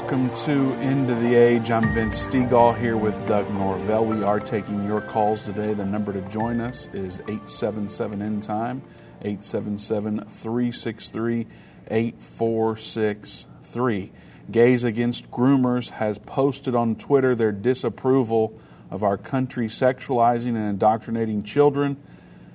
Welcome 0.00 0.32
to 0.46 0.72
End 0.76 1.10
of 1.10 1.20
the 1.20 1.34
Age. 1.34 1.70
I'm 1.70 1.92
Vince 1.92 2.26
Stegall 2.26 2.74
here 2.76 2.96
with 2.96 3.14
Doug 3.28 3.52
Norvell. 3.52 4.06
We 4.06 4.24
are 4.24 4.40
taking 4.40 4.86
your 4.86 5.02
calls 5.02 5.42
today. 5.42 5.74
The 5.74 5.84
number 5.84 6.14
to 6.14 6.22
join 6.22 6.58
us 6.58 6.88
is 6.94 7.20
877 7.20 8.22
End 8.22 8.42
Time, 8.42 8.80
877 9.20 10.24
363 10.26 11.46
8463. 11.88 14.12
Gays 14.50 14.84
Against 14.84 15.30
Groomers 15.30 15.90
has 15.90 16.18
posted 16.18 16.74
on 16.74 16.96
Twitter 16.96 17.34
their 17.34 17.52
disapproval 17.52 18.58
of 18.90 19.04
our 19.04 19.18
country 19.18 19.68
sexualizing 19.68 20.56
and 20.56 20.66
indoctrinating 20.66 21.42
children. 21.42 21.98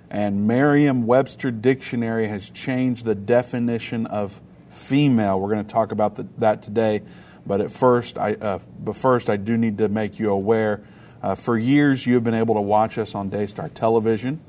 And 0.10 0.48
Merriam 0.48 1.06
Webster 1.06 1.52
Dictionary 1.52 2.28
has 2.28 2.50
changed 2.50 3.06
the 3.06 3.16
definition 3.16 4.08
of 4.08 4.42
female. 4.72 5.40
We're 5.40 5.54
going 5.54 5.66
to 5.66 5.72
talk 5.72 5.92
about 5.92 6.16
the, 6.16 6.28
that 6.40 6.64
today. 6.64 7.04
But 7.46 7.62
at 7.62 7.72
first, 7.72 8.18
I, 8.18 8.34
uh, 8.34 8.60
but 8.80 8.96
first, 8.96 9.30
I 9.30 9.38
do 9.38 9.58
need 9.58 9.78
to 9.78 9.88
make 9.88 10.20
you 10.20 10.32
aware. 10.32 10.82
Uh, 11.22 11.36
for 11.36 11.58
years, 11.58 12.06
you 12.06 12.16
have 12.16 12.24
been 12.24 12.34
able 12.34 12.56
to 12.56 12.62
watch 12.62 12.98
us 12.98 13.16
on 13.16 13.30
Daystar 13.30 13.70
Television. 13.70 14.40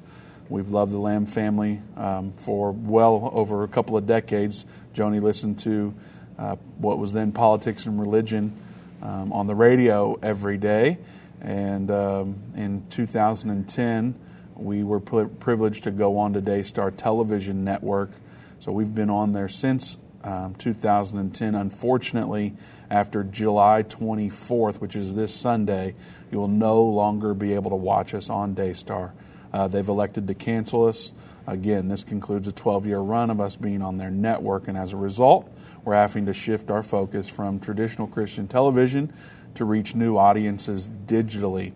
We've 0.48 0.69
loved 0.69 0.92
the 0.92 0.98
Lamb 0.98 1.27
family 1.27 1.80
um, 1.97 2.33
for 2.33 2.70
well 2.72 3.30
over 3.34 3.64
a 3.64 3.69
couple 3.69 3.97
of 3.97 4.06
decades. 4.06 4.64
Joni 4.94 5.20
listened 5.20 5.58
to 5.61 5.94
uh, 6.39 6.56
what 6.78 6.98
was 6.98 7.12
then 7.12 7.33
politics 7.33 7.86
and 7.86 7.98
religion 7.98 8.56
um, 9.02 9.33
on 9.33 9.47
the 9.47 9.55
radio 9.55 10.14
every 10.22 10.56
day. 10.56 10.98
And 11.41 11.91
um, 11.91 12.36
in 12.56 12.86
2010, 12.91 14.14
we 14.55 14.83
were 14.84 15.00
privileged 15.00 15.84
to 15.84 15.91
go 15.91 16.19
on 16.19 16.33
to 16.33 16.41
Daystar 16.41 16.91
Television 16.91 17.64
Network. 17.64 18.11
So 18.58 18.72
we've 18.72 18.94
been 18.94 19.11
on 19.11 19.33
there 19.33 19.48
since 19.48 19.98
um, 20.24 20.55
2010. 20.55 21.55
Unfortunately, 21.55 22.55
after 22.91 23.25
July 23.25 23.83
24th, 23.83 24.77
which 24.77 24.97
is 24.97 25.15
this 25.15 25.34
Sunday, 25.34 25.95
you 26.31 26.39
will 26.39 26.48
no 26.48 26.83
longer 26.83 27.34
be 27.34 27.55
able 27.55 27.70
to 27.70 27.77
watch 27.77 28.15
us 28.15 28.31
on 28.31 28.55
Daystar. 28.55 29.12
Uh, 29.53 29.69
they've 29.69 29.89
elected 29.89 30.27
to 30.27 30.34
cancel 30.34 30.87
us. 30.87 31.12
Again, 31.47 31.89
this 31.89 32.03
concludes 32.03 32.48
a 32.48 32.53
12 32.53 32.87
year 32.87 32.98
run 32.98 33.31
of 33.31 33.41
us 33.41 33.57
being 33.57 33.83
on 33.83 33.98
their 33.98 34.11
network, 34.11 34.69
and 34.69 34.77
as 34.77 34.92
a 34.92 34.97
result, 34.97 35.51
we're 35.84 35.95
having 35.95 36.27
to 36.27 36.33
shift 36.33 36.70
our 36.70 36.83
focus 36.83 37.29
from 37.29 37.61
traditional 37.61 38.09
Christian 38.09 38.48
television 38.48 39.12
to 39.55 39.64
reach 39.64 39.95
new 39.95 40.17
audiences 40.17 40.91
digitally. 41.07 41.73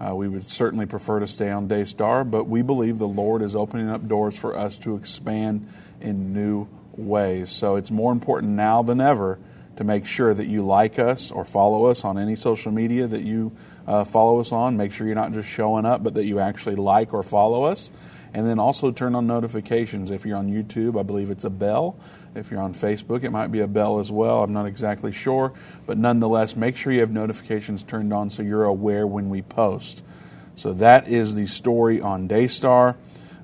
Uh, 0.00 0.14
we 0.14 0.28
would 0.28 0.48
certainly 0.48 0.86
prefer 0.86 1.18
to 1.18 1.26
stay 1.26 1.50
on 1.50 1.66
Daystar, 1.66 2.24
but 2.24 2.44
we 2.44 2.62
believe 2.62 2.98
the 2.98 3.08
Lord 3.08 3.42
is 3.42 3.56
opening 3.56 3.88
up 3.88 4.06
doors 4.06 4.38
for 4.38 4.56
us 4.56 4.78
to 4.78 4.94
expand 4.94 5.68
in 6.00 6.32
new 6.32 6.68
ways. 6.96 7.50
So 7.50 7.76
it's 7.76 7.90
more 7.90 8.12
important 8.12 8.52
now 8.52 8.82
than 8.82 9.00
ever 9.00 9.40
to 9.78 9.84
make 9.84 10.06
sure 10.06 10.34
that 10.34 10.48
you 10.48 10.66
like 10.66 10.98
us 10.98 11.30
or 11.30 11.44
follow 11.44 11.86
us 11.86 12.04
on 12.04 12.18
any 12.18 12.34
social 12.34 12.72
media 12.72 13.06
that 13.06 13.22
you 13.22 13.52
uh, 13.86 14.02
follow 14.02 14.40
us 14.40 14.50
on. 14.50 14.76
Make 14.76 14.90
sure 14.90 15.06
you're 15.06 15.14
not 15.14 15.32
just 15.32 15.48
showing 15.48 15.86
up, 15.86 16.02
but 16.02 16.14
that 16.14 16.24
you 16.24 16.40
actually 16.40 16.74
like 16.74 17.14
or 17.14 17.22
follow 17.22 17.62
us. 17.62 17.92
And 18.34 18.44
then 18.44 18.58
also 18.58 18.90
turn 18.90 19.14
on 19.14 19.28
notifications. 19.28 20.10
If 20.10 20.26
you're 20.26 20.36
on 20.36 20.48
YouTube, 20.48 20.98
I 20.98 21.04
believe 21.04 21.30
it's 21.30 21.44
a 21.44 21.50
bell. 21.50 21.96
If 22.34 22.50
you're 22.50 22.60
on 22.60 22.74
Facebook, 22.74 23.22
it 23.22 23.30
might 23.30 23.52
be 23.52 23.60
a 23.60 23.68
bell 23.68 24.00
as 24.00 24.10
well. 24.10 24.42
I'm 24.42 24.52
not 24.52 24.66
exactly 24.66 25.12
sure. 25.12 25.52
But 25.86 25.96
nonetheless, 25.96 26.56
make 26.56 26.76
sure 26.76 26.92
you 26.92 26.98
have 26.98 27.12
notifications 27.12 27.84
turned 27.84 28.12
on 28.12 28.30
so 28.30 28.42
you're 28.42 28.64
aware 28.64 29.06
when 29.06 29.30
we 29.30 29.42
post. 29.42 30.02
So 30.56 30.72
that 30.72 31.06
is 31.06 31.36
the 31.36 31.46
story 31.46 32.00
on 32.00 32.26
Daystar. 32.26 32.96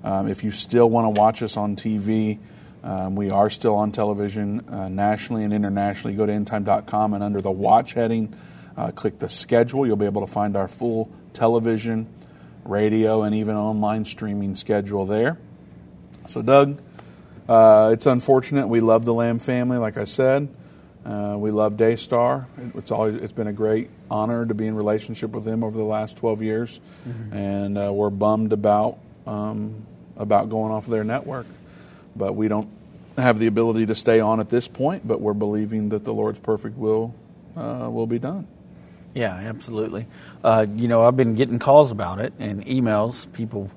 Um, 0.02 0.26
if 0.26 0.42
you 0.42 0.50
still 0.50 0.90
want 0.90 1.14
to 1.14 1.20
watch 1.20 1.44
us 1.44 1.56
on 1.56 1.76
TV, 1.76 2.40
um, 2.84 3.16
we 3.16 3.30
are 3.30 3.48
still 3.48 3.76
on 3.76 3.92
television 3.92 4.68
uh, 4.68 4.90
nationally 4.90 5.42
and 5.42 5.54
internationally. 5.54 6.14
Go 6.14 6.26
to 6.26 6.32
endtime.com 6.32 7.14
and 7.14 7.24
under 7.24 7.40
the 7.40 7.50
watch 7.50 7.94
heading, 7.94 8.34
uh, 8.76 8.90
click 8.90 9.18
the 9.18 9.28
schedule. 9.28 9.86
You'll 9.86 9.96
be 9.96 10.04
able 10.04 10.20
to 10.20 10.30
find 10.30 10.54
our 10.54 10.68
full 10.68 11.10
television, 11.32 12.06
radio, 12.62 13.22
and 13.22 13.34
even 13.36 13.56
online 13.56 14.04
streaming 14.04 14.54
schedule 14.54 15.06
there. 15.06 15.38
So, 16.26 16.42
Doug, 16.42 16.78
uh, 17.48 17.90
it's 17.94 18.04
unfortunate. 18.04 18.68
We 18.68 18.80
love 18.80 19.06
the 19.06 19.14
Lamb 19.14 19.38
family, 19.38 19.78
like 19.78 19.96
I 19.96 20.04
said. 20.04 20.54
Uh, 21.06 21.36
we 21.38 21.50
love 21.50 21.78
Daystar. 21.78 22.46
It's 22.74 22.90
always 22.90 23.16
it's 23.16 23.32
been 23.32 23.46
a 23.46 23.52
great 23.52 23.88
honor 24.10 24.44
to 24.44 24.54
be 24.54 24.66
in 24.66 24.74
relationship 24.74 25.30
with 25.30 25.44
them 25.44 25.64
over 25.64 25.76
the 25.76 25.84
last 25.84 26.18
12 26.18 26.42
years, 26.42 26.80
mm-hmm. 27.08 27.32
and 27.32 27.78
uh, 27.78 27.92
we're 27.92 28.10
bummed 28.10 28.52
about 28.52 28.98
um, 29.26 29.86
about 30.18 30.50
going 30.50 30.70
off 30.70 30.84
of 30.84 30.90
their 30.90 31.04
network 31.04 31.46
but 32.16 32.34
we 32.34 32.48
don't 32.48 32.68
have 33.16 33.38
the 33.38 33.46
ability 33.46 33.86
to 33.86 33.94
stay 33.94 34.20
on 34.20 34.40
at 34.40 34.48
this 34.48 34.68
point. 34.68 35.06
But 35.06 35.20
we're 35.20 35.34
believing 35.34 35.90
that 35.90 36.04
the 36.04 36.12
Lord's 36.12 36.38
perfect 36.38 36.76
will 36.76 37.14
uh, 37.56 37.88
will 37.90 38.06
be 38.06 38.18
done. 38.18 38.46
Yeah, 39.14 39.32
absolutely. 39.32 40.06
Uh, 40.42 40.66
you 40.74 40.88
know, 40.88 41.06
I've 41.06 41.16
been 41.16 41.36
getting 41.36 41.60
calls 41.60 41.92
about 41.92 42.20
it 42.20 42.32
and 42.40 42.66
emails, 42.66 43.32
people 43.32 43.70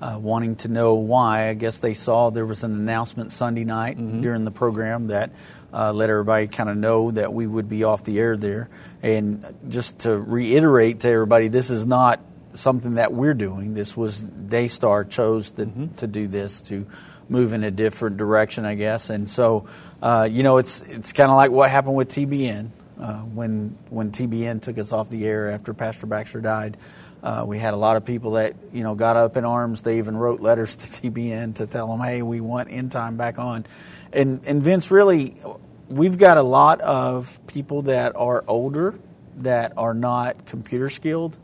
uh, 0.00 0.18
wanting 0.20 0.54
to 0.56 0.68
know 0.68 0.94
why. 0.94 1.48
I 1.48 1.54
guess 1.54 1.80
they 1.80 1.94
saw 1.94 2.30
there 2.30 2.46
was 2.46 2.62
an 2.62 2.72
announcement 2.72 3.32
Sunday 3.32 3.64
night 3.64 3.96
mm-hmm. 3.96 4.20
during 4.20 4.44
the 4.44 4.52
program 4.52 5.08
that 5.08 5.30
uh, 5.72 5.92
let 5.92 6.10
everybody 6.10 6.46
kind 6.46 6.70
of 6.70 6.76
know 6.76 7.10
that 7.10 7.32
we 7.32 7.46
would 7.46 7.68
be 7.68 7.82
off 7.82 8.04
the 8.04 8.20
air 8.20 8.36
there. 8.36 8.68
And 9.02 9.44
just 9.68 10.00
to 10.00 10.16
reiterate 10.16 11.00
to 11.00 11.08
everybody, 11.08 11.48
this 11.48 11.70
is 11.70 11.86
not 11.86 12.20
something 12.54 12.94
that 12.94 13.12
we're 13.12 13.34
doing. 13.34 13.74
This 13.74 13.96
was 13.96 14.22
Daystar 14.22 15.04
chose 15.04 15.50
to, 15.52 15.66
mm-hmm. 15.66 15.94
to 15.96 16.06
do 16.06 16.28
this 16.28 16.62
to 16.62 16.86
move 17.28 17.52
in 17.52 17.64
a 17.64 17.70
different 17.70 18.16
direction, 18.16 18.64
I 18.64 18.74
guess. 18.74 19.10
And 19.10 19.28
so, 19.28 19.66
uh, 20.02 20.28
you 20.30 20.42
know, 20.42 20.58
it's 20.58 20.82
it's 20.82 21.12
kind 21.12 21.30
of 21.30 21.36
like 21.36 21.50
what 21.50 21.70
happened 21.70 21.96
with 21.96 22.08
TBN 22.08 22.70
uh, 23.00 23.18
when 23.18 23.76
when 23.90 24.10
TBN 24.10 24.62
took 24.62 24.78
us 24.78 24.92
off 24.92 25.10
the 25.10 25.26
air 25.26 25.50
after 25.50 25.74
Pastor 25.74 26.06
Baxter 26.06 26.40
died. 26.40 26.76
Uh, 27.22 27.42
we 27.46 27.58
had 27.58 27.72
a 27.72 27.76
lot 27.76 27.96
of 27.96 28.04
people 28.04 28.32
that 28.32 28.54
you 28.72 28.82
know 28.82 28.94
got 28.94 29.16
up 29.16 29.36
in 29.36 29.44
arms. 29.44 29.82
They 29.82 29.98
even 29.98 30.16
wrote 30.16 30.40
letters 30.40 30.76
to 31.00 31.10
TBN 31.10 31.56
to 31.56 31.66
tell 31.66 31.88
them, 31.88 32.00
"Hey, 32.00 32.22
we 32.22 32.40
want 32.40 32.70
End 32.70 32.92
Time 32.92 33.16
back 33.16 33.38
on." 33.38 33.66
And 34.12 34.40
and 34.44 34.62
Vince, 34.62 34.90
really, 34.90 35.36
we've 35.88 36.18
got 36.18 36.36
a 36.36 36.42
lot 36.42 36.80
of 36.80 37.40
people 37.46 37.82
that 37.82 38.14
are 38.16 38.44
older 38.46 38.94
that 39.38 39.72
are 39.76 39.94
not 39.94 40.46
computer 40.46 40.88
skilled, 40.88 41.36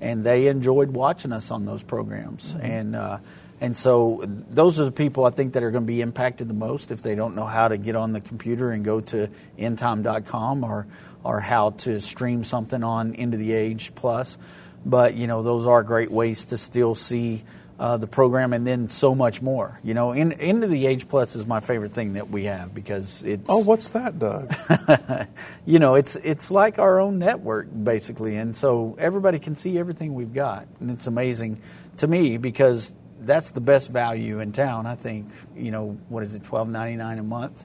and 0.00 0.24
they 0.24 0.46
enjoyed 0.46 0.90
watching 0.90 1.32
us 1.32 1.50
on 1.50 1.66
those 1.66 1.82
programs. 1.82 2.54
Mm-hmm. 2.54 2.66
And 2.66 2.96
uh, 2.96 3.18
and 3.64 3.74
so 3.74 4.20
those 4.26 4.78
are 4.78 4.84
the 4.84 4.92
people 4.92 5.24
I 5.24 5.30
think 5.30 5.54
that 5.54 5.62
are 5.62 5.70
going 5.70 5.84
to 5.84 5.86
be 5.86 6.02
impacted 6.02 6.48
the 6.48 6.54
most 6.54 6.90
if 6.90 7.00
they 7.00 7.14
don't 7.14 7.34
know 7.34 7.46
how 7.46 7.68
to 7.68 7.78
get 7.78 7.96
on 7.96 8.12
the 8.12 8.20
computer 8.20 8.70
and 8.70 8.84
go 8.84 9.00
to 9.00 9.30
endtime.com 9.58 10.64
or 10.64 10.86
or 11.24 11.40
how 11.40 11.70
to 11.70 11.98
stream 12.02 12.44
something 12.44 12.84
on 12.84 13.18
of 13.18 13.38
the 13.38 13.54
Age 13.54 13.94
Plus. 13.94 14.36
But 14.84 15.14
you 15.14 15.26
know 15.26 15.42
those 15.42 15.66
are 15.66 15.82
great 15.82 16.10
ways 16.10 16.44
to 16.46 16.58
still 16.58 16.94
see 16.94 17.42
uh, 17.78 17.96
the 17.96 18.06
program 18.06 18.52
and 18.52 18.66
then 18.66 18.90
so 18.90 19.14
much 19.14 19.40
more. 19.40 19.80
You 19.82 19.94
know, 19.94 20.12
in, 20.12 20.32
of 20.62 20.68
the 20.68 20.86
Age 20.86 21.08
Plus 21.08 21.34
is 21.34 21.46
my 21.46 21.60
favorite 21.60 21.92
thing 21.92 22.12
that 22.12 22.28
we 22.28 22.44
have 22.44 22.74
because 22.74 23.24
it's. 23.24 23.46
Oh, 23.48 23.64
what's 23.64 23.88
that, 23.88 24.18
Doug? 24.18 24.54
you 25.64 25.78
know, 25.78 25.94
it's 25.94 26.16
it's 26.16 26.50
like 26.50 26.78
our 26.78 27.00
own 27.00 27.18
network 27.18 27.68
basically, 27.82 28.36
and 28.36 28.54
so 28.54 28.94
everybody 28.98 29.38
can 29.38 29.56
see 29.56 29.78
everything 29.78 30.12
we've 30.12 30.34
got, 30.34 30.66
and 30.80 30.90
it's 30.90 31.06
amazing 31.06 31.62
to 31.96 32.06
me 32.06 32.36
because 32.36 32.92
that's 33.26 33.52
the 33.52 33.60
best 33.60 33.90
value 33.90 34.40
in 34.40 34.52
town. 34.52 34.86
I 34.86 34.94
think 34.94 35.30
you 35.56 35.70
know 35.70 35.96
what 36.08 36.22
is 36.22 36.34
it, 36.34 36.44
twelve 36.44 36.68
ninety 36.68 36.96
nine 36.96 37.18
a 37.18 37.22
month 37.22 37.64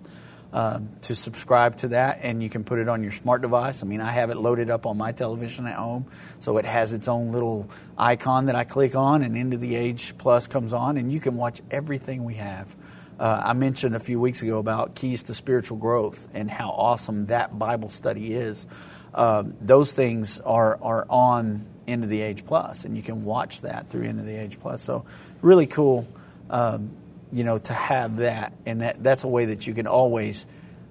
um, 0.51 0.89
to 1.03 1.15
subscribe 1.15 1.77
to 1.77 1.89
that, 1.89 2.19
and 2.23 2.41
you 2.41 2.49
can 2.49 2.63
put 2.63 2.79
it 2.79 2.89
on 2.89 3.03
your 3.03 3.11
smart 3.11 3.41
device. 3.41 3.83
I 3.83 3.85
mean, 3.85 4.01
I 4.01 4.11
have 4.11 4.29
it 4.29 4.37
loaded 4.37 4.69
up 4.69 4.85
on 4.85 4.97
my 4.97 5.11
television 5.11 5.67
at 5.67 5.75
home, 5.75 6.05
so 6.39 6.57
it 6.57 6.65
has 6.65 6.93
its 6.93 7.07
own 7.07 7.31
little 7.31 7.69
icon 7.97 8.47
that 8.47 8.55
I 8.55 8.63
click 8.63 8.95
on, 8.95 9.21
and 9.21 9.53
of 9.53 9.61
the 9.61 9.75
Age 9.75 10.17
Plus 10.17 10.47
comes 10.47 10.73
on, 10.73 10.97
and 10.97 11.11
you 11.11 11.19
can 11.19 11.35
watch 11.35 11.61
everything 11.69 12.23
we 12.23 12.35
have. 12.35 12.75
Uh, 13.19 13.41
I 13.45 13.53
mentioned 13.53 13.95
a 13.95 13.99
few 13.99 14.19
weeks 14.19 14.41
ago 14.41 14.59
about 14.59 14.95
keys 14.95 15.23
to 15.23 15.33
spiritual 15.33 15.77
growth 15.77 16.27
and 16.33 16.49
how 16.49 16.69
awesome 16.69 17.25
that 17.27 17.57
Bible 17.59 17.89
study 17.89 18.33
is. 18.33 18.65
Um, 19.13 19.55
those 19.59 19.93
things 19.93 20.39
are 20.39 20.79
are 20.81 21.05
on 21.09 21.65
End 21.87 22.03
of 22.03 22.09
the 22.09 22.21
Age 22.21 22.45
Plus, 22.45 22.85
and 22.85 22.95
you 22.95 23.03
can 23.03 23.25
watch 23.25 23.61
that 23.61 23.89
through 23.89 24.03
End 24.03 24.19
of 24.19 24.25
the 24.25 24.35
Age 24.35 24.59
Plus. 24.59 24.81
So 24.81 25.05
really 25.41 25.67
cool, 25.67 26.07
um, 26.49 26.91
you 27.31 27.43
know, 27.43 27.57
to 27.57 27.73
have 27.73 28.17
that, 28.17 28.53
and 28.65 28.81
that 28.81 29.03
that's 29.03 29.23
a 29.23 29.27
way 29.27 29.45
that 29.45 29.67
you 29.67 29.73
can 29.73 29.87
always 29.87 30.45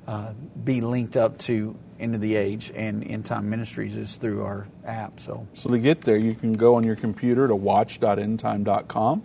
uh, 0.07 0.33
be 0.65 0.81
linked 0.81 1.17
up 1.17 1.39
to 1.39 1.77
of 2.01 2.21
the 2.21 2.37
Age 2.37 2.73
and 2.75 3.05
End 3.05 3.25
Time 3.25 3.51
Ministries 3.51 3.97
is 3.97 4.17
through 4.17 4.45
our 4.45 4.69
app. 4.85 5.21
So, 5.21 5.47
so 5.53 5.71
to 5.71 5.79
get 5.79 6.03
there, 6.03 6.17
you 6.17 6.35
can 6.35 6.55
go 6.55 6.77
on 6.77 6.85
your 6.85 6.97
computer 6.97 7.49
to 7.49 7.55
watch.endtime.com. 7.57 9.23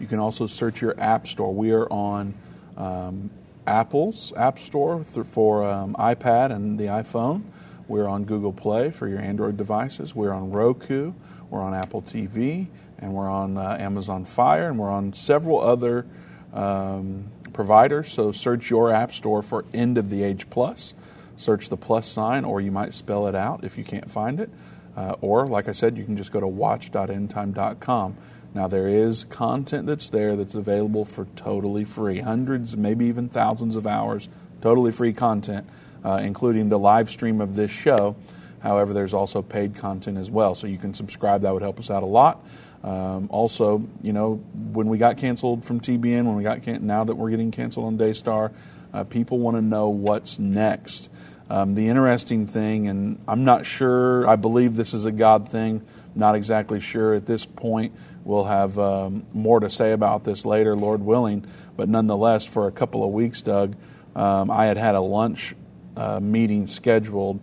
You 0.00 0.06
can 0.06 0.18
also 0.18 0.46
search 0.46 0.82
your 0.82 0.98
app 1.00 1.26
store. 1.26 1.54
We 1.54 1.70
are 1.72 1.86
on 1.90 2.34
um, 2.76 3.30
Apple's 3.66 4.32
App 4.36 4.58
Store 4.58 5.02
for 5.04 5.64
um, 5.64 5.94
iPad 5.94 6.52
and 6.52 6.78
the 6.78 6.86
iPhone. 6.86 7.42
We're 7.88 8.08
on 8.08 8.24
Google 8.24 8.52
Play 8.52 8.90
for 8.90 9.08
your 9.08 9.20
Android 9.20 9.56
devices. 9.56 10.14
We're 10.14 10.32
on 10.32 10.50
Roku. 10.50 11.12
We're 11.50 11.62
on 11.62 11.74
Apple 11.74 12.02
TV. 12.02 12.66
And 12.98 13.12
we're 13.12 13.30
on 13.30 13.56
uh, 13.56 13.76
Amazon 13.78 14.24
Fire. 14.24 14.68
And 14.68 14.78
we're 14.78 14.90
on 14.90 15.12
several 15.12 15.60
other 15.60 16.06
um, 16.52 17.30
providers. 17.52 18.12
So 18.12 18.32
search 18.32 18.70
your 18.70 18.92
App 18.92 19.12
Store 19.12 19.42
for 19.42 19.64
End 19.74 19.98
of 19.98 20.10
the 20.10 20.22
Age 20.22 20.48
Plus. 20.50 20.94
search 21.36 21.68
the 21.68 21.76
plus 21.76 22.08
sign, 22.08 22.44
or 22.44 22.60
you 22.60 22.72
might 22.72 22.94
spell 22.94 23.26
it 23.28 23.34
out 23.34 23.64
if 23.64 23.78
you 23.78 23.84
can't 23.84 24.10
find 24.10 24.40
it. 24.40 24.50
Uh, 24.96 25.14
or, 25.20 25.46
like 25.46 25.68
I 25.68 25.72
said, 25.72 25.96
you 25.98 26.04
can 26.04 26.16
just 26.16 26.32
go 26.32 26.40
to 26.40 26.46
watch.endtime.com. 26.46 28.16
Now, 28.54 28.66
there 28.66 28.88
is 28.88 29.24
content 29.24 29.86
that's 29.86 30.08
there 30.08 30.36
that's 30.36 30.54
available 30.54 31.04
for 31.04 31.26
totally 31.36 31.84
free 31.84 32.20
hundreds, 32.20 32.74
maybe 32.76 33.04
even 33.06 33.28
thousands 33.28 33.76
of 33.76 33.86
hours, 33.86 34.30
totally 34.62 34.92
free 34.92 35.12
content, 35.12 35.68
uh, 36.02 36.20
including 36.22 36.70
the 36.70 36.78
live 36.78 37.10
stream 37.10 37.42
of 37.42 37.54
this 37.54 37.70
show. 37.70 38.16
However, 38.60 38.94
there's 38.94 39.12
also 39.12 39.42
paid 39.42 39.74
content 39.74 40.16
as 40.16 40.30
well. 40.30 40.54
So 40.54 40.66
you 40.66 40.78
can 40.78 40.94
subscribe, 40.94 41.42
that 41.42 41.52
would 41.52 41.62
help 41.62 41.78
us 41.78 41.90
out 41.90 42.02
a 42.02 42.06
lot. 42.06 42.46
Um, 42.86 43.26
also, 43.30 43.82
you 44.00 44.12
know, 44.12 44.36
when 44.72 44.86
we 44.86 44.96
got 44.96 45.18
canceled 45.18 45.64
from 45.64 45.80
TBN, 45.80 46.24
when 46.24 46.36
we 46.36 46.44
got 46.44 46.62
can- 46.62 46.86
now 46.86 47.02
that 47.02 47.16
we're 47.16 47.30
getting 47.30 47.50
canceled 47.50 47.84
on 47.86 47.96
Daystar, 47.96 48.52
uh, 48.94 49.02
people 49.02 49.40
want 49.40 49.56
to 49.56 49.62
know 49.62 49.88
what's 49.88 50.38
next. 50.38 51.10
Um, 51.50 51.74
the 51.74 51.88
interesting 51.88 52.46
thing, 52.46 52.86
and 52.88 53.18
I'm 53.26 53.44
not 53.44 53.66
sure, 53.66 54.26
I 54.28 54.36
believe 54.36 54.74
this 54.74 54.94
is 54.94 55.04
a 55.04 55.12
God 55.12 55.48
thing, 55.48 55.82
not 56.14 56.36
exactly 56.36 56.78
sure 56.78 57.14
at 57.14 57.26
this 57.26 57.44
point. 57.44 57.92
We'll 58.24 58.44
have 58.44 58.78
um, 58.78 59.26
more 59.32 59.60
to 59.60 59.70
say 59.70 59.92
about 59.92 60.24
this 60.24 60.46
later, 60.46 60.76
Lord 60.76 61.02
willing. 61.02 61.44
But 61.76 61.88
nonetheless, 61.88 62.46
for 62.46 62.68
a 62.68 62.72
couple 62.72 63.04
of 63.04 63.10
weeks, 63.10 63.42
Doug, 63.42 63.76
um, 64.14 64.50
I 64.50 64.66
had 64.66 64.76
had 64.76 64.94
a 64.94 65.00
lunch 65.00 65.54
uh, 65.96 66.20
meeting 66.20 66.66
scheduled 66.66 67.40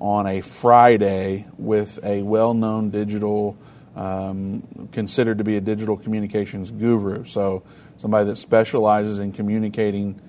on 0.00 0.26
a 0.26 0.40
Friday 0.40 1.46
with 1.58 1.98
a 2.02 2.22
well 2.22 2.52
known 2.52 2.90
digital, 2.90 3.56
um, 3.96 4.88
considered 4.92 5.38
to 5.38 5.44
be 5.44 5.56
a 5.56 5.60
digital 5.60 5.96
communications 5.96 6.70
guru. 6.70 7.24
So, 7.24 7.62
somebody 7.96 8.28
that 8.28 8.36
specializes 8.36 9.18
in 9.18 9.32
communicating 9.32 10.20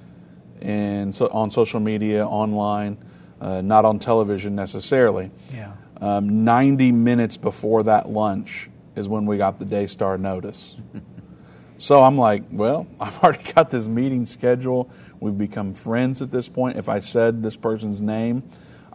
in, 0.62 1.12
so, 1.14 1.28
on 1.28 1.52
social 1.52 1.80
media, 1.80 2.26
online, 2.26 2.98
uh, 3.42 3.62
not 3.62 3.86
on 3.86 4.00
television 4.00 4.56
necessarily. 4.56 5.30
Yeah. 5.54 5.74
Um, 6.00 6.46
90 6.46 6.92
minutes 6.92 7.38
before 7.38 7.84
that 7.84 8.10
lunch 8.10 8.70
is 8.96 9.10
when 9.10 9.26
we 9.26 9.38
got 9.38 9.60
the 9.60 9.66
Daystar 9.66 10.18
notice. 10.18 10.76
so 11.78 12.02
I'm 12.02 12.18
like, 12.18 12.44
well, 12.52 12.88
I've 13.00 13.18
already 13.24 13.52
got 13.52 13.70
this 13.70 13.88
meeting 13.88 14.26
schedule. 14.26 14.90
We've 15.20 15.38
become 15.38 15.74
friends 15.74 16.22
at 16.22 16.32
this 16.32 16.48
point. 16.48 16.78
If 16.78 16.90
I 16.90 17.00
said 17.00 17.44
this 17.44 17.58
person's 17.58 18.02
name, 18.02 18.44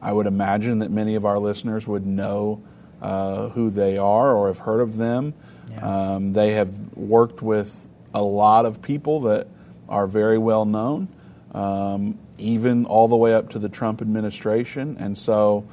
I 0.01 0.13
would 0.13 0.27
imagine 0.27 0.81
that 0.81 0.91
many 0.91 1.15
of 1.15 1.25
our 1.25 1.39
listeners 1.39 1.87
would 1.87 2.07
know 2.07 2.63
uh, 3.03 3.49
who 3.51 3.69
they 3.69 3.99
are 3.99 4.35
or 4.35 4.47
have 4.47 4.61
heard 4.61 4.81
of 4.81 4.97
them. 4.97 5.35
Yeah. 5.71 6.15
Um, 6.15 6.33
they 6.33 6.53
have 6.53 6.97
worked 6.97 7.43
with 7.43 7.89
a 8.15 8.23
lot 8.23 8.65
of 8.65 8.81
people 8.81 9.21
that 9.23 9.49
are 9.89 10.07
very 10.07 10.39
well 10.39 10.65
known, 10.65 11.09
um, 11.53 12.19
even 12.39 12.87
all 12.87 13.09
the 13.09 13.17
way 13.17 13.35
up 13.35 13.51
to 13.51 13.59
the 13.59 13.69
Trump 13.69 14.01
administration. 14.01 14.97
And 14.99 15.17
so 15.19 15.65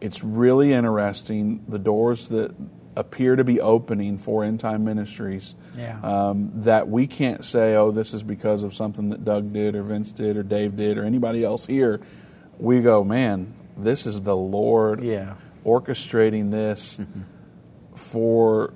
it's 0.00 0.22
really 0.24 0.72
interesting 0.72 1.64
the 1.68 1.78
doors 1.78 2.28
that 2.28 2.54
appear 2.96 3.36
to 3.36 3.44
be 3.44 3.58
opening 3.60 4.18
for 4.18 4.44
End 4.44 4.60
Time 4.60 4.84
Ministries 4.84 5.54
Yeah. 5.78 5.98
um, 6.02 6.50
that 6.56 6.88
we 6.88 7.06
can't 7.06 7.42
say, 7.44 7.74
oh, 7.76 7.90
this 7.90 8.12
is 8.12 8.22
because 8.22 8.62
of 8.62 8.74
something 8.74 9.08
that 9.10 9.24
Doug 9.24 9.52
did 9.52 9.74
or 9.76 9.82
Vince 9.82 10.12
did 10.12 10.36
or 10.36 10.42
Dave 10.42 10.76
did 10.76 10.98
or 10.98 11.04
anybody 11.04 11.42
else 11.44 11.64
here. 11.64 12.00
We 12.58 12.82
go, 12.82 13.02
man, 13.02 13.54
this 13.78 14.04
is 14.06 14.20
the 14.20 14.36
Lord 14.36 15.00
Yeah. 15.02 15.34
Orchestrating 15.64 16.50
this 16.50 16.98
for 17.94 18.72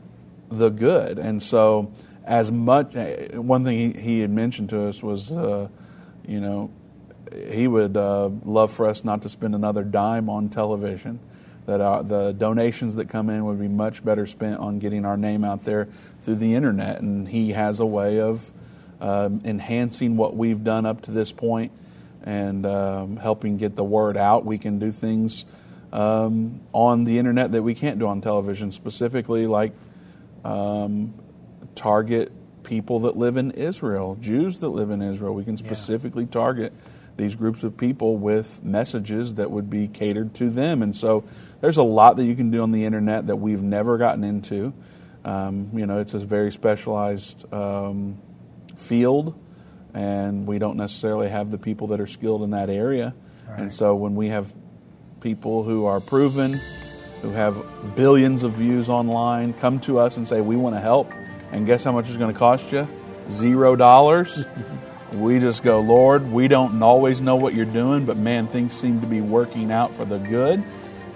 the 0.49 0.71
good. 0.71 1.19
And 1.19 1.43
so, 1.43 1.93
as 2.25 2.50
much, 2.50 2.97
eh, 2.97 3.37
one 3.37 3.65
thing 3.65 3.94
he, 3.94 4.00
he 4.00 4.21
had 4.21 4.31
mentioned 4.31 4.71
to 4.71 4.88
us 4.88 5.03
was, 5.03 5.33
uh, 5.33 5.69
you 6.27 6.41
know, 6.41 6.71
he 7.49 7.67
would 7.67 7.97
uh, 7.97 8.31
love 8.44 8.73
for 8.73 8.88
us 8.88 9.05
not 9.05 9.23
to 9.23 9.29
spend 9.29 9.55
another 9.55 9.85
dime 9.85 10.29
on 10.29 10.49
television. 10.49 11.19
That 11.67 11.81
our, 11.81 12.03
the 12.05 12.33
donations 12.33 12.94
that 12.94 13.09
come 13.09 13.29
in 13.29 13.44
would 13.44 13.59
be 13.59 13.67
much 13.67 14.05
better 14.05 14.27
spent 14.27 14.61
on 14.61 14.79
getting 14.79 15.05
our 15.05 15.17
name 15.17 15.44
out 15.44 15.65
there 15.65 15.88
through 16.21 16.37
the 16.37 16.55
internet. 16.55 17.00
And 17.00 17.27
he 17.27 17.50
has 17.53 17.81
a 17.81 17.87
way 17.87 18.21
of 18.21 18.53
um, 19.00 19.41
enhancing 19.44 20.17
what 20.17 20.37
we've 20.37 20.62
done 20.62 20.87
up 20.87 21.03
to 21.03 21.11
this 21.11 21.33
point 21.33 21.73
and 22.23 22.65
um, 22.67 23.17
helping 23.17 23.56
get 23.56 23.75
the 23.75 23.85
word 23.85 24.17
out. 24.17 24.44
We 24.44 24.59
can 24.59 24.79
do 24.79 24.93
things 24.93 25.44
um, 25.96 26.60
on 26.72 27.04
the 27.04 27.19
internet 27.19 27.52
that 27.52 27.62
we 27.62 27.75
can't 27.75 27.98
do 27.98 28.06
on 28.06 28.20
television, 28.20 28.70
specifically 28.70 29.46
like 29.46 29.72
um, 30.44 31.14
target 31.75 32.31
people 32.62 33.00
that 33.00 33.16
live 33.16 33.38
in 33.38 33.52
Israel, 33.52 34.16
Jews 34.20 34.58
that 34.58 34.69
live 34.69 34.90
in 34.90 35.00
Israel. 35.00 35.34
We 35.34 35.44
can 35.44 35.56
specifically 35.56 36.26
target 36.26 36.75
these 37.16 37.34
groups 37.34 37.62
of 37.62 37.78
people 37.78 38.19
with 38.19 38.62
messages 38.62 39.34
that 39.34 39.50
would 39.50 39.70
be 39.70 39.88
catered 39.88 40.34
to 40.34 40.50
them. 40.50 40.82
And 40.82 40.94
so 40.94 41.25
there's 41.62 41.78
a 41.78 41.82
lot 41.82 42.16
that 42.16 42.25
you 42.25 42.34
can 42.34 42.50
do 42.50 42.62
on 42.62 42.72
the 42.72 42.84
internet 42.84 43.28
that 43.28 43.37
we've 43.37 43.62
never 43.62 43.96
gotten 43.96 44.22
into. 44.22 44.75
Um, 45.25 45.70
you 45.72 45.87
know, 45.87 46.00
it's 46.00 46.12
a 46.12 46.19
very 46.19 46.52
specialized 46.52 47.50
um, 47.54 48.20
field, 48.76 49.34
and 49.94 50.46
we 50.46 50.58
don't 50.58 50.76
necessarily 50.76 51.31
have 51.31 51.50
the 51.50 51.58
people 51.58 51.87
that 51.88 52.00
are 52.00 52.06
skilled 52.06 52.42
in 52.42 52.50
that 52.50 52.69
area. 52.69 53.14
And 53.56 53.72
so 53.72 53.94
when 53.94 54.14
we 54.14 54.28
have 54.28 54.52
people 55.26 55.64
who 55.64 55.87
are 55.87 55.99
proven, 55.99 56.52
who 57.20 57.31
have 57.31 57.61
billions 57.96 58.44
of 58.44 58.52
views 58.52 58.88
online, 58.88 59.52
come 59.55 59.81
to 59.81 59.99
us 59.99 60.17
and 60.17 60.28
say, 60.28 60.40
We 60.40 60.55
want 60.55 60.76
to 60.76 60.81
help. 60.81 61.11
And 61.50 61.67
guess 61.67 61.82
how 61.82 61.90
much 61.90 62.06
it's 62.06 62.17
going 62.17 62.32
to 62.32 62.38
cost 62.38 62.70
you? 62.70 62.87
Zero 63.28 63.75
dollars. 63.75 64.46
we 65.14 65.40
just 65.40 65.64
go, 65.64 65.81
Lord, 65.81 66.31
we 66.31 66.46
don't 66.46 66.81
always 66.81 67.20
know 67.20 67.34
what 67.34 67.55
you're 67.55 67.64
doing, 67.64 68.05
but 68.05 68.17
man, 68.17 68.46
things 68.46 68.73
seem 68.73 69.00
to 69.00 69.06
be 69.08 69.20
working 69.20 69.73
out 69.73 69.93
for 69.93 70.05
the 70.05 70.19
good. 70.19 70.62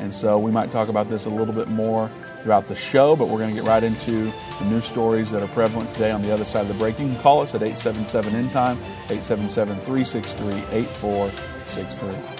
And 0.01 0.13
so 0.13 0.41
we 0.41 0.51
might 0.51 0.73
talk 0.73 0.89
about 0.89 1.09
this 1.09 1.27
a 1.27 1.31
little 1.31 1.55
bit 1.55 1.69
more 1.69 2.11
throughout 2.43 2.67
the 2.67 2.75
show, 2.75 3.15
but 3.15 3.29
we're 3.29 3.39
going 3.39 3.55
to 3.55 3.61
get 3.61 3.69
right 3.69 3.85
into 3.85 4.33
the 4.59 4.65
news 4.65 4.87
stories 4.87 5.31
that 5.31 5.41
are 5.41 5.55
prevalent 5.55 5.89
today 5.93 6.11
on 6.11 6.21
the 6.21 6.35
other 6.35 6.45
side 6.45 6.63
of 6.63 6.69
the 6.69 6.75
break. 6.75 6.99
You 6.99 7.07
can 7.07 7.21
call 7.21 7.43
us 7.43 7.55
at 7.55 7.63
877 7.63 8.35
in 8.35 8.49
time, 8.49 8.77
877 9.09 9.77
363 9.77 10.65
8463. 10.77 12.40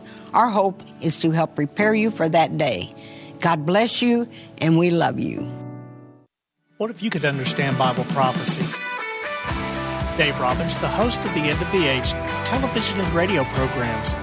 Our 0.33 0.49
hope 0.49 0.81
is 1.01 1.17
to 1.21 1.31
help 1.31 1.55
prepare 1.55 1.93
you 1.93 2.09
for 2.11 2.29
that 2.29 2.57
day. 2.57 2.93
God 3.41 3.65
bless 3.65 4.01
you, 4.01 4.29
and 4.59 4.77
we 4.77 4.89
love 4.89 5.19
you. 5.19 5.51
What 6.77 6.89
if 6.89 7.03
you 7.03 7.09
could 7.09 7.25
understand 7.25 7.77
Bible 7.77 8.05
prophecy? 8.05 8.65
Dave 10.17 10.39
Robbins, 10.39 10.77
the 10.77 10.87
host 10.87 11.19
of 11.19 11.33
the 11.33 11.41
End 11.41 11.61
of 11.61 11.71
the 11.71 11.87
Age 11.87 12.11
television 12.45 12.99
and 12.99 13.07
radio 13.13 13.43
programs, 13.45 14.13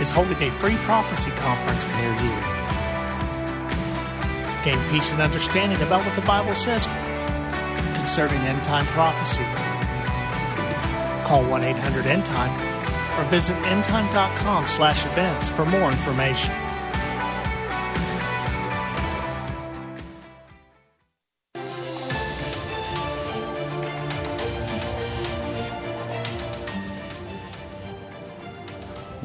is 0.00 0.10
holding 0.10 0.40
a 0.42 0.50
free 0.52 0.76
prophecy 0.78 1.30
conference 1.32 1.86
near 1.96 2.12
you. 2.22 2.34
Gain 4.64 4.90
peace 4.90 5.12
and 5.12 5.20
understanding 5.20 5.80
about 5.82 6.04
what 6.04 6.14
the 6.16 6.26
Bible 6.26 6.54
says 6.54 6.86
concerning 7.96 8.38
end 8.38 8.62
time 8.64 8.86
prophecy. 8.86 9.44
Call 11.26 11.44
1 11.44 11.62
800 11.62 12.06
End 12.06 12.24
Time 12.26 12.77
or 13.18 13.24
visit 13.24 13.56
endtime.com 13.64 14.66
slash 14.66 15.04
events 15.06 15.50
for 15.50 15.64
more 15.66 15.90
information. 15.90 16.67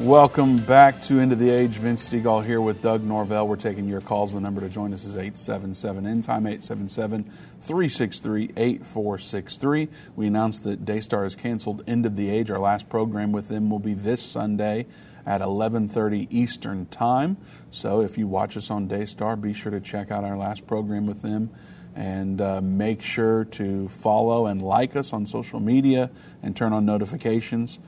Welcome 0.04 0.58
back 0.58 1.00
to 1.02 1.18
End 1.18 1.32
of 1.32 1.38
the 1.38 1.48
Age. 1.48 1.76
Vince 1.76 2.06
Stegall 2.06 2.44
here 2.44 2.60
with 2.60 2.82
Doug 2.82 3.02
Norvell. 3.02 3.48
We're 3.48 3.56
taking 3.56 3.88
your 3.88 4.02
calls. 4.02 4.34
The 4.34 4.40
number 4.40 4.60
to 4.60 4.68
join 4.68 4.92
us 4.92 5.02
is 5.02 5.16
877 5.16 6.06
End 6.06 6.22
Time, 6.22 6.46
877 6.46 7.24
363 7.62 8.50
8463. 8.54 9.88
We 10.14 10.26
announced 10.26 10.64
that 10.64 10.84
Daystar 10.84 11.24
is 11.24 11.34
canceled 11.34 11.84
End 11.86 12.04
of 12.04 12.16
the 12.16 12.28
Age. 12.28 12.50
Our 12.50 12.58
last 12.58 12.90
program 12.90 13.32
with 13.32 13.48
them 13.48 13.70
will 13.70 13.78
be 13.78 13.94
this 13.94 14.20
Sunday 14.20 14.84
at 15.24 15.40
11:30 15.40 16.28
Eastern 16.30 16.84
Time. 16.84 17.38
So 17.70 18.02
if 18.02 18.18
you 18.18 18.28
watch 18.28 18.58
us 18.58 18.70
on 18.70 18.86
Daystar, 18.86 19.36
be 19.36 19.54
sure 19.54 19.72
to 19.72 19.80
check 19.80 20.10
out 20.10 20.22
our 20.22 20.36
last 20.36 20.66
program 20.66 21.06
with 21.06 21.22
them 21.22 21.48
and 21.96 22.42
uh, 22.42 22.60
make 22.60 23.00
sure 23.00 23.44
to 23.44 23.88
follow 23.88 24.46
and 24.46 24.60
like 24.60 24.96
us 24.96 25.14
on 25.14 25.24
social 25.24 25.60
media 25.60 26.10
and 26.42 26.54
turn 26.54 26.74
on 26.74 26.84
notifications 26.84 27.78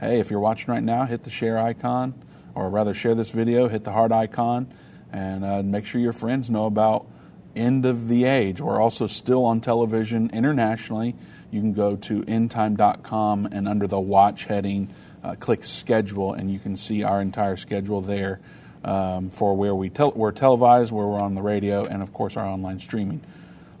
hey, 0.00 0.20
if 0.20 0.30
you're 0.30 0.40
watching 0.40 0.72
right 0.72 0.82
now, 0.82 1.04
hit 1.04 1.22
the 1.22 1.30
share 1.30 1.58
icon, 1.58 2.14
or 2.54 2.68
rather, 2.68 2.94
share 2.94 3.14
this 3.14 3.30
video, 3.30 3.68
hit 3.68 3.84
the 3.84 3.92
heart 3.92 4.12
icon, 4.12 4.72
and 5.12 5.44
uh, 5.44 5.62
make 5.62 5.86
sure 5.86 6.00
your 6.00 6.12
friends 6.12 6.50
know 6.50 6.66
about 6.66 7.06
End 7.54 7.86
of 7.86 8.08
the 8.08 8.24
Age. 8.24 8.60
We're 8.60 8.80
also 8.80 9.06
still 9.06 9.44
on 9.44 9.60
television 9.60 10.30
internationally. 10.32 11.14
You 11.50 11.60
can 11.60 11.72
go 11.72 11.96
to 11.96 12.22
endtime.com 12.22 13.46
and 13.52 13.68
under 13.68 13.86
the 13.86 14.00
watch 14.00 14.44
heading, 14.44 14.90
uh, 15.24 15.36
click 15.36 15.64
schedule, 15.64 16.34
and 16.34 16.50
you 16.50 16.58
can 16.58 16.76
see 16.76 17.02
our 17.02 17.20
entire 17.20 17.56
schedule 17.56 18.00
there 18.00 18.40
um, 18.84 19.30
for 19.30 19.56
where 19.56 19.74
we 19.74 19.88
tel- 19.88 20.12
we're 20.12 20.32
televised, 20.32 20.92
where 20.92 21.06
we're 21.06 21.20
on 21.20 21.34
the 21.34 21.42
radio, 21.42 21.84
and 21.84 22.02
of 22.02 22.12
course 22.12 22.36
our 22.36 22.46
online 22.46 22.78
streaming. 22.78 23.20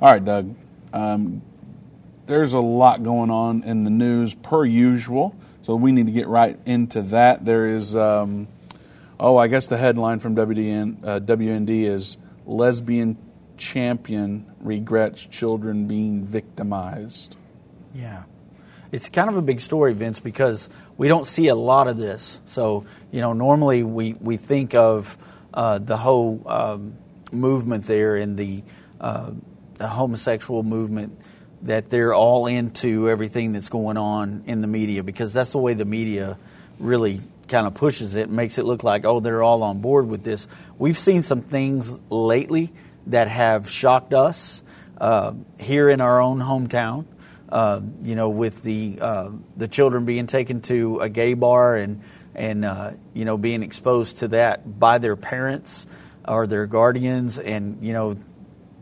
All 0.00 0.10
right, 0.10 0.24
Doug. 0.24 0.54
Um, 0.92 1.42
there's 2.26 2.54
a 2.54 2.60
lot 2.60 3.02
going 3.02 3.30
on 3.30 3.62
in 3.62 3.84
the 3.84 3.90
news 3.90 4.34
per 4.34 4.64
usual. 4.64 5.34
So 5.66 5.74
we 5.74 5.90
need 5.90 6.06
to 6.06 6.12
get 6.12 6.28
right 6.28 6.56
into 6.64 7.02
that. 7.02 7.44
There 7.44 7.66
is, 7.66 7.96
um, 7.96 8.46
oh, 9.18 9.36
I 9.36 9.48
guess 9.48 9.66
the 9.66 9.76
headline 9.76 10.20
from 10.20 10.36
WDN, 10.36 11.04
uh, 11.04 11.18
WND 11.18 11.88
is 11.92 12.18
Lesbian 12.46 13.18
Champion 13.56 14.46
Regrets 14.60 15.26
Children 15.26 15.88
Being 15.88 16.24
Victimized. 16.24 17.34
Yeah. 17.92 18.22
It's 18.92 19.08
kind 19.08 19.28
of 19.28 19.36
a 19.36 19.42
big 19.42 19.60
story, 19.60 19.92
Vince, 19.92 20.20
because 20.20 20.70
we 20.96 21.08
don't 21.08 21.26
see 21.26 21.48
a 21.48 21.56
lot 21.56 21.88
of 21.88 21.96
this. 21.96 22.38
So, 22.46 22.86
you 23.10 23.20
know, 23.20 23.32
normally 23.32 23.82
we, 23.82 24.12
we 24.12 24.36
think 24.36 24.72
of 24.76 25.18
uh, 25.52 25.78
the 25.78 25.96
whole 25.96 26.44
um, 26.46 26.96
movement 27.32 27.88
there 27.88 28.16
in 28.16 28.36
the, 28.36 28.62
uh, 29.00 29.32
the 29.78 29.88
homosexual 29.88 30.62
movement 30.62 31.20
that 31.66 31.90
they're 31.90 32.14
all 32.14 32.46
into 32.46 33.08
everything 33.10 33.52
that's 33.52 33.68
going 33.68 33.96
on 33.96 34.44
in 34.46 34.60
the 34.60 34.66
media 34.66 35.02
because 35.02 35.32
that's 35.32 35.50
the 35.50 35.58
way 35.58 35.74
the 35.74 35.84
media 35.84 36.38
really 36.78 37.20
kind 37.48 37.66
of 37.66 37.74
pushes 37.74 38.16
it, 38.16 38.30
makes 38.30 38.58
it 38.58 38.64
look 38.64 38.82
like, 38.82 39.04
oh, 39.04 39.20
they're 39.20 39.42
all 39.42 39.62
on 39.62 39.80
board 39.80 40.08
with 40.08 40.22
this. 40.22 40.48
We've 40.78 40.98
seen 40.98 41.22
some 41.22 41.42
things 41.42 42.02
lately 42.10 42.72
that 43.08 43.28
have 43.28 43.70
shocked 43.70 44.14
us 44.14 44.62
uh, 44.98 45.34
here 45.58 45.88
in 45.88 46.00
our 46.00 46.20
own 46.20 46.38
hometown. 46.38 47.04
Uh, 47.48 47.80
you 48.02 48.16
know, 48.16 48.28
with 48.30 48.62
the 48.64 48.98
uh, 49.00 49.30
the 49.56 49.68
children 49.68 50.04
being 50.04 50.26
taken 50.26 50.60
to 50.62 50.98
a 50.98 51.08
gay 51.08 51.34
bar 51.34 51.76
and 51.76 52.02
and 52.34 52.64
uh, 52.64 52.90
you 53.14 53.24
know 53.24 53.38
being 53.38 53.62
exposed 53.62 54.18
to 54.18 54.28
that 54.28 54.80
by 54.80 54.98
their 54.98 55.14
parents 55.14 55.86
or 56.26 56.48
their 56.48 56.66
guardians, 56.66 57.38
and 57.38 57.78
you 57.82 57.92
know, 57.92 58.16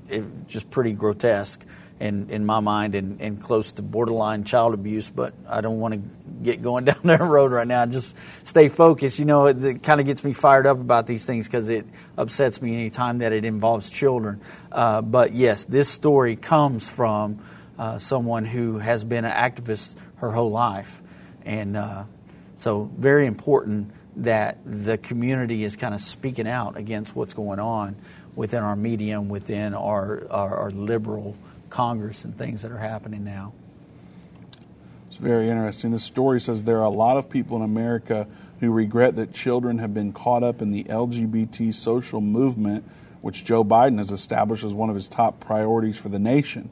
it, 0.09 0.25
just 0.49 0.71
pretty 0.71 0.93
grotesque 0.93 1.63
in, 2.01 2.29
in 2.31 2.45
my 2.45 2.61
mind 2.61 2.95
and, 2.95 3.21
and 3.21 3.43
close 3.43 3.73
to 3.73 3.83
borderline 3.83 4.45
child 4.45 4.75
abuse, 4.75 5.09
but 5.09 5.33
I 5.49 5.61
don't 5.61 5.79
want 5.79 5.95
to 5.95 6.01
get 6.43 6.61
going 6.63 6.85
down 6.87 6.99
that 7.05 7.21
road 7.21 7.53
right 7.53 7.67
now. 7.67 7.87
Just 7.87 8.17
stay 8.45 8.69
focused. 8.69 9.19
You 9.19 9.25
know, 9.25 9.47
it, 9.47 9.63
it 9.63 9.83
kind 9.83 10.01
of 10.01 10.07
gets 10.07 10.25
me 10.25 10.33
fired 10.33 10.67
up 10.67 10.81
about 10.81 11.07
these 11.07 11.25
things 11.25 11.47
because 11.47 11.69
it 11.69 11.87
upsets 12.19 12.61
me 12.61 12.75
anytime 12.75 13.19
that 13.19 13.33
it 13.33 13.45
involves 13.45 13.91
children. 13.91 14.41
Uh, 14.73 15.03
but 15.03 15.33
yes, 15.33 15.65
this 15.65 15.89
story 15.89 16.37
comes 16.37 16.89
from 16.89 17.39
uh, 17.79 17.99
someone 17.99 18.45
who 18.45 18.79
has 18.79 19.05
been 19.05 19.25
an 19.25 19.33
activist 19.33 19.97
her 20.17 20.31
whole 20.31 20.51
life. 20.51 21.03
And 21.45 21.77
uh, 21.77 22.05
so, 22.57 22.91
very 22.97 23.27
important 23.27 23.93
that 24.17 24.59
the 24.65 24.97
community 24.97 25.65
is 25.65 25.77
kind 25.77 25.93
of 25.95 26.01
speaking 26.01 26.47
out 26.47 26.77
against 26.77 27.15
what's 27.17 27.35
going 27.35 27.59
on 27.59 27.97
within 28.37 28.63
our 28.63 28.77
medium, 28.77 29.29
within 29.29 29.75
our, 29.75 30.27
our, 30.31 30.57
our 30.57 30.71
liberal 30.71 31.37
Congress 31.75 32.25
and 32.25 32.39
things 32.39 32.63
that 32.63 32.71
are 32.71 32.79
happening 32.79 33.25
now. 33.25 33.53
It's 35.09 35.17
very 35.17 35.51
interesting. 35.51 35.91
The 35.91 35.99
story 35.99 36.41
says 36.41 36.63
there 36.63 36.79
are 36.79 36.85
a 36.85 36.89
lot 36.89 37.17
of 37.17 37.29
people 37.29 37.57
in 37.57 37.65
America 37.65 38.29
who 38.61 38.71
regret 38.71 39.17
that 39.17 39.33
children 39.33 39.79
have 39.79 39.93
been 39.93 40.13
caught 40.13 40.45
up 40.45 40.63
in 40.63 40.71
the 40.71 40.85
LGBT 40.85 41.75
social 41.75 42.21
movement, 42.21 42.85
which 43.23 43.45
Joe 43.45 43.65
Biden 43.65 43.99
has 43.99 44.13
established 44.13 44.63
as 44.63 44.73
one 44.73 44.89
of 44.89 44.95
his 44.95 45.09
top 45.09 45.41
priorities 45.41 45.99
for 45.99 46.09
the 46.09 46.21
nation. 46.21 46.71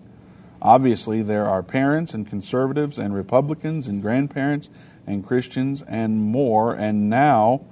Obviously, 0.61 1.21
there 1.21 1.49
are 1.49 1.65
parents 1.65 2.15
and 2.15 2.25
conservatives 2.25 2.97
and 2.97 3.13
Republicans 3.13 3.89
and 3.89 4.03
grandparents 4.03 4.71
and 5.05 5.27
Christians 5.27 5.83
and 5.83 6.17
more, 6.17 6.75
and 6.77 7.11
now 7.11 7.63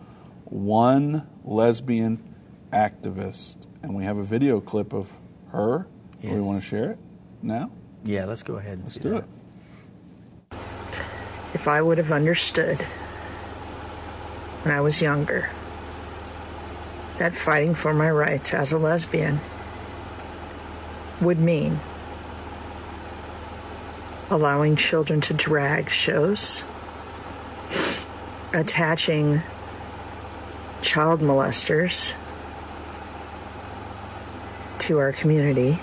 one 0.46 1.28
lesbian 1.44 2.20
activist. 2.72 3.54
And 3.84 3.94
we 3.94 4.02
have 4.02 4.18
a 4.18 4.24
video 4.24 4.60
clip 4.60 4.92
of 4.92 5.12
her. 5.52 5.86
Yes. 6.20 6.32
We 6.32 6.40
want 6.40 6.60
to 6.60 6.68
share 6.68 6.90
it 6.90 6.98
now? 7.42 7.70
Yeah, 8.04 8.24
let's 8.24 8.42
go 8.42 8.56
ahead. 8.56 8.80
Let's 8.82 8.96
do, 8.96 9.10
do 9.10 9.16
it. 9.18 9.24
If 11.54 11.68
I 11.68 11.82
would 11.82 11.98
have 11.98 12.12
understood 12.12 12.78
when 14.62 14.74
I 14.74 14.80
was 14.80 15.00
younger 15.02 15.50
that 17.18 17.34
fighting 17.34 17.74
for 17.74 17.92
my 17.92 18.10
rights 18.10 18.54
as 18.54 18.72
a 18.72 18.78
lesbian 18.78 19.40
would 21.20 21.38
mean 21.38 21.78
allowing 24.30 24.76
children 24.76 25.20
to 25.20 25.34
drag 25.34 25.90
shows, 25.90 26.62
attaching 28.54 29.42
child 30.80 31.20
molesters 31.20 32.14
to 34.78 34.98
our 34.98 35.12
community 35.12 35.78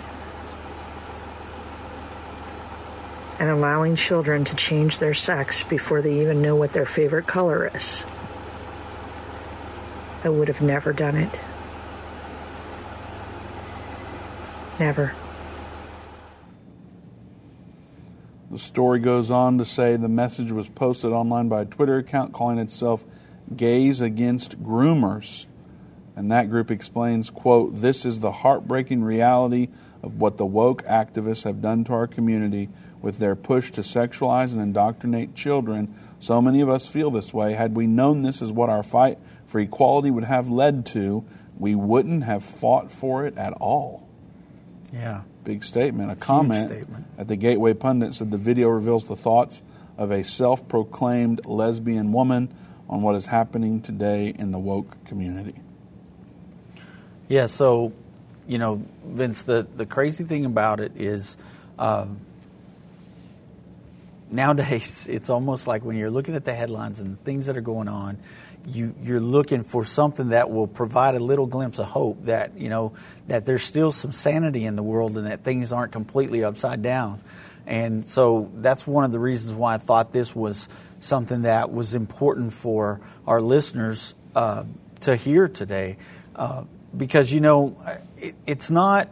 and 3.40 3.50
allowing 3.50 3.96
children 3.96 4.44
to 4.46 4.56
change 4.56 4.98
their 4.98 5.14
sex 5.14 5.64
before 5.64 6.02
they 6.02 6.22
even 6.22 6.42
know 6.42 6.56
what 6.56 6.74
their 6.74 6.86
favorite 6.86 7.28
color 7.28 7.70
is. 7.74 8.04
I 10.24 10.30
would 10.30 10.48
have 10.48 10.62
never 10.62 10.94
done 10.94 11.16
it. 11.16 11.40
Never. 14.80 15.14
The 18.50 18.60
story 18.60 19.00
goes 19.00 19.30
on 19.30 19.58
to 19.58 19.66
say 19.66 19.98
the 19.98 20.08
message 20.08 20.52
was 20.52 20.70
posted 20.70 21.12
online 21.12 21.50
by 21.50 21.62
a 21.62 21.66
Twitter 21.66 21.98
account 21.98 22.34
calling 22.34 22.58
itself 22.58 23.06
Gays 23.56 24.02
Against 24.02 24.64
Groomers. 24.64 25.46
And 26.18 26.32
that 26.32 26.50
group 26.50 26.72
explains, 26.72 27.30
quote, 27.30 27.80
this 27.80 28.04
is 28.04 28.20
the 28.20 28.32
heartbreaking 28.32 29.04
reality 29.04 29.70
of 30.02 30.20
what 30.20 30.38
the 30.38 30.48
woke 30.48 30.84
activists 30.86 31.44
have 31.44 31.62
done 31.62 31.84
to 31.84 31.94
our 31.94 32.08
community 32.08 32.70
with 33.04 33.20
their 33.20 33.36
push 33.36 33.70
to 33.74 33.82
sexualize 33.82 34.52
and 34.52 34.60
indoctrinate 34.60 35.36
children. 35.36 35.94
So 36.20 36.42
many 36.42 36.62
of 36.62 36.70
us 36.70 36.88
feel 36.88 37.12
this 37.12 37.32
way. 37.32 37.54
Had 37.54 37.76
we 37.76 37.86
known 37.86 38.24
this 38.24 38.42
is 38.42 38.52
what 38.52 38.68
our 38.68 38.82
fight 38.82 39.20
for 39.46 39.60
equality 39.60 40.10
would 40.10 40.24
have 40.24 40.50
led 40.50 40.88
to, 40.88 41.24
we 41.60 41.76
wouldn't 41.76 42.24
have 42.24 42.44
fought 42.44 42.92
for 42.92 43.28
it 43.28 43.38
at 43.38 43.54
all. 43.54 44.08
Yeah. 44.92 45.22
Big 45.44 45.64
statement. 45.64 46.10
A 46.10 46.16
Huge 46.16 46.24
comment 46.24 46.68
statement. 46.68 47.06
at 47.20 47.28
the 47.28 47.36
Gateway 47.36 47.76
Pundit 47.76 48.16
said 48.16 48.32
the 48.32 48.40
video 48.40 48.70
reveals 48.70 49.06
the 49.06 49.16
thoughts 49.16 49.62
of 50.00 50.10
a 50.10 50.24
self 50.24 50.68
proclaimed 50.68 51.46
lesbian 51.46 52.12
woman 52.12 52.52
on 52.90 53.04
what 53.04 53.14
is 53.14 53.28
happening 53.28 53.82
today 53.82 54.34
in 54.36 54.50
the 54.50 54.60
woke 54.60 55.06
community. 55.06 55.54
Yeah, 57.28 57.48
so, 57.48 57.92
you 58.48 58.58
know, 58.58 58.82
Vince, 59.06 59.44
the, 59.44 59.68
the 59.76 59.86
crazy 59.86 60.24
thing 60.24 60.46
about 60.46 60.80
it 60.80 60.94
is 60.96 61.36
um, 61.78 62.22
nowadays 64.32 65.08
it's 65.12 65.30
almost 65.30 65.68
like 65.68 65.84
when 65.84 65.98
you're 65.98 66.12
looking 66.12 66.36
at 66.36 66.46
the 66.46 66.54
headlines 66.54 67.00
and 67.00 67.14
the 67.14 67.24
things 67.24 67.48
that 67.48 67.58
are 67.58 67.62
going 67.62 67.88
on, 67.88 68.18
you 68.66 68.94
you're 69.02 69.22
looking 69.22 69.64
for 69.64 69.86
something 69.86 70.30
that 70.30 70.50
will 70.52 70.68
provide 70.68 71.16
a 71.16 71.20
little 71.20 71.46
glimpse 71.46 71.80
of 71.80 71.86
hope 71.86 72.26
that 72.26 72.58
you 72.58 72.68
know 72.68 72.92
that 73.28 73.46
there's 73.46 73.64
still 73.64 73.94
some 73.94 74.12
sanity 74.12 74.66
in 74.66 74.76
the 74.76 74.84
world 74.84 75.18
and 75.18 75.28
that 75.28 75.44
things 75.44 75.72
aren't 75.72 75.94
completely 75.94 76.44
upside 76.44 76.82
down. 76.82 77.22
And 77.66 78.10
so 78.10 78.50
that's 78.56 78.86
one 78.86 79.04
of 79.04 79.12
the 79.12 79.20
reasons 79.20 79.54
why 79.54 79.76
I 79.76 79.78
thought 79.78 80.12
this 80.12 80.36
was 80.36 80.68
something 81.00 81.44
that 81.44 81.72
was 81.72 81.94
important 81.94 82.54
for 82.54 83.00
our 83.26 83.42
listeners 83.42 84.16
uh, 84.36 84.64
to 85.02 85.16
hear 85.16 85.48
today. 85.48 85.98
Uh, 86.36 86.64
because, 86.96 87.32
you 87.32 87.42
know, 87.42 87.76
it, 88.18 88.36
it's 88.46 88.72
not, 88.72 89.10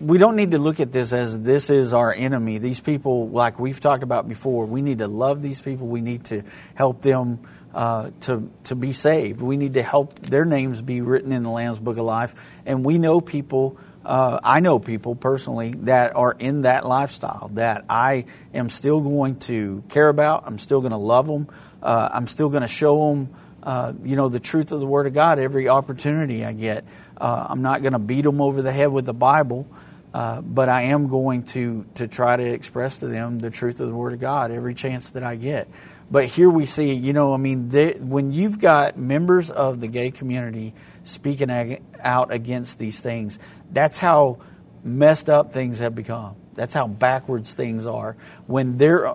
we 0.00 0.18
don't 0.18 0.36
need 0.36 0.50
to 0.50 0.58
look 0.58 0.80
at 0.80 0.92
this 0.92 1.12
as 1.12 1.40
this 1.40 1.70
is 1.70 1.92
our 1.92 2.12
enemy. 2.12 2.58
These 2.58 2.80
people, 2.80 3.28
like 3.28 3.58
we've 3.58 3.80
talked 3.80 4.02
about 4.02 4.28
before, 4.28 4.66
we 4.66 4.82
need 4.82 4.98
to 4.98 5.08
love 5.08 5.42
these 5.42 5.60
people. 5.60 5.86
We 5.86 6.00
need 6.00 6.24
to 6.26 6.42
help 6.74 7.02
them 7.02 7.40
uh, 7.74 8.10
to 8.20 8.50
to 8.64 8.74
be 8.74 8.92
saved. 8.92 9.40
We 9.40 9.56
need 9.56 9.74
to 9.74 9.82
help 9.82 10.18
their 10.18 10.44
names 10.44 10.82
be 10.82 11.00
written 11.00 11.32
in 11.32 11.42
the 11.42 11.50
Lamb's 11.50 11.80
Book 11.80 11.96
of 11.96 12.04
Life. 12.04 12.34
And 12.66 12.84
we 12.84 12.98
know 12.98 13.20
people. 13.20 13.78
Uh, 14.04 14.40
I 14.42 14.58
know 14.58 14.80
people 14.80 15.14
personally 15.14 15.74
that 15.82 16.16
are 16.16 16.34
in 16.36 16.62
that 16.62 16.84
lifestyle 16.84 17.52
that 17.54 17.84
I 17.88 18.24
am 18.52 18.68
still 18.68 19.00
going 19.00 19.36
to 19.40 19.84
care 19.90 20.08
about. 20.08 20.42
I'm 20.44 20.58
still 20.58 20.80
going 20.80 20.90
to 20.90 20.96
love 20.96 21.28
them. 21.28 21.46
Uh, 21.80 22.08
I'm 22.12 22.26
still 22.26 22.48
going 22.48 22.62
to 22.62 22.68
show 22.68 23.10
them, 23.10 23.32
uh, 23.62 23.92
you 24.02 24.16
know, 24.16 24.28
the 24.28 24.40
truth 24.40 24.72
of 24.72 24.80
the 24.80 24.86
Word 24.86 25.06
of 25.06 25.14
God 25.14 25.38
every 25.38 25.68
opportunity 25.68 26.44
I 26.44 26.52
get. 26.52 26.84
Uh, 27.16 27.46
I'm 27.48 27.62
not 27.62 27.82
going 27.82 27.92
to 27.92 27.98
beat 27.98 28.22
them 28.22 28.40
over 28.40 28.62
the 28.62 28.72
head 28.72 28.92
with 28.92 29.06
the 29.06 29.14
Bible. 29.14 29.66
Uh, 30.14 30.42
but 30.42 30.68
I 30.68 30.82
am 30.82 31.08
going 31.08 31.44
to 31.44 31.86
to 31.94 32.06
try 32.06 32.36
to 32.36 32.44
express 32.44 32.98
to 32.98 33.06
them 33.06 33.38
the 33.38 33.50
truth 33.50 33.80
of 33.80 33.88
the 33.88 33.94
Word 33.94 34.12
of 34.12 34.20
God 34.20 34.50
every 34.50 34.74
chance 34.74 35.12
that 35.12 35.22
I 35.22 35.36
get. 35.36 35.68
But 36.10 36.26
here 36.26 36.50
we 36.50 36.66
see, 36.66 36.92
you 36.92 37.14
know, 37.14 37.32
I 37.32 37.38
mean, 37.38 37.70
they, 37.70 37.92
when 37.92 38.32
you've 38.32 38.58
got 38.58 38.98
members 38.98 39.50
of 39.50 39.80
the 39.80 39.88
gay 39.88 40.10
community 40.10 40.74
speaking 41.04 41.48
ag- 41.48 41.82
out 41.98 42.30
against 42.30 42.78
these 42.78 43.00
things, 43.00 43.38
that's 43.70 43.98
how 43.98 44.40
messed 44.84 45.30
up 45.30 45.54
things 45.54 45.78
have 45.78 45.94
become. 45.94 46.36
That's 46.52 46.74
how 46.74 46.86
backwards 46.86 47.54
things 47.54 47.86
are. 47.86 48.14
When 48.46 48.76
there, 48.76 49.14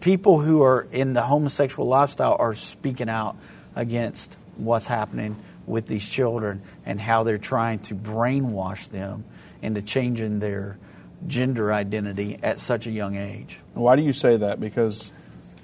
people 0.00 0.40
who 0.40 0.62
are 0.62 0.86
in 0.90 1.12
the 1.12 1.20
homosexual 1.20 1.86
lifestyle 1.86 2.36
are 2.38 2.54
speaking 2.54 3.10
out 3.10 3.36
against 3.74 4.36
what's 4.56 4.86
happening 4.86 5.36
with 5.66 5.86
these 5.86 6.08
children 6.08 6.62
and 6.84 7.00
how 7.00 7.22
they're 7.22 7.38
trying 7.38 7.78
to 7.78 7.94
brainwash 7.94 8.88
them 8.88 9.24
into 9.60 9.80
changing 9.80 10.40
their 10.40 10.78
gender 11.26 11.72
identity 11.72 12.38
at 12.42 12.58
such 12.58 12.86
a 12.86 12.90
young 12.90 13.16
age. 13.16 13.60
Why 13.74 13.96
do 13.96 14.02
you 14.02 14.12
say 14.12 14.36
that? 14.38 14.60
Because 14.60 15.12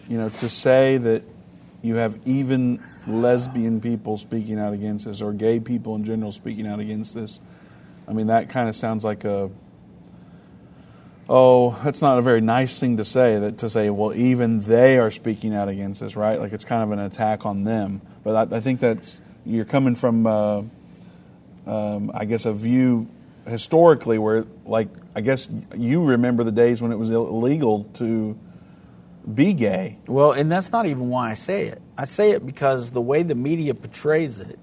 you 0.08 0.16
know, 0.16 0.28
to 0.28 0.48
say 0.48 0.96
that 0.96 1.22
you 1.82 1.96
have 1.96 2.18
even 2.24 2.82
lesbian 3.06 3.80
people 3.80 4.16
speaking 4.16 4.58
out 4.58 4.72
against 4.72 5.04
this 5.04 5.20
or 5.20 5.32
gay 5.32 5.60
people 5.60 5.94
in 5.96 6.04
general 6.04 6.32
speaking 6.32 6.66
out 6.66 6.80
against 6.80 7.14
this, 7.14 7.40
I 8.06 8.12
mean, 8.12 8.28
that 8.28 8.48
kind 8.48 8.68
of 8.68 8.76
sounds 8.76 9.04
like 9.04 9.24
a, 9.24 9.50
oh, 11.28 11.78
that's 11.84 12.00
not 12.00 12.18
a 12.18 12.22
very 12.22 12.40
nice 12.40 12.78
thing 12.80 12.96
to 12.96 13.04
say, 13.04 13.38
that 13.38 13.58
to 13.58 13.68
say, 13.68 13.90
well, 13.90 14.14
even 14.14 14.60
they 14.60 14.98
are 14.98 15.10
speaking 15.10 15.54
out 15.54 15.68
against 15.68 16.00
this, 16.00 16.16
right? 16.16 16.40
Like 16.40 16.52
it's 16.52 16.64
kind 16.64 16.82
of 16.82 16.90
an 16.90 17.04
attack 17.04 17.44
on 17.44 17.64
them. 17.64 18.00
But 18.24 18.52
I, 18.52 18.56
I 18.56 18.60
think 18.60 18.80
that's, 18.80 19.18
you're 19.44 19.64
coming 19.64 19.94
from, 19.94 20.26
uh, 20.26 20.62
um, 21.66 22.10
I 22.14 22.24
guess, 22.24 22.46
a 22.46 22.52
view 22.52 23.06
historically 23.46 24.18
where, 24.18 24.44
like, 24.64 24.88
I 25.14 25.20
guess 25.20 25.48
you 25.76 26.04
remember 26.04 26.44
the 26.44 26.52
days 26.52 26.80
when 26.80 26.92
it 26.92 26.98
was 26.98 27.10
illegal 27.10 27.84
to 27.94 28.38
be 29.34 29.52
gay. 29.52 29.98
Well, 30.06 30.32
and 30.32 30.50
that's 30.50 30.72
not 30.72 30.86
even 30.86 31.08
why 31.08 31.30
I 31.30 31.34
say 31.34 31.66
it. 31.66 31.82
I 31.96 32.04
say 32.04 32.30
it 32.32 32.46
because 32.46 32.92
the 32.92 33.00
way 33.00 33.22
the 33.22 33.34
media 33.34 33.74
portrays 33.74 34.38
it 34.38 34.58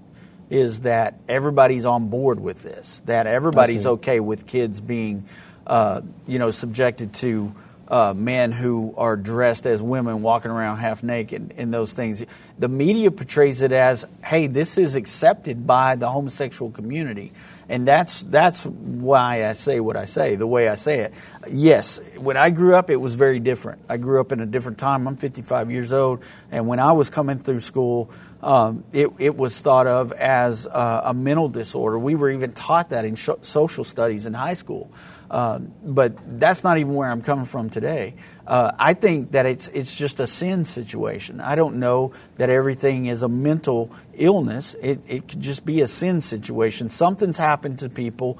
is 0.50 0.80
that 0.80 1.18
everybody's 1.28 1.84
on 1.84 2.08
board 2.08 2.40
with 2.40 2.62
this, 2.62 3.02
that 3.06 3.26
everybody's 3.26 3.86
okay 3.86 4.20
with 4.20 4.46
kids 4.46 4.80
being, 4.80 5.24
uh, 5.66 6.00
you 6.26 6.38
know, 6.38 6.50
subjected 6.50 7.14
to 7.14 7.54
uh, 7.88 8.14
men 8.16 8.52
who 8.52 8.94
are 8.96 9.16
dressed 9.16 9.66
as 9.66 9.80
women 9.82 10.22
walking 10.22 10.50
around 10.50 10.78
half 10.78 11.02
naked 11.02 11.54
and 11.56 11.72
those 11.72 11.92
things. 11.92 12.24
The 12.58 12.68
media 12.68 13.10
portrays 13.10 13.62
it 13.62 13.72
as, 13.72 14.04
hey, 14.24 14.48
this 14.48 14.76
is 14.78 14.96
accepted 14.96 15.66
by 15.66 15.96
the 15.96 16.08
homosexual 16.08 16.70
community. 16.70 17.32
And 17.68 17.86
that's 17.86 18.22
that's 18.22 18.64
why 18.64 19.48
I 19.48 19.52
say 19.52 19.80
what 19.80 19.96
I 19.96 20.04
say, 20.04 20.36
the 20.36 20.46
way 20.46 20.68
I 20.68 20.76
say 20.76 21.00
it. 21.00 21.14
Yes, 21.48 21.98
when 22.16 22.36
I 22.36 22.50
grew 22.50 22.76
up, 22.76 22.90
it 22.90 22.96
was 22.96 23.16
very 23.16 23.40
different. 23.40 23.82
I 23.88 23.96
grew 23.96 24.20
up 24.20 24.30
in 24.30 24.40
a 24.40 24.46
different 24.46 24.78
time. 24.78 25.08
I'm 25.08 25.16
55 25.16 25.72
years 25.72 25.92
old, 25.92 26.22
and 26.52 26.68
when 26.68 26.78
I 26.78 26.92
was 26.92 27.10
coming 27.10 27.40
through 27.40 27.60
school, 27.60 28.08
um, 28.40 28.84
it, 28.92 29.10
it 29.18 29.36
was 29.36 29.60
thought 29.60 29.88
of 29.88 30.12
as 30.12 30.68
uh, 30.68 31.02
a 31.06 31.14
mental 31.14 31.48
disorder. 31.48 31.98
We 31.98 32.14
were 32.14 32.30
even 32.30 32.52
taught 32.52 32.90
that 32.90 33.04
in 33.04 33.16
sh- 33.16 33.30
social 33.42 33.82
studies 33.82 34.26
in 34.26 34.34
high 34.34 34.54
school. 34.54 34.92
Um, 35.30 35.72
but 35.82 36.38
that's 36.38 36.62
not 36.62 36.78
even 36.78 36.94
where 36.94 37.10
I'm 37.10 37.22
coming 37.22 37.46
from 37.46 37.70
today. 37.70 38.14
Uh, 38.46 38.70
I 38.78 38.94
think 38.94 39.32
that 39.32 39.44
it's 39.44 39.66
it's 39.68 39.96
just 39.96 40.20
a 40.20 40.26
sin 40.26 40.64
situation. 40.64 41.40
I 41.40 41.56
don't 41.56 41.76
know 41.76 42.12
that 42.36 42.48
everything 42.48 43.06
is 43.06 43.22
a 43.22 43.28
mental 43.28 43.90
illness. 44.14 44.74
It 44.80 45.00
it 45.08 45.28
could 45.28 45.40
just 45.40 45.64
be 45.64 45.80
a 45.80 45.88
sin 45.88 46.20
situation. 46.20 46.88
Something's 46.88 47.38
happened 47.38 47.80
to 47.80 47.88
people 47.88 48.38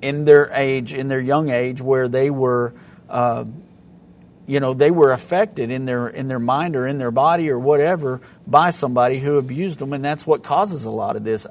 in 0.00 0.24
their 0.24 0.50
age, 0.52 0.94
in 0.94 1.08
their 1.08 1.20
young 1.20 1.50
age, 1.50 1.80
where 1.80 2.08
they 2.08 2.30
were. 2.30 2.72
Uh, 3.08 3.44
you 4.46 4.58
know 4.58 4.74
they 4.74 4.90
were 4.90 5.12
affected 5.12 5.70
in 5.70 5.84
their 5.84 6.08
in 6.08 6.26
their 6.26 6.40
mind 6.40 6.74
or 6.74 6.86
in 6.86 6.98
their 6.98 7.12
body 7.12 7.48
or 7.48 7.58
whatever 7.58 8.20
by 8.44 8.70
somebody 8.70 9.20
who 9.20 9.38
abused 9.38 9.78
them 9.78 9.92
and 9.92 10.04
that's 10.04 10.26
what 10.26 10.42
causes 10.42 10.84
a 10.84 10.90
lot 10.90 11.14
of 11.14 11.22
this 11.22 11.46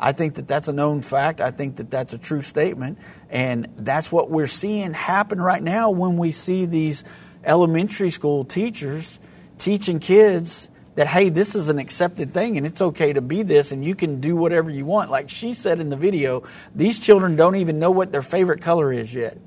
I 0.00 0.12
think 0.12 0.34
that 0.34 0.46
that's 0.46 0.68
a 0.68 0.72
known 0.72 1.00
fact. 1.00 1.40
I 1.40 1.50
think 1.50 1.76
that 1.76 1.90
that's 1.90 2.12
a 2.12 2.18
true 2.18 2.42
statement. 2.42 2.98
And 3.30 3.68
that's 3.76 4.12
what 4.12 4.30
we're 4.30 4.46
seeing 4.46 4.92
happen 4.92 5.40
right 5.40 5.62
now 5.62 5.90
when 5.90 6.16
we 6.16 6.32
see 6.32 6.66
these 6.66 7.04
elementary 7.44 8.10
school 8.10 8.44
teachers 8.44 9.18
teaching 9.58 9.98
kids 9.98 10.68
that, 10.94 11.06
hey, 11.06 11.28
this 11.28 11.54
is 11.54 11.68
an 11.68 11.78
accepted 11.78 12.32
thing 12.32 12.56
and 12.56 12.66
it's 12.66 12.80
okay 12.80 13.12
to 13.12 13.20
be 13.20 13.42
this 13.42 13.70
and 13.72 13.84
you 13.84 13.94
can 13.94 14.20
do 14.20 14.36
whatever 14.36 14.70
you 14.70 14.84
want. 14.84 15.10
Like 15.10 15.30
she 15.30 15.54
said 15.54 15.80
in 15.80 15.90
the 15.90 15.96
video, 15.96 16.44
these 16.74 16.98
children 17.00 17.36
don't 17.36 17.56
even 17.56 17.78
know 17.78 17.90
what 17.90 18.12
their 18.12 18.22
favorite 18.22 18.62
color 18.62 18.92
is 18.92 19.12
yet. 19.12 19.38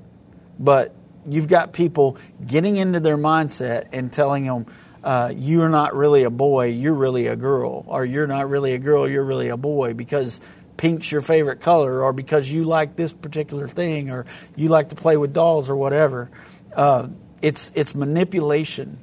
But 0.58 0.94
you've 1.26 1.48
got 1.48 1.72
people 1.72 2.18
getting 2.46 2.76
into 2.76 3.00
their 3.00 3.18
mindset 3.18 3.88
and 3.92 4.12
telling 4.12 4.44
them, 4.44 4.66
uh, 5.04 5.32
you're 5.36 5.68
not 5.68 5.94
really 5.94 6.22
a 6.22 6.30
boy, 6.30 6.66
you're 6.66 6.94
really 6.94 7.26
a 7.26 7.36
girl, 7.36 7.84
or 7.86 8.04
you're 8.04 8.26
not 8.26 8.48
really 8.48 8.74
a 8.74 8.78
girl, 8.78 9.08
you're 9.08 9.24
really 9.24 9.48
a 9.48 9.56
boy 9.56 9.94
because 9.94 10.40
pink's 10.76 11.10
your 11.10 11.22
favorite 11.22 11.60
color, 11.60 12.02
or 12.02 12.12
because 12.12 12.50
you 12.50 12.64
like 12.64 12.96
this 12.96 13.12
particular 13.12 13.68
thing, 13.68 14.10
or 14.10 14.26
you 14.56 14.68
like 14.68 14.90
to 14.90 14.94
play 14.94 15.16
with 15.16 15.32
dolls, 15.32 15.68
or 15.70 15.76
whatever. 15.76 16.30
Uh, 16.74 17.08
it's 17.40 17.72
it's 17.74 17.94
manipulation 17.94 18.98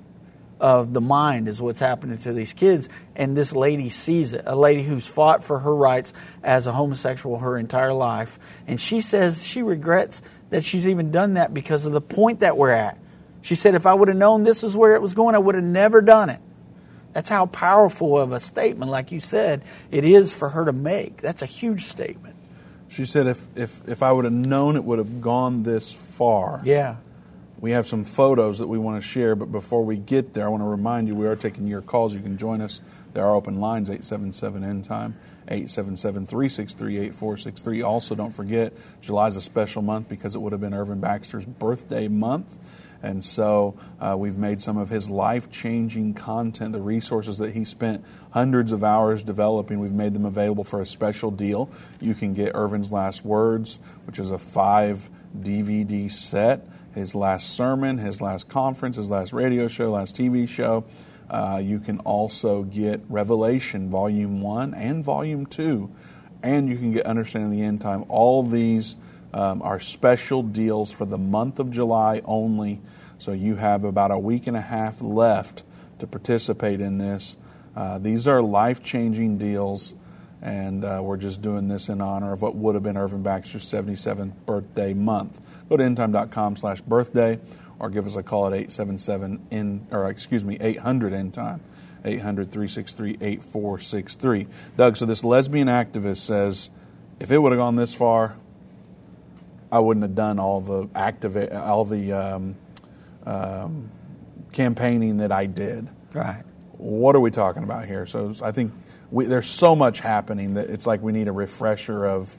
of 0.59 0.93
the 0.93 1.01
mind 1.01 1.47
is 1.47 1.61
what's 1.61 1.79
happening 1.79 2.17
to 2.17 2.33
these 2.33 2.53
kids, 2.53 2.89
and 3.15 3.35
this 3.35 3.53
lady 3.53 3.89
sees 3.89 4.33
it. 4.33 4.43
A 4.45 4.55
lady 4.55 4.83
who's 4.83 5.07
fought 5.07 5.43
for 5.43 5.59
her 5.59 5.73
rights 5.73 6.13
as 6.43 6.67
a 6.67 6.71
homosexual 6.71 7.39
her 7.39 7.57
entire 7.57 7.93
life, 7.93 8.39
and 8.67 8.79
she 8.79 9.01
says 9.01 9.45
she 9.45 9.63
regrets 9.63 10.21
that 10.49 10.63
she's 10.63 10.87
even 10.87 11.11
done 11.11 11.35
that 11.35 11.53
because 11.53 11.85
of 11.85 11.91
the 11.91 12.01
point 12.01 12.39
that 12.39 12.57
we're 12.57 12.71
at 12.71 12.97
she 13.41 13.55
said, 13.55 13.75
if 13.75 13.85
I 13.85 13.93
would 13.93 14.07
have 14.07 14.17
known 14.17 14.43
this 14.43 14.63
was 14.63 14.75
where 14.75 14.95
it 14.95 15.01
was 15.01 15.13
going, 15.13 15.35
I 15.35 15.37
would 15.37 15.55
have 15.55 15.63
never 15.63 16.01
done 16.01 16.29
it. 16.29 16.41
That's 17.13 17.29
how 17.29 17.47
powerful 17.47 18.19
of 18.19 18.31
a 18.31 18.39
statement, 18.39 18.91
like 18.91 19.11
you 19.11 19.19
said, 19.19 19.63
it 19.89 20.05
is 20.05 20.31
for 20.31 20.49
her 20.49 20.65
to 20.65 20.73
make. 20.73 21.17
That's 21.17 21.41
a 21.41 21.47
huge 21.47 21.85
statement. 21.85 22.35
She 22.87 23.05
said, 23.05 23.27
if, 23.27 23.47
if, 23.55 23.87
if 23.87 24.03
I 24.03 24.11
would 24.11 24.25
have 24.25 24.33
known 24.33 24.75
it 24.75 24.83
would 24.83 24.99
have 24.99 25.21
gone 25.21 25.63
this 25.63 25.91
far. 25.91 26.61
Yeah. 26.63 26.97
We 27.59 27.71
have 27.71 27.87
some 27.87 28.05
photos 28.05 28.59
that 28.59 28.67
we 28.67 28.77
want 28.77 29.01
to 29.01 29.07
share, 29.07 29.35
but 29.35 29.51
before 29.51 29.83
we 29.83 29.97
get 29.97 30.33
there, 30.33 30.45
I 30.45 30.47
want 30.47 30.63
to 30.63 30.67
remind 30.67 31.07
you 31.07 31.15
we 31.15 31.27
are 31.27 31.35
taking 31.35 31.67
your 31.67 31.81
calls. 31.81 32.15
You 32.15 32.21
can 32.21 32.37
join 32.37 32.61
us. 32.61 32.79
There 33.13 33.25
are 33.25 33.35
open 33.35 33.59
lines 33.59 33.89
877 33.89 34.63
End 34.63 34.85
Time, 34.85 35.17
877 35.49 36.25
363 36.25 36.97
8463. 36.97 37.81
Also, 37.81 38.15
don't 38.15 38.31
forget, 38.31 38.71
July 39.01 39.27
is 39.27 39.35
a 39.35 39.41
special 39.41 39.81
month 39.81 40.07
because 40.07 40.35
it 40.35 40.39
would 40.39 40.53
have 40.53 40.61
been 40.61 40.73
Irvin 40.73 41.01
Baxter's 41.01 41.43
birthday 41.43 42.07
month. 42.07 42.57
And 43.01 43.23
so 43.23 43.75
uh, 43.99 44.15
we've 44.17 44.37
made 44.37 44.61
some 44.61 44.77
of 44.77 44.89
his 44.89 45.09
life 45.09 45.49
changing 45.49 46.13
content, 46.15 46.73
the 46.73 46.81
resources 46.81 47.37
that 47.37 47.53
he 47.53 47.65
spent 47.65 48.03
hundreds 48.31 48.71
of 48.71 48.83
hours 48.83 49.23
developing, 49.23 49.79
we've 49.79 49.91
made 49.91 50.13
them 50.13 50.25
available 50.25 50.63
for 50.63 50.81
a 50.81 50.85
special 50.85 51.31
deal. 51.31 51.69
You 52.01 52.13
can 52.13 52.33
get 52.33 52.55
Irvin's 52.55 52.91
Last 52.91 53.23
Words, 53.23 53.79
which 54.05 54.19
is 54.19 54.29
a 54.29 54.37
five 54.37 55.09
DVD 55.37 56.11
set, 56.11 56.67
his 56.93 57.15
last 57.15 57.55
sermon, 57.55 57.97
his 57.97 58.21
last 58.21 58.49
conference, 58.49 58.97
his 58.97 59.09
last 59.09 59.31
radio 59.31 59.67
show, 59.67 59.91
last 59.91 60.15
TV 60.15 60.47
show. 60.47 60.83
Uh, 61.29 61.61
you 61.63 61.79
can 61.79 61.99
also 61.99 62.63
get 62.63 63.01
Revelation 63.07 63.89
Volume 63.89 64.41
1 64.41 64.73
and 64.73 65.03
Volume 65.03 65.45
2. 65.45 65.89
And 66.41 66.69
you 66.69 66.77
can 66.77 66.91
get 66.91 67.05
Understanding 67.05 67.51
the 67.51 67.61
End 67.61 67.81
Time. 67.81 68.05
All 68.09 68.43
these 68.43 68.95
um, 69.33 69.61
are 69.61 69.79
special 69.79 70.43
deals 70.43 70.91
for 70.91 71.05
the 71.05 71.17
month 71.17 71.59
of 71.59 71.71
July 71.71 72.21
only. 72.25 72.81
So 73.19 73.31
you 73.31 73.55
have 73.55 73.83
about 73.83 74.11
a 74.11 74.17
week 74.17 74.47
and 74.47 74.55
a 74.55 74.61
half 74.61 75.01
left 75.01 75.63
to 75.99 76.07
participate 76.07 76.81
in 76.81 76.97
this. 76.97 77.37
Uh, 77.75 77.97
these 77.97 78.27
are 78.27 78.41
life 78.41 78.81
changing 78.83 79.37
deals, 79.37 79.93
and 80.41 80.83
uh, 80.83 81.01
we're 81.03 81.17
just 81.17 81.41
doing 81.41 81.67
this 81.67 81.89
in 81.89 82.01
honor 82.01 82.33
of 82.33 82.41
what 82.41 82.55
would 82.55 82.75
have 82.75 82.83
been 82.83 82.97
Irvin 82.97 83.21
Baxter's 83.21 83.65
77th 83.65 84.45
birthday 84.45 84.93
month. 84.93 85.39
Go 85.69 85.77
to 85.77 85.83
endtime.com 85.83 86.55
slash 86.55 86.81
birthday 86.81 87.39
or 87.79 87.89
give 87.89 88.05
us 88.05 88.15
a 88.15 88.23
call 88.23 88.47
at 88.47 88.53
877 88.53 89.47
in 89.51 89.87
or 89.91 90.09
excuse 90.09 90.43
me 90.43 90.57
800 90.59 91.13
end 91.13 91.33
time 91.33 91.61
800 92.03 92.51
363 92.51 93.17
8463 93.21 94.47
doug 94.77 94.97
so 94.97 95.05
this 95.05 95.23
lesbian 95.23 95.67
activist 95.67 96.17
says 96.17 96.69
if 97.19 97.31
it 97.31 97.37
would 97.37 97.51
have 97.51 97.59
gone 97.59 97.75
this 97.75 97.93
far 97.93 98.35
i 99.71 99.79
wouldn't 99.79 100.03
have 100.03 100.15
done 100.15 100.39
all 100.39 100.61
the 100.61 100.87
activa- 100.89 101.53
all 101.67 101.85
the 101.85 102.11
um, 102.13 102.55
um, 103.25 103.89
campaigning 104.51 105.17
that 105.17 105.31
i 105.31 105.45
did 105.45 105.87
Right. 106.13 106.43
what 106.77 107.15
are 107.15 107.19
we 107.19 107.31
talking 107.31 107.63
about 107.63 107.85
here 107.85 108.05
so 108.05 108.33
i 108.41 108.51
think 108.51 108.73
we, 109.11 109.25
there's 109.25 109.47
so 109.47 109.75
much 109.75 109.99
happening 109.99 110.55
that 110.55 110.69
it's 110.69 110.85
like 110.87 111.01
we 111.01 111.11
need 111.11 111.27
a 111.27 111.31
refresher 111.31 112.05
of 112.05 112.35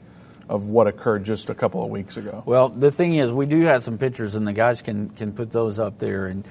of 0.49 0.67
what 0.67 0.87
occurred 0.87 1.23
just 1.23 1.49
a 1.49 1.55
couple 1.55 1.81
of 1.83 1.89
weeks 1.89 2.17
ago 2.17 2.43
Well, 2.45 2.67
the 2.67 2.91
thing 2.91 3.15
is, 3.15 3.31
we 3.31 3.45
do 3.45 3.61
have 3.61 3.83
some 3.83 3.97
pictures, 3.97 4.35
and 4.35 4.45
the 4.45 4.51
guys 4.51 4.81
can 4.81 5.09
can 5.11 5.31
put 5.31 5.49
those 5.51 5.79
up 5.79 5.97
there 5.99 6.25
and 6.27 6.45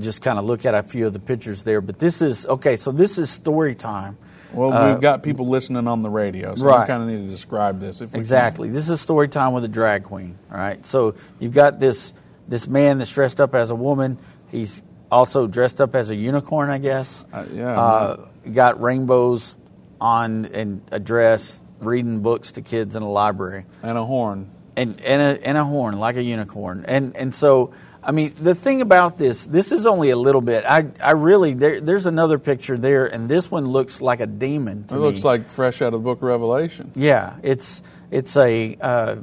just 0.00 0.22
kind 0.22 0.40
of 0.40 0.44
look 0.44 0.66
at 0.66 0.74
a 0.74 0.82
few 0.82 1.06
of 1.06 1.12
the 1.12 1.20
pictures 1.20 1.62
there. 1.62 1.80
But 1.80 2.00
this 2.00 2.20
is 2.20 2.46
okay. 2.46 2.74
So 2.74 2.90
this 2.90 3.16
is 3.16 3.30
story 3.30 3.76
time. 3.76 4.18
Well, 4.54 4.72
Uh, 4.72 4.90
we've 4.92 5.00
got 5.00 5.22
people 5.22 5.48
listening 5.48 5.86
on 5.88 6.02
the 6.02 6.10
radio, 6.10 6.54
so 6.54 6.64
Right. 6.64 6.80
we 6.80 6.86
kind 6.86 7.02
of 7.02 7.08
need 7.08 7.26
to 7.26 7.32
describe 7.32 7.80
this. 7.80 8.00
If 8.00 8.10
we 8.10 8.12
can. 8.12 8.20
Exactly. 8.20 8.68
This 8.70 8.88
is 8.88 9.00
story 9.00 9.28
time 9.28 9.52
with 9.52 9.64
a 9.64 9.68
drag 9.68 10.04
queen. 10.04 10.38
All 10.52 10.58
right. 10.58 10.84
So 10.86 11.14
you've 11.38 11.54
got 11.54 11.80
this 11.80 12.12
this 12.48 12.68
man 12.68 12.98
that's 12.98 13.12
dressed 13.12 13.40
up 13.40 13.54
as 13.54 13.70
a 13.70 13.74
woman. 13.74 14.18
He's 14.48 14.82
also 15.10 15.46
dressed 15.46 15.80
up 15.80 15.94
as 15.94 16.10
a 16.10 16.14
unicorn, 16.14 16.68
I 16.70 16.78
guess. 16.78 17.24
Uh, 17.32 17.44
yeah. 17.54 17.80
Uh, 17.80 18.16
got 18.52 18.80
rainbows 18.82 19.56
on 20.00 20.44
and 20.46 20.82
a 20.92 20.98
dress, 21.00 21.58
reading 21.80 22.20
books 22.20 22.52
to 22.52 22.62
kids 22.62 22.96
in 22.96 23.02
a 23.02 23.10
library. 23.10 23.64
and 23.82 23.96
a 23.96 24.04
horn. 24.04 24.48
and 24.76 25.00
and 25.04 25.22
a, 25.22 25.46
and 25.46 25.56
a 25.56 25.64
horn 25.64 25.98
like 25.98 26.16
a 26.16 26.22
unicorn. 26.22 26.84
And 26.86 27.16
and 27.16 27.34
so 27.34 27.70
I 28.06 28.12
mean 28.12 28.34
the 28.38 28.54
thing 28.54 28.80
about 28.82 29.16
this, 29.18 29.46
this 29.46 29.72
is 29.72 29.86
only 29.86 30.10
a 30.10 30.16
little 30.16 30.40
bit. 30.42 30.64
I 30.66 30.86
I 31.00 31.12
really 31.12 31.54
there, 31.54 31.80
there's 31.80 32.06
another 32.06 32.38
picture 32.38 32.76
there, 32.76 33.06
and 33.06 33.28
this 33.28 33.50
one 33.50 33.66
looks 33.66 34.00
like 34.00 34.20
a 34.20 34.26
demon 34.26 34.84
to 34.88 34.94
It 34.94 34.98
me. 34.98 35.04
looks 35.04 35.24
like 35.24 35.48
fresh 35.48 35.80
out 35.82 35.86
of 35.94 36.02
the 36.02 36.04
Book 36.04 36.18
of 36.18 36.24
Revelation. 36.24 36.92
yeah, 36.94 37.36
it's 37.42 37.82
it's 38.10 38.36
a 38.36 38.76
uh, 38.80 39.16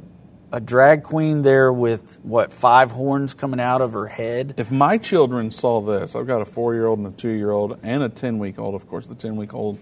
a 0.50 0.60
drag 0.60 1.02
queen 1.04 1.42
there 1.42 1.72
with 1.72 2.18
what 2.22 2.52
five 2.52 2.90
horns 2.90 3.32
coming 3.34 3.60
out 3.60 3.80
of 3.80 3.92
her 3.94 4.06
head. 4.06 4.54
If 4.58 4.70
my 4.70 4.98
children 4.98 5.50
saw 5.50 5.80
this, 5.80 6.14
I've 6.14 6.26
got 6.26 6.42
a 6.42 6.44
four-year-old 6.44 6.98
and 6.98 7.06
a 7.08 7.10
two-year-old 7.12 7.78
and 7.82 8.02
a 8.02 8.08
ten-week-old. 8.10 8.74
Of 8.74 8.86
course, 8.88 9.06
the 9.06 9.14
ten-week-old, 9.14 9.78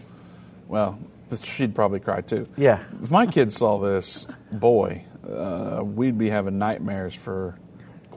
well, 0.68 0.98
she'd 1.42 1.74
probably 1.74 1.98
cry 2.00 2.20
too. 2.20 2.46
Yeah. 2.56 2.78
If 3.02 3.10
my 3.10 3.26
kids 3.26 3.56
saw 3.56 3.78
this, 3.80 4.26
boy, 4.52 5.04
uh, 5.28 5.82
we'd 5.82 6.18
be 6.18 6.28
having 6.30 6.58
nightmares 6.58 7.14
for 7.16 7.56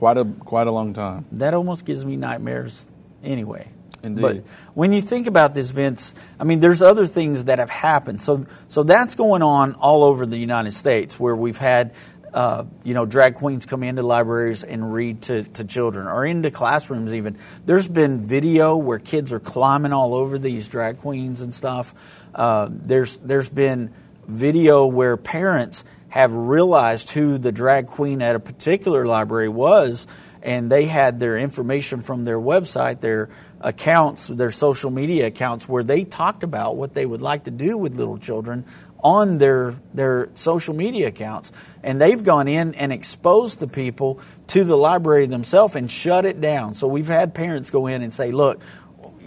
quite 0.04 0.18
a 0.18 0.24
quite 0.26 0.66
a 0.66 0.70
long 0.70 0.92
time. 0.92 1.24
That 1.32 1.54
almost 1.54 1.86
gives 1.86 2.04
me 2.04 2.16
nightmares 2.16 2.86
anyway. 3.22 3.68
Indeed. 4.02 4.20
But 4.20 4.36
when 4.74 4.92
you 4.92 5.00
think 5.00 5.26
about 5.28 5.54
this, 5.54 5.70
Vince, 5.70 6.12
I 6.38 6.44
mean, 6.44 6.60
there's 6.60 6.82
other 6.82 7.06
things 7.06 7.44
that 7.44 7.58
have 7.58 7.70
happened. 7.70 8.20
So, 8.20 8.44
so 8.68 8.82
that's 8.82 9.14
going 9.14 9.40
on 9.40 9.72
all 9.76 10.04
over 10.04 10.26
the 10.26 10.36
United 10.36 10.72
States, 10.72 11.18
where 11.18 11.34
we've 11.34 11.56
had, 11.56 11.94
uh, 12.34 12.64
you 12.82 12.92
know, 12.92 13.06
drag 13.06 13.36
queens 13.36 13.64
come 13.64 13.82
into 13.82 14.02
libraries 14.02 14.62
and 14.62 14.92
read 14.92 15.22
to, 15.22 15.44
to 15.44 15.64
children, 15.64 16.06
or 16.06 16.26
into 16.26 16.50
classrooms. 16.50 17.14
Even 17.14 17.38
there's 17.64 17.88
been 17.88 18.26
video 18.26 18.76
where 18.76 18.98
kids 18.98 19.32
are 19.32 19.40
climbing 19.40 19.94
all 19.94 20.12
over 20.12 20.38
these 20.38 20.68
drag 20.68 20.98
queens 20.98 21.40
and 21.40 21.54
stuff. 21.54 21.94
Uh, 22.34 22.68
there's 22.70 23.16
there's 23.20 23.48
been 23.48 23.90
video 24.28 24.84
where 24.84 25.16
parents 25.16 25.82
have 26.14 26.32
realized 26.32 27.10
who 27.10 27.38
the 27.38 27.50
drag 27.50 27.88
queen 27.88 28.22
at 28.22 28.36
a 28.36 28.38
particular 28.38 29.04
library 29.04 29.48
was 29.48 30.06
and 30.42 30.70
they 30.70 30.84
had 30.84 31.18
their 31.18 31.36
information 31.36 32.00
from 32.00 32.22
their 32.22 32.38
website, 32.38 33.00
their 33.00 33.30
accounts, 33.60 34.28
their 34.28 34.52
social 34.52 34.92
media 34.92 35.26
accounts, 35.26 35.68
where 35.68 35.82
they 35.82 36.04
talked 36.04 36.44
about 36.44 36.76
what 36.76 36.94
they 36.94 37.04
would 37.04 37.20
like 37.20 37.42
to 37.44 37.50
do 37.50 37.76
with 37.76 37.96
little 37.96 38.16
children 38.16 38.64
on 39.02 39.38
their 39.38 39.74
their 39.92 40.28
social 40.36 40.72
media 40.72 41.08
accounts. 41.08 41.50
And 41.82 42.00
they've 42.00 42.22
gone 42.22 42.46
in 42.46 42.74
and 42.74 42.92
exposed 42.92 43.58
the 43.58 43.66
people 43.66 44.20
to 44.46 44.62
the 44.62 44.76
library 44.76 45.26
themselves 45.26 45.74
and 45.74 45.90
shut 45.90 46.24
it 46.26 46.40
down. 46.40 46.76
So 46.76 46.86
we've 46.86 47.08
had 47.08 47.34
parents 47.34 47.70
go 47.70 47.88
in 47.88 48.02
and 48.02 48.14
say, 48.14 48.30
look, 48.30 48.62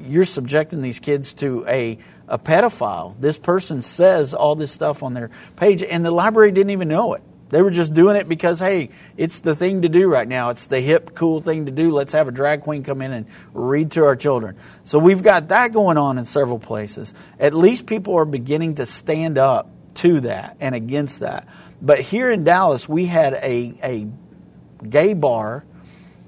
you're 0.06 0.23
subjecting 0.23 0.82
these 0.82 1.00
kids 1.00 1.34
to 1.34 1.65
a 1.67 1.97
a 2.28 2.38
pedophile. 2.38 3.20
This 3.20 3.38
person 3.38 3.82
says 3.82 4.34
all 4.34 4.56
this 4.56 4.72
stuff 4.72 5.04
on 5.04 5.13
their 5.13 5.32
page, 5.56 5.84
and 5.84 6.06
the 6.06 6.12
library 6.12 6.52
didn't 6.52 6.72
even 6.72 6.88
know 6.88 7.13
it. 7.13 7.24
They 7.50 7.62
were 7.62 7.72
just 7.72 7.94
doing 7.94 8.18
it 8.18 8.28
because, 8.28 8.60
hey, 8.60 8.90
it's 9.16 9.40
the 9.40 9.56
thing 9.56 9.84
to 9.84 9.90
do 9.90 10.10
right 10.10 10.28
now. 10.28 10.50
It's 10.50 10.68
the 10.68 10.82
hip, 10.82 11.16
cool 11.16 11.40
thing 11.40 11.68
to 11.68 11.72
do. 11.72 11.92
Let's 11.92 12.12
have 12.12 12.28
a 12.28 12.32
drag 12.32 12.62
queen 12.62 12.84
come 12.84 13.02
in 13.02 13.13
and 13.13 13.26
read 13.54 13.92
to 13.92 14.04
our 14.04 14.18
children. 14.18 14.58
So 14.84 15.00
we've 15.00 15.24
got 15.24 15.48
that 15.50 15.72
going 15.72 15.98
on 15.98 16.18
in 16.18 16.26
several 16.26 16.60
places. 16.60 17.13
At 17.40 17.54
least 17.54 17.86
people 17.86 18.16
are 18.16 18.26
beginning 18.26 18.76
to 18.76 18.86
stand 18.86 19.38
up 19.38 19.70
to 19.96 20.20
that 20.22 20.58
and 20.60 20.76
against 20.76 21.22
that. 21.22 21.48
But 21.82 22.00
here 22.00 22.30
in 22.30 22.44
Dallas, 22.44 22.90
we 22.90 23.06
had 23.06 23.34
a, 23.34 23.74
a 23.82 24.08
gay 24.86 25.13
bar 25.13 25.63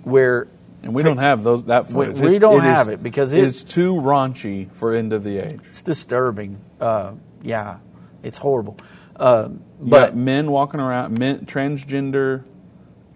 where 0.03 0.47
And 0.81 0.93
we 0.93 1.03
don't 1.03 1.17
have 1.17 1.43
those 1.43 1.63
that 1.65 1.87
We- 1.87 2.05
footage. 2.05 2.19
we 2.21 2.25
It's- 2.35 2.39
don't 2.41 2.63
it 2.63 2.69
is- 2.69 2.75
have 2.75 2.87
it 2.89 3.03
because 3.03 3.33
it- 3.33 3.43
it's 3.43 3.63
too 3.63 3.95
raunchy 3.95 4.71
for 4.71 4.93
end 4.93 5.11
of 5.13 5.23
the 5.23 5.37
age. 5.39 5.59
it's 5.69 5.81
disturbing. 5.81 6.57
Uh, 6.79 7.11
yeah, 7.43 7.77
it's 8.23 8.37
horrible. 8.37 8.77
Uh, 9.15 9.49
but 9.81 10.15
men 10.15 10.49
walking 10.51 10.79
around, 10.79 11.19
men, 11.19 11.39
transgender. 11.45 12.43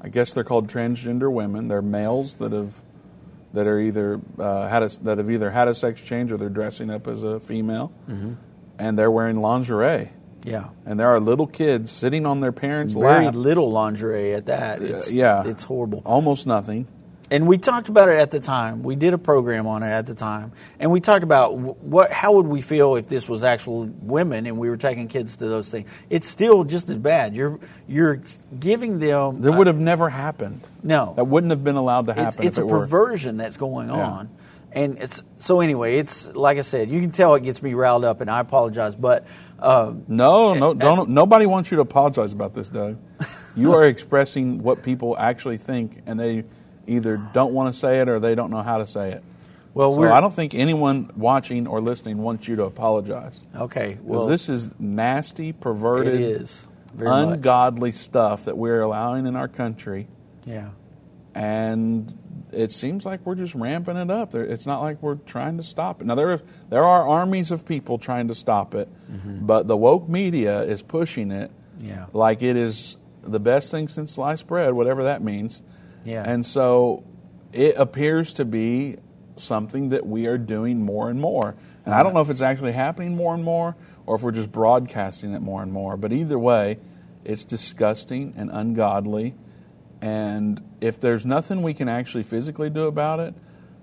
I 0.01 0.09
guess 0.09 0.33
they're 0.33 0.43
called 0.43 0.67
transgender 0.67 1.31
women. 1.31 1.69
They're 1.69 1.81
males 1.81 2.33
that 2.35 2.51
have 2.51 2.81
that 3.53 3.67
are 3.67 3.79
either 3.79 4.19
uh, 4.39 4.67
had 4.67 4.81
a, 4.83 4.89
that 5.03 5.19
have 5.19 5.29
either 5.29 5.49
had 5.51 5.67
a 5.67 5.75
sex 5.75 6.01
change 6.01 6.31
or 6.31 6.37
they're 6.37 6.49
dressing 6.49 6.89
up 6.89 7.07
as 7.07 7.21
a 7.23 7.39
female, 7.39 7.91
Mm-hmm. 8.09 8.31
and 8.79 8.97
they're 8.99 9.11
wearing 9.11 9.37
lingerie. 9.41 10.09
yeah, 10.43 10.65
And 10.87 10.99
there 10.99 11.07
are 11.09 11.19
little 11.19 11.45
kids 11.47 11.91
sitting 11.91 12.25
on 12.25 12.39
their 12.41 12.51
parents' 12.51 12.95
very 12.95 13.25
lap. 13.25 13.35
little 13.35 13.71
lingerie 13.71 14.33
at 14.33 14.47
that. 14.47 14.81
It's, 14.81 15.13
yeah, 15.13 15.43
it's 15.45 15.63
horrible. 15.63 16.01
Almost 16.03 16.47
nothing. 16.47 16.87
And 17.33 17.47
we 17.47 17.57
talked 17.57 17.89
about 17.89 18.09
it 18.09 18.19
at 18.19 18.29
the 18.29 18.39
time. 18.39 18.83
We 18.83 18.95
did 18.95 19.15
a 19.15 19.17
program 19.17 19.65
on 19.65 19.81
it 19.81 19.89
at 19.89 20.05
the 20.05 20.13
time, 20.13 20.51
and 20.79 20.91
we 20.91 20.99
talked 21.01 21.23
about 21.23 21.57
what, 21.57 22.11
how 22.11 22.33
would 22.33 22.45
we 22.45 22.61
feel 22.61 22.95
if 22.95 23.07
this 23.07 23.27
was 23.27 23.43
actual 23.43 23.85
women 24.03 24.45
and 24.45 24.59
we 24.59 24.69
were 24.69 24.77
taking 24.77 25.07
kids 25.07 25.37
to 25.37 25.47
those 25.47 25.67
things. 25.67 25.89
It's 26.11 26.27
still 26.27 26.63
just 26.63 26.89
as 26.89 26.97
bad. 26.97 27.35
You're 27.35 27.59
you're 27.87 28.21
giving 28.59 28.99
them. 28.99 29.41
That 29.41 29.53
would 29.53 29.65
have 29.65 29.79
never 29.79 30.09
happened. 30.09 30.61
no. 30.83 31.13
That 31.15 31.23
wouldn't 31.25 31.49
have 31.49 31.63
been 31.63 31.75
allowed 31.75 32.05
to 32.05 32.13
happen. 32.13 32.45
it's 32.45 32.59
if 32.59 32.65
a 32.65 32.67
it 32.67 32.69
perversion 32.69 33.37
that's 33.37 33.57
going 33.57 33.89
Yeah. 33.89 33.95
on, 33.95 34.29
and 34.71 34.99
it's 34.99 35.23
so 35.39 35.59
anyway. 35.61 35.97
It's 35.97 36.35
like 36.35 36.59
I 36.59 36.61
said, 36.61 36.91
you 36.91 37.01
can 37.01 37.09
tell 37.09 37.33
it 37.33 37.41
gets 37.43 37.63
me 37.63 37.73
riled 37.73 38.05
up, 38.05 38.21
and 38.21 38.29
I 38.29 38.41
apologize, 38.41 38.95
but. 38.95 39.25
Um, 39.57 40.03
No, 40.07 40.53
no, 40.53 40.73
don't. 40.75 41.09
Nobody 41.09 41.47
wants 41.47 41.71
you 41.71 41.77
to 41.77 41.81
apologize 41.81 42.31
about 42.33 42.53
this, 42.53 42.69
Doug. 42.69 42.97
You 43.55 43.73
are 43.73 43.87
expressing 43.87 44.61
what 44.61 44.83
people 44.83 45.15
actually 45.17 45.57
think, 45.57 46.03
and 46.05 46.19
they 46.19 46.43
either 46.87 47.17
don't 47.33 47.53
want 47.53 47.73
to 47.73 47.79
say 47.79 47.99
it 48.01 48.09
or 48.09 48.19
they 48.19 48.35
don't 48.35 48.51
know 48.51 48.61
how 48.61 48.77
to 48.79 48.87
say 48.87 49.11
it. 49.11 49.23
well, 49.73 49.93
So 49.95 50.11
I 50.11 50.19
don't 50.21 50.33
think 50.33 50.53
anyone 50.53 51.09
watching 51.15 51.65
or 51.67 51.81
listening 51.81 52.17
wants 52.19 52.47
you 52.47 52.55
to 52.57 52.63
apologize. 52.63 53.39
Okay. 53.55 53.97
Well, 54.01 54.27
this 54.27 54.49
is 54.49 54.69
nasty, 54.79 55.51
perverted, 55.53 56.15
it 56.15 56.21
is 56.21 56.65
very 56.93 57.09
much. 57.09 57.33
ungodly 57.35 57.91
stuff 57.91 58.45
that 58.45 58.57
we're 58.57 58.81
allowing 58.81 59.25
in 59.25 59.35
our 59.35 59.47
country, 59.47 60.07
Yeah. 60.45 60.69
and 61.35 62.13
it 62.51 62.71
seems 62.71 63.05
like 63.05 63.25
we're 63.25 63.35
just 63.35 63.55
ramping 63.55 63.97
it 63.97 64.11
up. 64.11 64.35
It's 64.35 64.67
not 64.67 64.81
like 64.81 65.01
we're 65.01 65.15
trying 65.15 65.57
to 65.57 65.63
stop 65.63 66.01
it. 66.01 66.05
Now 66.07 66.15
there, 66.15 66.39
there 66.69 66.83
are 66.85 67.07
armies 67.07 67.49
of 67.51 67.65
people 67.65 67.97
trying 67.97 68.27
to 68.27 68.35
stop 68.35 68.75
it, 68.75 68.87
mm-hmm. 69.11 69.45
but 69.45 69.67
the 69.67 69.75
woke 69.75 70.07
media 70.07 70.61
is 70.61 70.81
pushing 70.83 71.31
it 71.31 71.49
Yeah. 71.81 72.05
like 72.13 72.43
it 72.43 72.55
is 72.55 72.97
the 73.23 73.39
best 73.39 73.71
thing 73.71 73.87
since 73.87 74.11
sliced 74.11 74.45
bread, 74.45 74.73
whatever 74.73 75.03
that 75.05 75.23
means. 75.23 75.63
Yeah. 76.05 76.23
And 76.25 76.45
so 76.45 77.03
it 77.51 77.75
appears 77.77 78.33
to 78.33 78.45
be 78.45 78.97
something 79.37 79.89
that 79.89 80.05
we 80.05 80.25
are 80.27 80.37
doing 80.37 80.81
more 80.81 81.09
and 81.09 81.19
more. 81.19 81.55
And 81.85 81.93
I 81.93 82.03
don't 82.03 82.13
know 82.13 82.21
if 82.21 82.29
it's 82.29 82.41
actually 82.41 82.71
happening 82.73 83.15
more 83.15 83.33
and 83.33 83.43
more 83.43 83.75
or 84.05 84.15
if 84.15 84.21
we're 84.21 84.31
just 84.31 84.51
broadcasting 84.51 85.33
it 85.33 85.41
more 85.41 85.61
and 85.61 85.71
more. 85.71 85.97
But 85.97 86.13
either 86.13 86.37
way, 86.37 86.79
it's 87.23 87.43
disgusting 87.43 88.33
and 88.37 88.49
ungodly. 88.51 89.35
And 90.01 90.61
if 90.81 90.99
there's 90.99 91.25
nothing 91.25 91.61
we 91.61 91.73
can 91.73 91.87
actually 91.87 92.23
physically 92.23 92.69
do 92.69 92.83
about 92.83 93.19
it, 93.19 93.33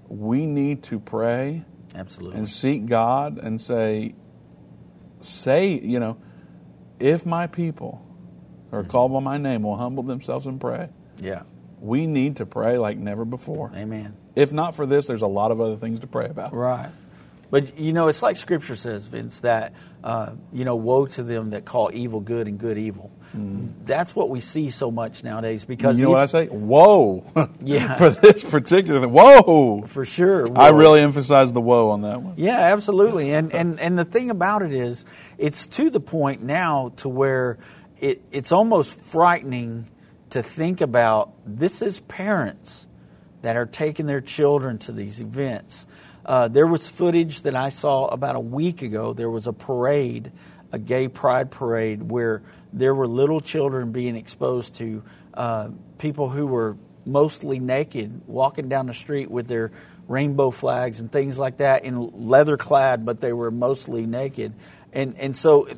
we 0.08 0.44
need 0.44 0.82
to 0.84 1.00
pray 1.00 1.64
Absolutely. 1.94 2.38
and 2.38 2.48
seek 2.48 2.86
God 2.86 3.38
and 3.38 3.60
say, 3.60 4.14
say, 5.20 5.68
you 5.68 6.00
know, 6.00 6.18
if 6.98 7.24
my 7.24 7.46
people 7.46 8.04
who 8.70 8.76
are 8.76 8.82
mm-hmm. 8.82 8.90
called 8.90 9.12
by 9.12 9.20
my 9.20 9.38
name 9.38 9.62
will 9.62 9.76
humble 9.76 10.02
themselves 10.02 10.46
and 10.46 10.60
pray, 10.60 10.88
yeah. 11.20 11.42
We 11.80 12.06
need 12.06 12.36
to 12.36 12.46
pray 12.46 12.78
like 12.78 12.98
never 12.98 13.24
before. 13.24 13.72
Amen. 13.74 14.16
If 14.36 14.52
not 14.52 14.74
for 14.74 14.86
this, 14.86 15.06
there's 15.06 15.22
a 15.22 15.26
lot 15.26 15.50
of 15.50 15.60
other 15.60 15.76
things 15.76 16.00
to 16.00 16.06
pray 16.06 16.26
about. 16.26 16.52
Right. 16.52 16.90
But 17.50 17.78
you 17.78 17.92
know, 17.92 18.08
it's 18.08 18.22
like 18.22 18.36
Scripture 18.36 18.76
says, 18.76 19.06
Vince, 19.06 19.40
that 19.40 19.72
uh, 20.04 20.30
you 20.52 20.64
know, 20.64 20.76
woe 20.76 21.06
to 21.06 21.22
them 21.22 21.50
that 21.50 21.64
call 21.64 21.90
evil 21.92 22.20
good 22.20 22.46
and 22.46 22.58
good 22.58 22.78
evil. 22.78 23.10
Mm. 23.36 23.72
That's 23.84 24.14
what 24.14 24.30
we 24.30 24.40
see 24.40 24.70
so 24.70 24.90
much 24.90 25.22
nowadays. 25.24 25.64
Because 25.64 25.98
you 25.98 26.04
know 26.04 26.12
what 26.12 26.20
I 26.20 26.26
say? 26.26 26.46
Whoa! 26.46 27.24
Yeah. 27.62 27.94
For 27.94 28.10
this 28.10 28.42
particular 28.44 29.00
thing, 29.00 29.12
whoa! 29.12 29.82
For 29.86 30.04
sure. 30.04 30.46
Whoa. 30.46 30.60
I 30.60 30.68
really 30.70 31.00
emphasize 31.00 31.52
the 31.52 31.60
whoa 31.60 31.90
on 31.90 32.02
that 32.02 32.22
one. 32.22 32.34
Yeah, 32.36 32.58
absolutely. 32.58 33.32
And 33.32 33.52
and 33.52 33.80
and 33.80 33.98
the 33.98 34.04
thing 34.04 34.30
about 34.30 34.62
it 34.62 34.72
is, 34.72 35.04
it's 35.36 35.66
to 35.68 35.90
the 35.90 36.00
point 36.00 36.42
now 36.42 36.92
to 36.96 37.08
where 37.08 37.58
it, 38.00 38.22
it's 38.32 38.52
almost 38.52 38.98
frightening 38.98 39.88
to 40.30 40.42
think 40.42 40.80
about. 40.80 41.32
This 41.46 41.82
is 41.82 42.00
parents 42.00 42.86
that 43.42 43.56
are 43.56 43.66
taking 43.66 44.06
their 44.06 44.20
children 44.20 44.78
to 44.78 44.92
these 44.92 45.20
events. 45.20 45.86
Uh, 46.24 46.48
there 46.48 46.66
was 46.66 46.88
footage 46.88 47.42
that 47.42 47.56
I 47.56 47.70
saw 47.70 48.06
about 48.06 48.36
a 48.36 48.40
week 48.40 48.82
ago. 48.82 49.12
There 49.12 49.30
was 49.30 49.46
a 49.46 49.52
parade, 49.52 50.32
a 50.72 50.78
gay 50.78 51.08
pride 51.08 51.50
parade, 51.50 52.10
where 52.10 52.42
there 52.72 52.94
were 52.94 53.06
little 53.06 53.40
children 53.40 53.92
being 53.92 54.16
exposed 54.16 54.74
to 54.76 55.02
uh, 55.34 55.70
people 55.98 56.28
who 56.28 56.46
were 56.46 56.76
mostly 57.06 57.58
naked 57.58 58.20
walking 58.26 58.68
down 58.68 58.86
the 58.86 58.94
street 58.94 59.30
with 59.30 59.48
their 59.48 59.72
rainbow 60.06 60.50
flags 60.50 61.00
and 61.00 61.10
things 61.10 61.38
like 61.38 61.58
that 61.58 61.84
in 61.84 62.28
leather 62.28 62.56
clad, 62.56 63.06
but 63.06 63.20
they 63.20 63.32
were 63.32 63.50
mostly 63.50 64.06
naked. 64.06 64.52
And, 64.92 65.16
and 65.18 65.36
so 65.36 65.68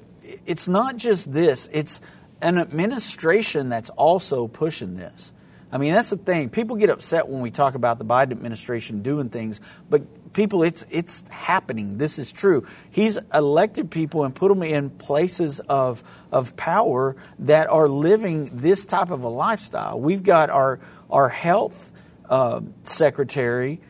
it's 0.46 0.68
not 0.68 0.96
just 0.96 1.32
this, 1.32 1.68
it's 1.72 2.00
an 2.42 2.59
administration 2.59 3.68
that's 3.68 3.90
also 3.90 4.48
pushing 4.48 4.96
this. 4.96 5.33
I 5.70 5.78
mean, 5.78 5.94
that's 5.94 6.11
the 6.11 6.18
thing. 6.18 6.50
People 6.50 6.76
get 6.76 6.90
upset 6.90 7.28
when 7.28 7.40
we 7.40 7.50
talk 7.50 7.74
about 7.74 7.98
the 7.98 8.05
Biden 8.05 8.33
administration 8.33 9.00
doing 9.00 9.31
things, 9.31 9.59
but 9.88 10.02
people, 10.35 10.62
it's 10.62 10.85
it's 10.90 11.26
happening. 11.28 11.96
This 11.96 12.18
is 12.18 12.31
true. 12.31 12.66
He's 12.90 13.18
elected 13.33 13.90
people 13.90 14.24
and 14.24 14.35
put 14.35 14.48
them 14.48 14.62
in 14.62 14.90
places 14.90 15.61
of 15.61 16.05
of 16.31 16.57
power 16.57 17.16
that 17.38 17.70
are 17.70 17.88
living 17.88 18.50
this 18.52 18.85
type 18.85 19.11
of 19.11 19.24
a 19.24 19.28
lifestyle. 19.31 19.98
We've 19.98 20.22
got 20.22 20.50
our 20.50 20.78
our 21.11 21.31
health 21.31 21.90
uh, 22.28 22.61
secretary 22.85 23.81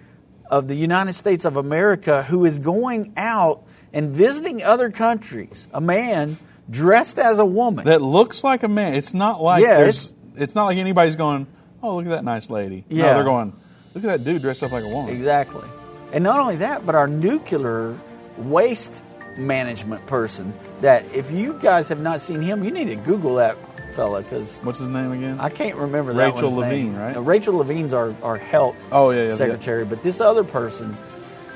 of 0.48 0.68
the 0.68 0.76
United 0.76 1.14
States 1.14 1.44
of 1.44 1.56
America 1.56 2.22
who 2.22 2.44
is 2.44 2.58
going 2.58 3.12
out 3.16 3.64
and 3.92 4.10
visiting 4.10 4.62
other 4.62 4.90
countries. 4.90 5.66
A 5.72 5.80
man 5.80 6.36
dressed 6.72 7.20
as 7.20 7.38
a 7.38 7.44
woman 7.44 7.84
that 7.84 8.02
looks 8.02 8.42
like 8.42 8.64
a 8.64 8.68
man. 8.68 8.94
It's 8.94 9.14
not 9.14 9.40
like 9.40 9.62
yeah, 9.62 9.84
it's, 9.84 10.12
it's 10.34 10.56
not 10.56 10.64
like 10.66 10.78
anybody's 10.78 11.14
going 11.14 11.46
oh, 11.82 11.96
look 11.96 12.06
at 12.06 12.10
that 12.10 12.24
nice 12.24 12.48
lady. 12.50 12.84
Yeah. 12.88 13.06
No, 13.06 13.14
they're 13.14 13.24
going, 13.24 13.52
look 13.94 14.04
at 14.04 14.08
that 14.08 14.24
dude 14.24 14.42
dressed 14.42 14.62
up 14.62 14.72
like 14.72 14.84
a 14.84 14.88
woman. 14.88 15.14
Exactly. 15.14 15.66
And 16.12 16.22
not 16.22 16.40
only 16.40 16.56
that, 16.56 16.86
but 16.86 16.94
our 16.94 17.08
nuclear 17.08 17.98
waste 18.36 19.02
management 19.36 20.06
person 20.06 20.52
that 20.82 21.04
if 21.14 21.30
you 21.30 21.54
guys 21.54 21.88
have 21.88 22.00
not 22.00 22.20
seen 22.20 22.40
him, 22.40 22.64
you 22.64 22.70
need 22.70 22.86
to 22.86 22.96
Google 22.96 23.36
that 23.36 23.56
fella 23.94 24.22
because 24.22 24.62
what's 24.62 24.78
his 24.78 24.88
name 24.88 25.12
again? 25.12 25.40
I 25.40 25.48
can't 25.48 25.76
remember 25.76 26.12
that 26.14 26.34
Rachel 26.34 26.52
Levine, 26.52 26.92
name. 26.92 26.96
right? 26.96 27.14
Now, 27.14 27.22
Rachel 27.22 27.54
Levine's 27.54 27.92
our, 27.92 28.14
our 28.22 28.36
health 28.36 28.76
oh, 28.90 29.10
yeah, 29.10 29.24
yeah 29.24 29.34
secretary, 29.34 29.82
yeah. 29.82 29.88
but 29.88 30.02
this 30.02 30.20
other 30.20 30.44
person, 30.44 30.96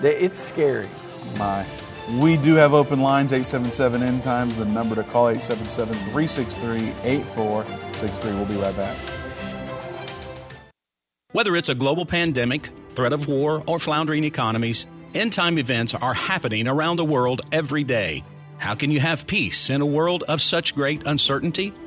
they, 0.01 0.17
it's 0.17 0.39
scary. 0.39 0.89
My. 1.39 1.67
We 2.15 2.37
do 2.37 2.55
have 2.55 2.73
open 2.73 3.01
lines, 3.01 3.33
877 3.33 4.01
end 4.01 4.23
times, 4.23 4.57
the 4.57 4.65
number 4.65 4.95
to 4.95 5.03
call 5.03 5.29
877 5.29 5.95
363 6.13 6.95
8463. 7.03 8.35
We'll 8.35 8.45
be 8.45 8.55
right 8.57 8.77
back. 8.77 8.97
Whether 11.33 11.57
it's 11.57 11.69
a 11.69 11.75
global 11.75 12.07
pandemic, 12.07 12.71
threat 12.95 13.13
of 13.13 13.27
war, 13.27 13.63
or 13.67 13.81
floundering 13.81 14.23
economies, 14.23 14.87
end 15.15 15.33
time 15.33 15.59
events 15.59 15.95
are 15.95 16.15
happening 16.15 16.69
around 16.69 16.97
the 16.97 17.05
world 17.05 17.41
every 17.51 17.83
day. 17.83 18.25
How 18.59 18.77
can 18.77 18.93
you 18.93 19.01
have 19.01 19.27
peace 19.27 19.69
in 19.69 19.81
a 19.81 19.87
world 19.87 20.23
of 20.29 20.41
such 20.41 20.77
great 20.77 21.05
uncertainty? 21.07 21.75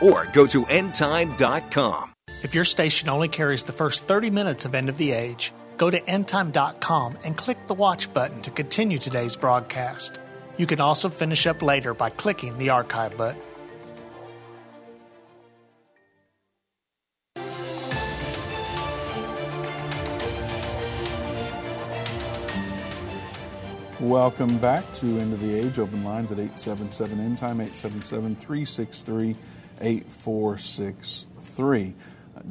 or 0.00 0.26
go 0.26 0.46
to 0.46 0.64
endtime.com. 0.66 2.14
If 2.42 2.54
your 2.54 2.64
station 2.64 3.08
only 3.08 3.28
carries 3.28 3.62
the 3.62 3.72
first 3.72 4.04
30 4.04 4.30
minutes 4.30 4.64
of 4.64 4.74
End 4.74 4.88
of 4.88 4.96
the 4.98 5.12
Age, 5.12 5.52
go 5.76 5.90
to 5.90 6.00
endtime.com 6.00 7.18
and 7.22 7.36
click 7.36 7.66
the 7.66 7.74
watch 7.74 8.12
button 8.12 8.40
to 8.42 8.50
continue 8.50 8.98
today's 8.98 9.36
broadcast. 9.36 10.18
You 10.56 10.66
can 10.66 10.80
also 10.80 11.08
finish 11.08 11.46
up 11.46 11.62
later 11.62 11.94
by 11.94 12.10
clicking 12.10 12.58
the 12.58 12.70
archive 12.70 13.16
button. 13.16 13.40
Welcome 24.00 24.56
back 24.58 24.94
to 24.94 25.18
End 25.18 25.34
of 25.34 25.40
the 25.40 25.54
Age. 25.54 25.78
Open 25.78 26.02
lines 26.02 26.32
at 26.32 26.38
877 26.38 27.20
End 27.20 27.36
Time, 27.36 27.60
877 27.60 28.34
363 28.34 29.36
8463. 29.80 31.94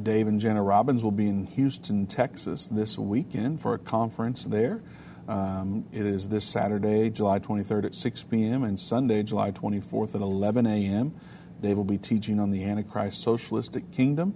Dave 0.03 0.27
and 0.27 0.39
Jenna 0.39 0.61
Robbins 0.61 1.03
will 1.03 1.11
be 1.11 1.27
in 1.27 1.45
Houston, 1.45 2.05
Texas 2.05 2.67
this 2.67 2.97
weekend 2.97 3.61
for 3.61 3.73
a 3.73 3.79
conference 3.79 4.45
there. 4.45 4.81
Um, 5.27 5.85
it 5.91 6.05
is 6.05 6.27
this 6.27 6.45
Saturday, 6.45 7.09
July 7.09 7.39
23rd 7.39 7.85
at 7.85 7.95
6 7.95 8.23
p.m., 8.23 8.63
and 8.63 8.79
Sunday, 8.79 9.23
July 9.23 9.51
24th 9.51 10.15
at 10.15 10.21
11 10.21 10.65
a.m. 10.65 11.13
Dave 11.61 11.77
will 11.77 11.83
be 11.83 11.97
teaching 11.97 12.39
on 12.39 12.51
the 12.51 12.63
Antichrist 12.63 13.21
Socialistic 13.21 13.91
Kingdom 13.91 14.33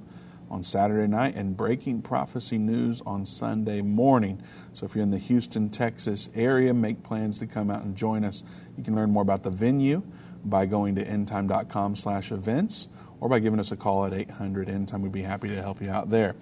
on 0.52 0.64
Saturday 0.64 1.08
night 1.08 1.36
and 1.36 1.58
breaking 1.58 2.02
prophecy 2.02 2.60
news 2.60 3.02
on 3.08 3.26
Sunday 3.26 3.82
morning. 3.82 4.42
So 4.74 4.86
if 4.86 4.94
you're 4.94 5.04
in 5.04 5.10
the 5.10 5.18
Houston, 5.18 5.70
Texas 5.70 6.30
area, 6.36 6.74
make 6.74 7.02
plans 7.02 7.40
to 7.40 7.48
come 7.48 7.72
out 7.72 7.84
and 7.84 7.96
join 7.96 8.24
us. 8.24 8.44
You 8.78 8.84
can 8.84 8.96
learn 8.96 9.10
more 9.10 9.24
about 9.24 9.42
the 9.42 9.50
venue 9.50 10.04
by 10.46 10.66
going 10.66 10.96
to 10.96 11.06
endtime.com 11.06 11.96
slash 11.96 12.32
events 12.32 12.88
or 13.20 13.30
by 13.30 13.40
giving 13.40 13.60
us 13.60 13.72
a 13.72 13.78
call 13.78 14.06
at 14.06 14.14
800 14.14 14.68
endtime. 14.68 15.02
We'd 15.02 15.12
be 15.12 15.22
happy 15.22 15.50
to 15.50 15.62
help 15.62 15.82
you 15.82 15.90
out 15.90 16.10
there. 16.10 16.36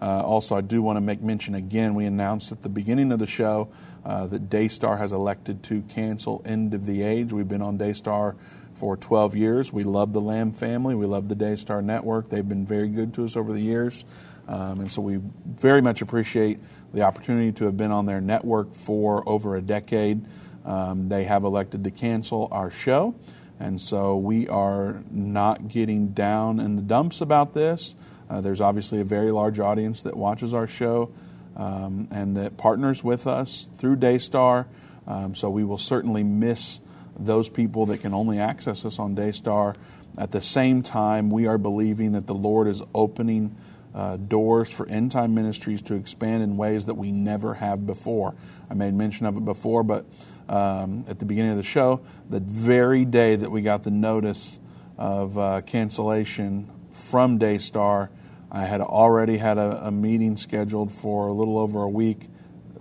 Uh, 0.00 0.20
also, 0.20 0.54
I 0.54 0.60
do 0.60 0.82
want 0.82 0.98
to 0.98 1.00
make 1.00 1.22
mention 1.22 1.54
again, 1.54 1.94
we 1.94 2.04
announced 2.04 2.52
at 2.52 2.62
the 2.62 2.68
beginning 2.68 3.12
of 3.12 3.18
the 3.18 3.26
show 3.26 3.68
uh, 4.04 4.26
that 4.26 4.50
Daystar 4.50 4.98
has 4.98 5.12
elected 5.12 5.62
to 5.64 5.82
cancel 5.82 6.42
End 6.44 6.74
of 6.74 6.84
the 6.84 7.02
Age. 7.02 7.32
We've 7.32 7.48
been 7.48 7.62
on 7.62 7.78
Daystar 7.78 8.36
for 8.74 8.96
12 8.96 9.34
years. 9.36 9.72
We 9.72 9.84
love 9.84 10.12
the 10.12 10.20
Lamb 10.20 10.52
family. 10.52 10.94
We 10.94 11.06
love 11.06 11.28
the 11.28 11.34
Daystar 11.34 11.80
Network. 11.80 12.28
They've 12.28 12.46
been 12.46 12.66
very 12.66 12.88
good 12.88 13.14
to 13.14 13.24
us 13.24 13.36
over 13.36 13.52
the 13.54 13.60
years. 13.60 14.04
Um, 14.48 14.80
and 14.80 14.92
so 14.92 15.00
we 15.02 15.20
very 15.46 15.80
much 15.80 16.02
appreciate 16.02 16.60
the 16.92 17.02
opportunity 17.02 17.52
to 17.52 17.64
have 17.64 17.76
been 17.76 17.90
on 17.90 18.06
their 18.06 18.20
network 18.20 18.74
for 18.74 19.26
over 19.28 19.56
a 19.56 19.62
decade. 19.62 20.24
Um, 20.64 21.08
they 21.08 21.24
have 21.24 21.44
elected 21.44 21.84
to 21.84 21.90
cancel 21.90 22.48
our 22.50 22.70
show. 22.70 23.14
And 23.58 23.80
so 23.80 24.16
we 24.16 24.48
are 24.48 25.02
not 25.10 25.68
getting 25.68 26.08
down 26.08 26.60
in 26.60 26.76
the 26.76 26.82
dumps 26.82 27.20
about 27.20 27.54
this. 27.54 27.94
Uh, 28.28 28.40
there's 28.40 28.60
obviously 28.60 29.00
a 29.00 29.04
very 29.04 29.30
large 29.30 29.60
audience 29.60 30.02
that 30.02 30.16
watches 30.16 30.52
our 30.52 30.66
show 30.66 31.10
um, 31.56 32.08
and 32.10 32.36
that 32.36 32.56
partners 32.56 33.02
with 33.02 33.26
us 33.26 33.68
through 33.76 33.96
Daystar. 33.96 34.66
Um, 35.06 35.34
so 35.34 35.48
we 35.48 35.64
will 35.64 35.78
certainly 35.78 36.24
miss 36.24 36.80
those 37.18 37.48
people 37.48 37.86
that 37.86 37.98
can 37.98 38.12
only 38.12 38.38
access 38.38 38.84
us 38.84 38.98
on 38.98 39.14
Daystar. 39.14 39.74
At 40.18 40.32
the 40.32 40.40
same 40.40 40.82
time, 40.82 41.30
we 41.30 41.46
are 41.46 41.58
believing 41.58 42.12
that 42.12 42.26
the 42.26 42.34
Lord 42.34 42.68
is 42.68 42.82
opening 42.94 43.56
uh, 43.94 44.16
doors 44.16 44.70
for 44.70 44.86
end 44.88 45.12
time 45.12 45.34
ministries 45.34 45.80
to 45.82 45.94
expand 45.94 46.42
in 46.42 46.58
ways 46.58 46.86
that 46.86 46.94
we 46.94 47.10
never 47.10 47.54
have 47.54 47.86
before. 47.86 48.34
I 48.70 48.74
made 48.74 48.92
mention 48.92 49.24
of 49.24 49.36
it 49.38 49.44
before, 49.44 49.82
but 49.82 50.04
um, 50.48 51.04
at 51.08 51.18
the 51.18 51.24
beginning 51.24 51.52
of 51.52 51.56
the 51.56 51.62
show, 51.62 52.00
the 52.30 52.40
very 52.40 53.04
day 53.04 53.36
that 53.36 53.50
we 53.50 53.62
got 53.62 53.82
the 53.82 53.90
notice 53.90 54.58
of 54.98 55.36
uh, 55.36 55.60
cancellation 55.62 56.70
from 56.90 57.38
Daystar, 57.38 58.10
I 58.50 58.64
had 58.64 58.80
already 58.80 59.36
had 59.36 59.58
a, 59.58 59.86
a 59.86 59.90
meeting 59.90 60.36
scheduled 60.36 60.92
for 60.92 61.28
a 61.28 61.32
little 61.32 61.58
over 61.58 61.82
a 61.82 61.88
week 61.88 62.28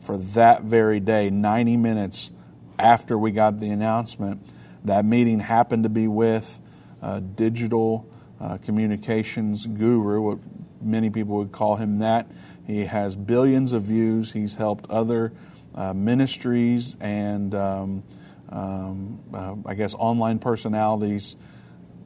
for 0.01 0.17
that 0.17 0.63
very 0.63 0.99
day, 0.99 1.29
90 1.29 1.77
minutes 1.77 2.31
after 2.77 3.17
we 3.17 3.31
got 3.31 3.59
the 3.59 3.69
announcement. 3.69 4.45
That 4.85 5.03
meeting 5.03 5.39
happened 5.39 5.83
to 5.83 5.89
be 5.89 6.07
with 6.07 6.61
a 7.01 7.19
digital 7.19 8.07
uh, 8.39 8.57
communications 8.57 9.65
guru, 9.65 10.21
what 10.21 10.39
many 10.81 11.09
people 11.09 11.37
would 11.37 11.51
call 11.51 11.75
him 11.75 11.99
that. 11.99 12.27
He 12.65 12.85
has 12.85 13.15
billions 13.15 13.73
of 13.73 13.83
views. 13.83 14.31
He's 14.31 14.55
helped 14.55 14.89
other 14.89 15.31
uh, 15.75 15.93
ministries 15.93 16.97
and, 16.99 17.53
um, 17.53 18.03
um, 18.49 19.19
uh, 19.33 19.55
I 19.65 19.75
guess, 19.75 19.93
online 19.93 20.39
personalities 20.39 21.35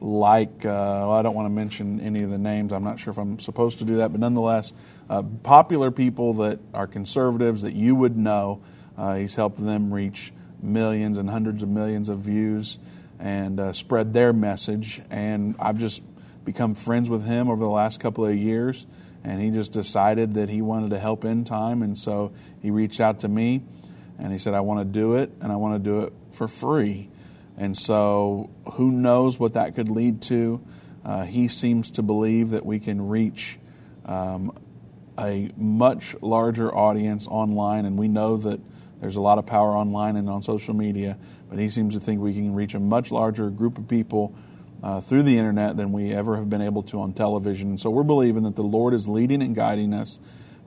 like, 0.00 0.64
uh, 0.64 1.04
well, 1.06 1.12
I 1.12 1.22
don't 1.22 1.34
want 1.34 1.46
to 1.46 1.50
mention 1.50 2.00
any 2.00 2.22
of 2.22 2.30
the 2.30 2.38
names. 2.38 2.72
I'm 2.72 2.84
not 2.84 2.98
sure 2.98 3.10
if 3.10 3.18
I'm 3.18 3.38
supposed 3.38 3.78
to 3.78 3.84
do 3.84 3.96
that, 3.98 4.10
but 4.10 4.20
nonetheless, 4.20 4.72
uh, 5.08 5.22
popular 5.22 5.90
people 5.90 6.34
that 6.34 6.58
are 6.72 6.86
conservatives 6.86 7.62
that 7.62 7.74
you 7.74 7.94
would 7.94 8.16
know. 8.16 8.62
Uh, 8.96 9.16
he's 9.16 9.34
helped 9.34 9.62
them 9.64 9.92
reach 9.92 10.32
millions 10.62 11.18
and 11.18 11.28
hundreds 11.28 11.62
of 11.62 11.68
millions 11.68 12.08
of 12.08 12.20
views 12.20 12.78
and 13.18 13.76
spread 13.76 14.12
their 14.12 14.32
message. 14.32 15.02
And 15.10 15.54
I've 15.58 15.78
just 15.78 16.02
become 16.44 16.74
friends 16.74 17.10
with 17.10 17.24
him 17.24 17.48
over 17.48 17.62
the 17.62 17.70
last 17.70 18.00
couple 18.00 18.24
of 18.24 18.34
years. 18.34 18.86
And 19.24 19.40
he 19.40 19.50
just 19.50 19.72
decided 19.72 20.34
that 20.34 20.48
he 20.48 20.62
wanted 20.62 20.90
to 20.90 20.98
help 20.98 21.24
end 21.24 21.46
time. 21.46 21.82
And 21.82 21.96
so 21.96 22.32
he 22.62 22.70
reached 22.70 23.00
out 23.00 23.20
to 23.20 23.28
me 23.28 23.62
and 24.18 24.32
he 24.32 24.38
said, 24.38 24.54
I 24.54 24.60
want 24.60 24.80
to 24.80 24.84
do 24.84 25.16
it 25.16 25.30
and 25.40 25.52
I 25.52 25.56
want 25.56 25.82
to 25.82 25.90
do 25.90 26.00
it 26.02 26.12
for 26.32 26.48
free. 26.48 27.10
And 27.56 27.76
so 27.76 28.50
who 28.72 28.90
knows 28.90 29.38
what 29.38 29.54
that 29.54 29.74
could 29.74 29.90
lead 29.90 30.22
to? 30.22 30.60
Uh, 31.04 31.24
he 31.24 31.48
seems 31.48 31.92
to 31.92 32.02
believe 32.02 32.50
that 32.50 32.64
we 32.64 32.78
can 32.78 33.08
reach 33.08 33.58
um, 34.06 34.58
a 35.18 35.50
much 35.56 36.14
larger 36.22 36.74
audience 36.74 37.28
online, 37.28 37.84
and 37.84 37.98
we 37.98 38.08
know 38.08 38.38
that 38.38 38.60
there's 39.00 39.16
a 39.16 39.20
lot 39.20 39.38
of 39.38 39.46
power 39.46 39.76
online 39.76 40.16
and 40.16 40.28
on 40.28 40.42
social 40.42 40.74
media, 40.74 41.18
but 41.48 41.58
he 41.58 41.68
seems 41.68 41.94
to 41.94 42.00
think 42.00 42.20
we 42.20 42.34
can 42.34 42.54
reach 42.54 42.74
a 42.74 42.80
much 42.80 43.10
larger 43.10 43.50
group 43.50 43.78
of 43.78 43.88
people 43.88 44.34
uh, 44.82 45.00
through 45.00 45.22
the 45.22 45.38
internet 45.38 45.76
than 45.76 45.92
we 45.92 46.12
ever 46.12 46.36
have 46.36 46.48
been 46.48 46.62
able 46.62 46.82
to 46.84 47.00
on 47.00 47.12
television. 47.12 47.76
So 47.78 47.90
we're 47.90 48.02
believing 48.02 48.44
that 48.44 48.56
the 48.56 48.62
Lord 48.62 48.94
is 48.94 49.08
leading 49.08 49.42
and 49.42 49.54
guiding 49.54 49.92
us. 49.92 50.18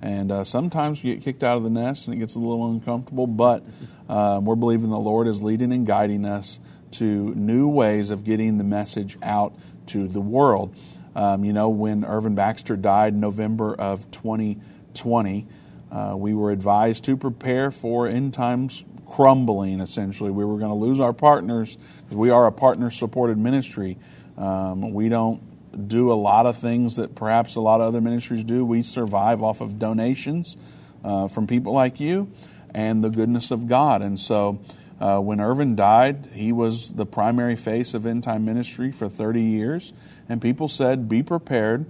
And 0.02 0.32
uh, 0.32 0.44
sometimes 0.44 1.04
you 1.04 1.16
get 1.16 1.24
kicked 1.24 1.44
out 1.44 1.58
of 1.58 1.64
the 1.64 1.70
nest 1.70 2.08
and 2.08 2.16
it 2.16 2.20
gets 2.20 2.36
a 2.36 2.40
little 2.40 2.70
uncomfortable, 2.70 3.26
but 3.26 3.64
uh, 4.10 4.42
we're 4.44 4.56
believing 4.56 4.90
the 4.90 5.00
Lord 5.00 5.28
is 5.28 5.42
leading 5.42 5.72
and 5.72 5.88
guiding 5.88 6.26
us 6.26 6.60
to 6.92 7.34
new 7.36 7.68
ways 7.68 8.10
of 8.10 8.24
getting 8.24 8.58
the 8.58 8.64
message 8.64 9.18
out 9.24 9.54
to 9.88 10.08
the 10.08 10.20
world. 10.20 10.76
Um, 11.16 11.44
you 11.44 11.54
know, 11.54 11.70
when 11.70 12.04
Irvin 12.04 12.36
Baxter 12.36 12.76
died 12.76 13.14
in 13.14 13.20
November 13.20 13.74
of 13.74 14.10
2020, 14.12 15.48
uh, 15.92 16.16
we 16.18 16.34
were 16.34 16.52
advised 16.52 17.04
to 17.06 17.16
prepare 17.16 17.72
for 17.72 18.08
end 18.08 18.34
times 18.34 18.84
crumbling, 19.16 19.80
essentially. 19.80 20.32
We 20.32 20.44
were 20.44 20.58
going 20.58 20.72
to 20.72 20.76
lose 20.76 21.00
our 21.00 21.14
partners 21.14 21.78
because 22.04 22.18
we 22.18 22.32
are 22.32 22.48
a 22.48 22.52
partner 22.52 22.90
supported 22.90 23.38
ministry. 23.38 23.98
Um, 24.38 24.92
we 24.92 25.08
don't 25.08 25.88
do 25.88 26.12
a 26.12 26.16
lot 26.16 26.48
of 26.48 26.58
things 26.58 26.96
that 26.96 27.14
perhaps 27.14 27.56
a 27.56 27.62
lot 27.62 27.80
of 27.80 27.88
other 27.88 28.02
ministries 28.02 28.44
do. 28.44 28.66
We 28.66 28.82
survive 28.82 29.44
off 29.44 29.62
of 29.62 29.78
donations 29.78 30.58
uh, 31.04 31.28
from 31.28 31.46
people 31.46 31.74
like 31.74 32.00
you 32.00 32.32
and 32.74 33.04
the 33.04 33.12
goodness 33.12 33.52
of 33.52 33.68
God. 33.68 34.02
And 34.02 34.20
so 34.20 34.62
uh, 35.00 35.20
when 35.20 35.40
Irvin 35.40 35.76
died, 35.76 36.30
he 36.34 36.52
was 36.52 36.92
the 36.92 37.06
primary 37.06 37.56
face 37.56 37.94
of 37.94 38.08
end 38.08 38.24
time 38.24 38.46
ministry 38.46 38.92
for 38.92 39.10
30 39.10 39.44
years. 39.44 39.94
And 40.28 40.42
people 40.42 40.68
said, 40.68 41.08
be 41.08 41.22
prepared. 41.22 41.86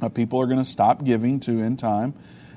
Uh, 0.00 0.08
people 0.08 0.40
are 0.40 0.46
going 0.46 0.58
to 0.62 0.64
stop 0.64 1.04
giving 1.04 1.38
to 1.40 1.60
end 1.60 1.78
time 1.78 2.14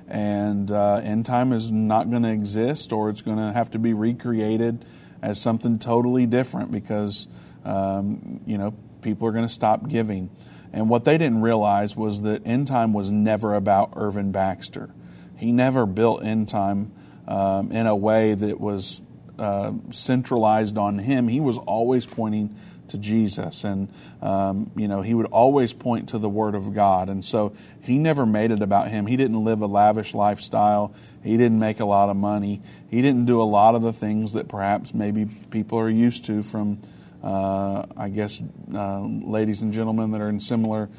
and 0.10 0.72
uh, 0.72 0.96
end 1.04 1.26
time 1.26 1.54
is 1.54 1.72
not 1.72 2.10
going 2.10 2.24
to 2.24 2.32
exist 2.32 2.92
or 2.92 3.10
it's 3.10 3.22
going 3.22 3.38
to 3.38 3.54
have 3.54 3.72
to 3.72 3.80
be 3.80 3.94
recreated 3.94 4.84
as 5.22 5.40
something 5.40 5.78
totally 5.78 6.26
different 6.26 6.72
because 6.72 7.28
um, 7.64 8.42
you 8.46 8.58
know 8.58 8.74
people 9.02 9.28
are 9.28 9.32
going 9.32 9.48
to 9.48 9.54
stop 9.54 9.88
giving. 9.88 10.30
And 10.74 10.90
what 10.90 11.04
they 11.04 11.18
didn't 11.18 11.42
realize 11.42 11.96
was 11.96 12.24
that 12.24 12.46
end 12.46 12.68
time 12.68 12.94
was 12.94 13.12
never 13.12 13.56
about 13.56 13.94
irvin 13.96 14.32
baxter. 14.32 14.90
He 15.38 15.52
never 15.52 15.86
built 15.86 16.24
end 16.24 16.50
time 16.50 16.92
um, 17.28 17.72
in 17.72 17.88
a 17.88 17.96
way 17.96 18.34
that 18.34 18.60
was 18.60 19.02
uh, 19.38 19.74
centralized 19.92 20.78
on 20.78 21.00
him. 21.00 21.28
He 21.28 21.40
was 21.40 21.58
always 21.58 22.06
pointing 22.06 22.56
to 22.90 22.98
Jesus. 22.98 23.64
And, 23.64 23.90
um, 24.22 24.72
you 24.76 24.88
know, 24.88 25.02
he 25.02 25.14
would 25.14 25.28
always 25.28 25.74
point 25.74 26.10
to 26.10 26.18
the 26.18 26.30
Word 26.30 26.56
of 26.56 26.74
God. 26.74 27.10
And 27.10 27.24
so 27.24 27.54
he 27.82 27.98
never 27.98 28.26
made 28.26 28.52
it 28.52 28.62
about 28.62 28.90
him. 28.90 29.06
He 29.06 29.18
didn't 29.18 29.44
live 29.44 29.62
a 29.62 29.68
lavish 29.68 30.14
lifestyle. 30.14 30.94
He 31.24 31.38
didn't 31.38 31.60
make 31.60 31.80
a 31.80 31.86
lot 31.86 32.10
of 32.10 32.18
money. 32.18 32.62
He 32.90 33.02
didn't 33.02 33.26
do 33.26 33.42
a 33.42 33.44
lot 33.44 33.76
of 33.76 33.82
the 33.82 33.94
things 33.94 34.34
that 34.34 34.48
perhaps 34.48 34.94
maybe 34.94 35.26
people 35.26 35.80
are 35.80 35.90
used 35.90 36.26
to 36.26 36.44
from, 36.44 36.80
uh, 37.24 37.86
I 37.98 38.10
guess, 38.10 38.42
uh, 38.74 39.00
ladies 39.02 39.62
and 39.62 39.74
gentlemen 39.74 40.12
that 40.12 40.22
are 40.22 40.30
in 40.30 40.40
similar 40.40 40.90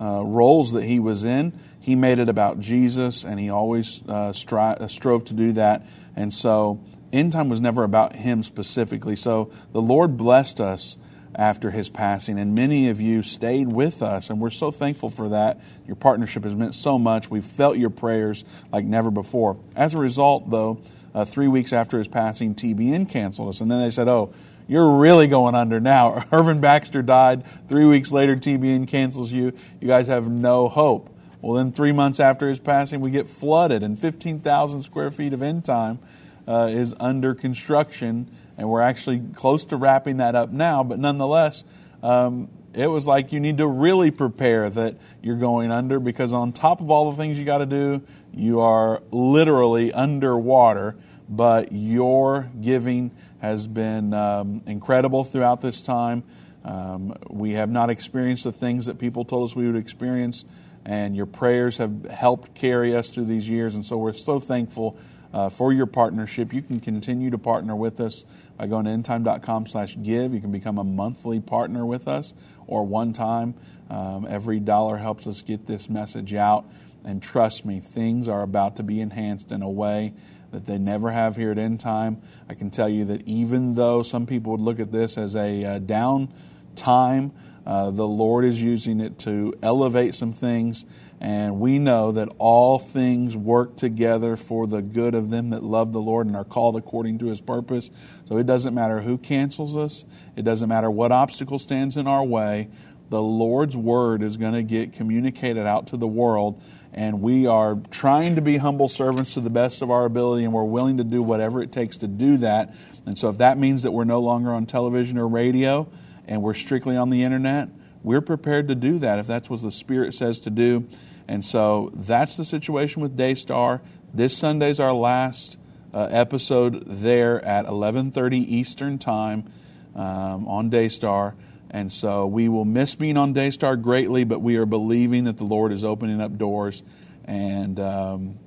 uh, 0.00 0.22
roles 0.24 0.72
that 0.72 0.84
he 0.84 0.98
was 0.98 1.24
in. 1.24 1.52
He 1.78 1.94
made 1.94 2.18
it 2.18 2.28
about 2.28 2.60
Jesus, 2.60 3.24
and 3.24 3.38
he 3.38 3.50
always 3.50 4.02
uh, 4.08 4.32
stri- 4.32 4.80
uh, 4.80 4.88
strove 4.88 5.24
to 5.26 5.34
do 5.34 5.52
that. 5.52 5.86
And 6.16 6.32
so, 6.32 6.80
end 7.12 7.32
time 7.32 7.48
was 7.48 7.60
never 7.60 7.84
about 7.84 8.16
him 8.16 8.42
specifically. 8.42 9.16
So, 9.16 9.50
the 9.72 9.82
Lord 9.82 10.16
blessed 10.16 10.60
us 10.60 10.96
after 11.34 11.70
his 11.70 11.88
passing. 11.88 12.38
And 12.38 12.54
many 12.54 12.88
of 12.88 13.00
you 13.00 13.22
stayed 13.22 13.68
with 13.68 14.02
us, 14.02 14.30
and 14.30 14.40
we're 14.40 14.50
so 14.50 14.70
thankful 14.70 15.10
for 15.10 15.30
that. 15.30 15.60
Your 15.86 15.96
partnership 15.96 16.44
has 16.44 16.54
meant 16.54 16.74
so 16.74 16.98
much. 16.98 17.30
We've 17.30 17.44
felt 17.44 17.78
your 17.78 17.90
prayers 17.90 18.44
like 18.72 18.84
never 18.84 19.10
before. 19.10 19.56
As 19.76 19.94
a 19.94 19.98
result, 19.98 20.50
though, 20.50 20.80
uh, 21.14 21.24
three 21.24 21.48
weeks 21.48 21.72
after 21.72 21.98
his 21.98 22.08
passing, 22.08 22.54
TBN 22.54 23.08
canceled 23.08 23.48
us. 23.48 23.60
And 23.60 23.70
then 23.70 23.80
they 23.80 23.90
said, 23.90 24.08
oh, 24.08 24.32
you're 24.68 24.98
really 24.98 25.26
going 25.26 25.54
under 25.54 25.80
now. 25.80 26.26
Irvin 26.32 26.60
Baxter 26.60 27.02
died. 27.02 27.44
Three 27.68 27.86
weeks 27.86 28.12
later, 28.12 28.36
TBN 28.36 28.86
cancels 28.88 29.32
you. 29.32 29.52
You 29.80 29.88
guys 29.88 30.08
have 30.08 30.28
no 30.28 30.68
hope. 30.68 31.10
Well, 31.42 31.54
then 31.54 31.72
three 31.72 31.92
months 31.92 32.20
after 32.20 32.48
his 32.48 32.60
passing, 32.60 33.00
we 33.00 33.10
get 33.10 33.26
flooded, 33.26 33.82
and 33.82 33.98
15,000 33.98 34.82
square 34.82 35.10
feet 35.10 35.32
of 35.32 35.42
end 35.42 35.64
time 35.64 35.98
uh, 36.46 36.68
is 36.70 36.94
under 37.00 37.34
construction 37.34 38.30
and 38.60 38.68
we're 38.68 38.82
actually 38.82 39.22
close 39.34 39.64
to 39.64 39.76
wrapping 39.76 40.18
that 40.18 40.34
up 40.34 40.50
now. 40.50 40.84
But 40.84 40.98
nonetheless, 40.98 41.64
um, 42.02 42.50
it 42.74 42.88
was 42.88 43.06
like 43.06 43.32
you 43.32 43.40
need 43.40 43.56
to 43.56 43.66
really 43.66 44.10
prepare 44.10 44.68
that 44.68 44.98
you're 45.22 45.38
going 45.38 45.72
under 45.72 45.98
because 45.98 46.34
on 46.34 46.52
top 46.52 46.82
of 46.82 46.90
all 46.90 47.10
the 47.10 47.16
things 47.16 47.38
you 47.38 47.46
got 47.46 47.58
to 47.58 47.66
do, 47.66 48.02
you 48.34 48.60
are 48.60 49.02
literally 49.10 49.94
underwater. 49.94 50.94
But 51.26 51.72
your 51.72 52.50
giving 52.60 53.12
has 53.40 53.66
been 53.66 54.12
um, 54.12 54.60
incredible 54.66 55.24
throughout 55.24 55.62
this 55.62 55.80
time. 55.80 56.22
Um, 56.62 57.16
we 57.30 57.52
have 57.52 57.70
not 57.70 57.88
experienced 57.88 58.44
the 58.44 58.52
things 58.52 58.86
that 58.86 58.98
people 58.98 59.24
told 59.24 59.48
us 59.48 59.56
we 59.56 59.66
would 59.66 59.76
experience, 59.76 60.44
and 60.84 61.16
your 61.16 61.24
prayers 61.24 61.78
have 61.78 62.04
helped 62.10 62.54
carry 62.54 62.94
us 62.94 63.14
through 63.14 63.24
these 63.24 63.48
years. 63.48 63.74
And 63.74 63.86
so 63.86 63.96
we're 63.96 64.12
so 64.12 64.38
thankful 64.38 64.98
uh, 65.32 65.48
for 65.48 65.72
your 65.72 65.86
partnership. 65.86 66.52
You 66.52 66.62
can 66.62 66.80
continue 66.80 67.30
to 67.30 67.38
partner 67.38 67.74
with 67.76 68.00
us 68.00 68.24
by 68.60 68.66
going 68.66 68.84
to 68.84 68.90
endtime.com 68.90 69.64
slash 69.64 69.96
give. 70.02 70.34
You 70.34 70.40
can 70.42 70.52
become 70.52 70.76
a 70.76 70.84
monthly 70.84 71.40
partner 71.40 71.86
with 71.86 72.06
us 72.06 72.34
or 72.66 72.84
one 72.84 73.14
time. 73.14 73.54
Um, 73.88 74.26
every 74.28 74.60
dollar 74.60 74.98
helps 74.98 75.26
us 75.26 75.40
get 75.40 75.66
this 75.66 75.88
message 75.88 76.34
out. 76.34 76.66
And 77.02 77.22
trust 77.22 77.64
me, 77.64 77.80
things 77.80 78.28
are 78.28 78.42
about 78.42 78.76
to 78.76 78.82
be 78.82 79.00
enhanced 79.00 79.50
in 79.50 79.62
a 79.62 79.70
way 79.70 80.12
that 80.52 80.66
they 80.66 80.76
never 80.76 81.10
have 81.10 81.36
here 81.36 81.50
at 81.50 81.56
End 81.56 81.80
Time. 81.80 82.20
I 82.50 82.54
can 82.54 82.68
tell 82.68 82.88
you 82.90 83.06
that 83.06 83.26
even 83.26 83.76
though 83.76 84.02
some 84.02 84.26
people 84.26 84.52
would 84.52 84.60
look 84.60 84.78
at 84.78 84.92
this 84.92 85.16
as 85.16 85.34
a 85.36 85.64
uh, 85.64 85.78
down 85.78 86.30
time, 86.76 87.32
uh, 87.70 87.88
the 87.92 88.06
Lord 88.06 88.44
is 88.44 88.60
using 88.60 88.98
it 88.98 89.20
to 89.20 89.54
elevate 89.62 90.16
some 90.16 90.32
things 90.32 90.84
and 91.20 91.60
we 91.60 91.78
know 91.78 92.10
that 92.10 92.30
all 92.38 92.80
things 92.80 93.36
work 93.36 93.76
together 93.76 94.34
for 94.34 94.66
the 94.66 94.82
good 94.82 95.14
of 95.14 95.30
them 95.30 95.50
that 95.50 95.62
love 95.62 95.92
the 95.92 96.00
Lord 96.00 96.26
and 96.26 96.34
are 96.34 96.44
called 96.44 96.74
according 96.74 97.18
to 97.18 97.26
his 97.26 97.40
purpose. 97.40 97.90
So 98.26 98.38
it 98.38 98.46
doesn't 98.46 98.74
matter 98.74 99.02
who 99.02 99.18
cancels 99.18 99.76
us, 99.76 100.04
it 100.34 100.42
doesn't 100.42 100.68
matter 100.68 100.90
what 100.90 101.12
obstacle 101.12 101.60
stands 101.60 101.96
in 101.96 102.08
our 102.08 102.24
way. 102.24 102.70
The 103.08 103.22
Lord's 103.22 103.76
word 103.76 104.24
is 104.24 104.36
going 104.36 104.54
to 104.54 104.64
get 104.64 104.92
communicated 104.92 105.64
out 105.64 105.88
to 105.88 105.96
the 105.96 106.08
world, 106.08 106.60
and 106.92 107.20
we 107.20 107.46
are 107.46 107.78
trying 107.92 108.34
to 108.34 108.42
be 108.42 108.56
humble 108.56 108.88
servants 108.88 109.34
to 109.34 109.40
the 109.40 109.50
best 109.50 109.80
of 109.80 109.92
our 109.92 110.06
ability, 110.06 110.42
and 110.42 110.52
we're 110.52 110.64
willing 110.64 110.96
to 110.96 111.04
do 111.04 111.22
whatever 111.22 111.62
it 111.62 111.70
takes 111.70 111.98
to 111.98 112.08
do 112.08 112.38
that. 112.38 112.74
And 113.06 113.16
so, 113.16 113.28
if 113.28 113.38
that 113.38 113.58
means 113.58 113.82
that 113.82 113.90
we're 113.90 114.04
no 114.04 114.20
longer 114.20 114.52
on 114.52 114.66
television 114.66 115.18
or 115.18 115.28
radio 115.28 115.88
and 116.30 116.42
we're 116.42 116.54
strictly 116.54 116.96
on 116.96 117.10
the 117.10 117.22
internet, 117.22 117.68
we're 118.02 118.22
prepared 118.22 118.68
to 118.68 118.74
do 118.74 118.98
that 119.00 119.18
if 119.18 119.26
that's 119.26 119.50
what 119.50 119.60
the 119.60 119.70
Spirit 119.70 120.14
says 120.14 120.40
to 120.40 120.50
do. 120.50 120.88
And 121.28 121.44
so, 121.44 121.90
that's 121.92 122.38
the 122.38 122.44
situation 122.46 123.02
with 123.02 123.16
Daystar. 123.16 123.82
This 124.14 124.36
Sunday's 124.36 124.80
our 124.80 124.94
last 124.94 125.58
uh, 125.92 126.08
episode 126.10 126.84
there 126.86 127.44
at 127.44 127.66
11:30 127.66 128.48
Eastern 128.48 128.98
Time 128.98 129.52
um, 129.94 130.48
on 130.48 130.70
Daystar. 130.70 131.34
And 131.70 131.92
so 131.92 132.26
we 132.26 132.48
will 132.48 132.64
miss 132.64 132.96
being 132.96 133.16
on 133.16 133.32
Daystar 133.32 133.76
greatly, 133.76 134.24
but 134.24 134.40
we 134.40 134.56
are 134.56 134.66
believing 134.66 135.24
that 135.24 135.36
the 135.36 135.44
Lord 135.44 135.72
is 135.72 135.84
opening 135.84 136.20
up 136.20 136.36
doors. 136.36 136.82
And 137.24 137.78
um, 137.78 138.38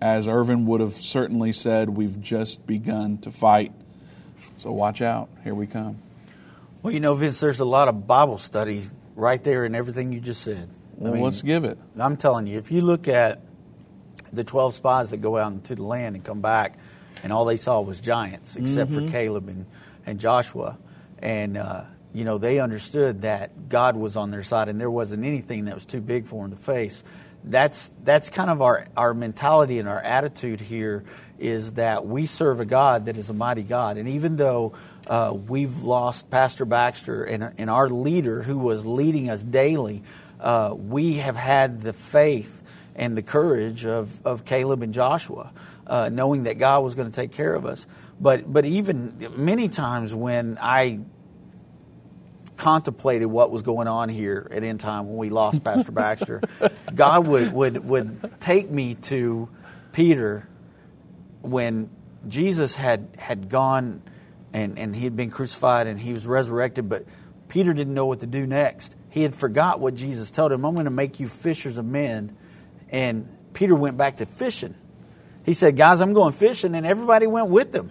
as 0.00 0.26
Irvin 0.26 0.64
would 0.66 0.80
have 0.80 0.94
certainly 0.94 1.52
said, 1.52 1.90
we've 1.90 2.20
just 2.22 2.66
begun 2.66 3.18
to 3.18 3.30
fight. 3.30 3.72
So 4.58 4.72
watch 4.72 5.02
out. 5.02 5.28
Here 5.44 5.54
we 5.54 5.66
come. 5.66 5.98
Well, 6.82 6.94
you 6.94 7.00
know, 7.00 7.14
Vince, 7.14 7.40
there's 7.40 7.60
a 7.60 7.64
lot 7.64 7.88
of 7.88 8.06
Bible 8.06 8.38
study 8.38 8.88
right 9.14 9.42
there 9.42 9.64
in 9.64 9.74
everything 9.74 10.12
you 10.12 10.20
just 10.20 10.42
said. 10.42 10.68
Well, 10.96 11.12
I 11.12 11.14
mean, 11.14 11.24
let's 11.24 11.42
give 11.42 11.64
it. 11.64 11.78
I'm 11.98 12.16
telling 12.16 12.46
you, 12.46 12.58
if 12.58 12.70
you 12.72 12.80
look 12.80 13.06
at 13.06 13.42
the 14.32 14.44
12 14.44 14.74
spies 14.74 15.10
that 15.10 15.18
go 15.18 15.36
out 15.36 15.52
into 15.52 15.74
the 15.74 15.82
land 15.82 16.16
and 16.16 16.24
come 16.24 16.40
back, 16.40 16.78
and 17.22 17.32
all 17.32 17.44
they 17.44 17.56
saw 17.56 17.80
was 17.80 18.00
giants, 18.00 18.56
except 18.56 18.90
mm-hmm. 18.90 19.06
for 19.06 19.12
Caleb 19.12 19.48
and, 19.48 19.66
and 20.06 20.18
Joshua. 20.18 20.78
And, 21.18 21.56
uh, 21.56 21.82
you 22.14 22.24
know, 22.24 22.38
they 22.38 22.58
understood 22.58 23.22
that 23.22 23.68
God 23.68 23.96
was 23.96 24.16
on 24.16 24.30
their 24.30 24.42
side 24.42 24.68
and 24.68 24.80
there 24.80 24.90
wasn't 24.90 25.24
anything 25.24 25.66
that 25.66 25.74
was 25.74 25.84
too 25.84 26.00
big 26.00 26.24
for 26.24 26.42
them 26.42 26.56
to 26.56 26.62
face. 26.62 27.04
That's, 27.44 27.90
that's 28.04 28.30
kind 28.30 28.50
of 28.50 28.62
our, 28.62 28.86
our 28.96 29.14
mentality 29.14 29.78
and 29.78 29.88
our 29.88 30.00
attitude 30.00 30.60
here 30.60 31.04
is 31.38 31.72
that 31.72 32.06
we 32.06 32.26
serve 32.26 32.60
a 32.60 32.66
God 32.66 33.06
that 33.06 33.16
is 33.16 33.30
a 33.30 33.34
mighty 33.34 33.62
God. 33.62 33.96
And 33.96 34.08
even 34.08 34.36
though 34.36 34.74
uh, 35.10 35.32
we've 35.32 35.82
lost 35.82 36.30
Pastor 36.30 36.64
Baxter 36.64 37.24
and, 37.24 37.52
and 37.58 37.68
our 37.68 37.90
leader 37.90 38.42
who 38.42 38.58
was 38.58 38.86
leading 38.86 39.28
us 39.28 39.42
daily, 39.42 40.04
uh, 40.38 40.72
we 40.74 41.14
have 41.14 41.34
had 41.34 41.82
the 41.82 41.92
faith 41.92 42.62
and 42.94 43.16
the 43.16 43.22
courage 43.22 43.84
of, 43.84 44.24
of 44.24 44.44
Caleb 44.44 44.82
and 44.82 44.94
Joshua, 44.94 45.52
uh, 45.88 46.10
knowing 46.10 46.44
that 46.44 46.58
God 46.58 46.84
was 46.84 46.94
going 46.94 47.10
to 47.10 47.14
take 47.14 47.32
care 47.32 47.52
of 47.52 47.66
us. 47.66 47.88
But, 48.20 48.50
but 48.50 48.64
even 48.64 49.32
many 49.36 49.68
times 49.68 50.14
when 50.14 50.58
I 50.60 51.00
contemplated 52.56 53.26
what 53.26 53.50
was 53.50 53.62
going 53.62 53.88
on 53.88 54.10
here 54.10 54.46
at 54.52 54.62
end 54.62 54.78
time 54.78 55.08
when 55.08 55.16
we 55.16 55.30
lost 55.30 55.64
Pastor 55.64 55.90
Baxter, 55.90 56.40
God 56.94 57.26
would, 57.26 57.52
would, 57.52 57.84
would 57.84 58.30
take 58.38 58.70
me 58.70 58.94
to 58.94 59.48
Peter 59.90 60.48
when 61.42 61.90
Jesus 62.28 62.76
had, 62.76 63.08
had 63.18 63.48
gone 63.48 64.02
and, 64.52 64.78
and 64.78 64.94
he 64.94 65.04
had 65.04 65.16
been 65.16 65.30
crucified 65.30 65.86
and 65.86 65.98
he 65.98 66.12
was 66.12 66.26
resurrected, 66.26 66.88
but 66.88 67.04
Peter 67.48 67.72
didn't 67.72 67.94
know 67.94 68.06
what 68.06 68.20
to 68.20 68.26
do 68.26 68.46
next. 68.46 68.94
He 69.10 69.22
had 69.22 69.34
forgot 69.34 69.80
what 69.80 69.94
Jesus 69.94 70.30
told 70.30 70.52
him, 70.52 70.64
I'm 70.64 70.74
going 70.74 70.84
to 70.84 70.90
make 70.90 71.20
you 71.20 71.28
fishers 71.28 71.78
of 71.78 71.84
men. 71.84 72.36
And 72.90 73.28
Peter 73.52 73.74
went 73.74 73.96
back 73.96 74.18
to 74.18 74.26
fishing. 74.26 74.74
He 75.44 75.54
said, 75.54 75.76
Guys, 75.76 76.00
I'm 76.00 76.12
going 76.12 76.32
fishing, 76.32 76.74
and 76.74 76.86
everybody 76.86 77.26
went 77.26 77.48
with 77.48 77.74
him. 77.74 77.90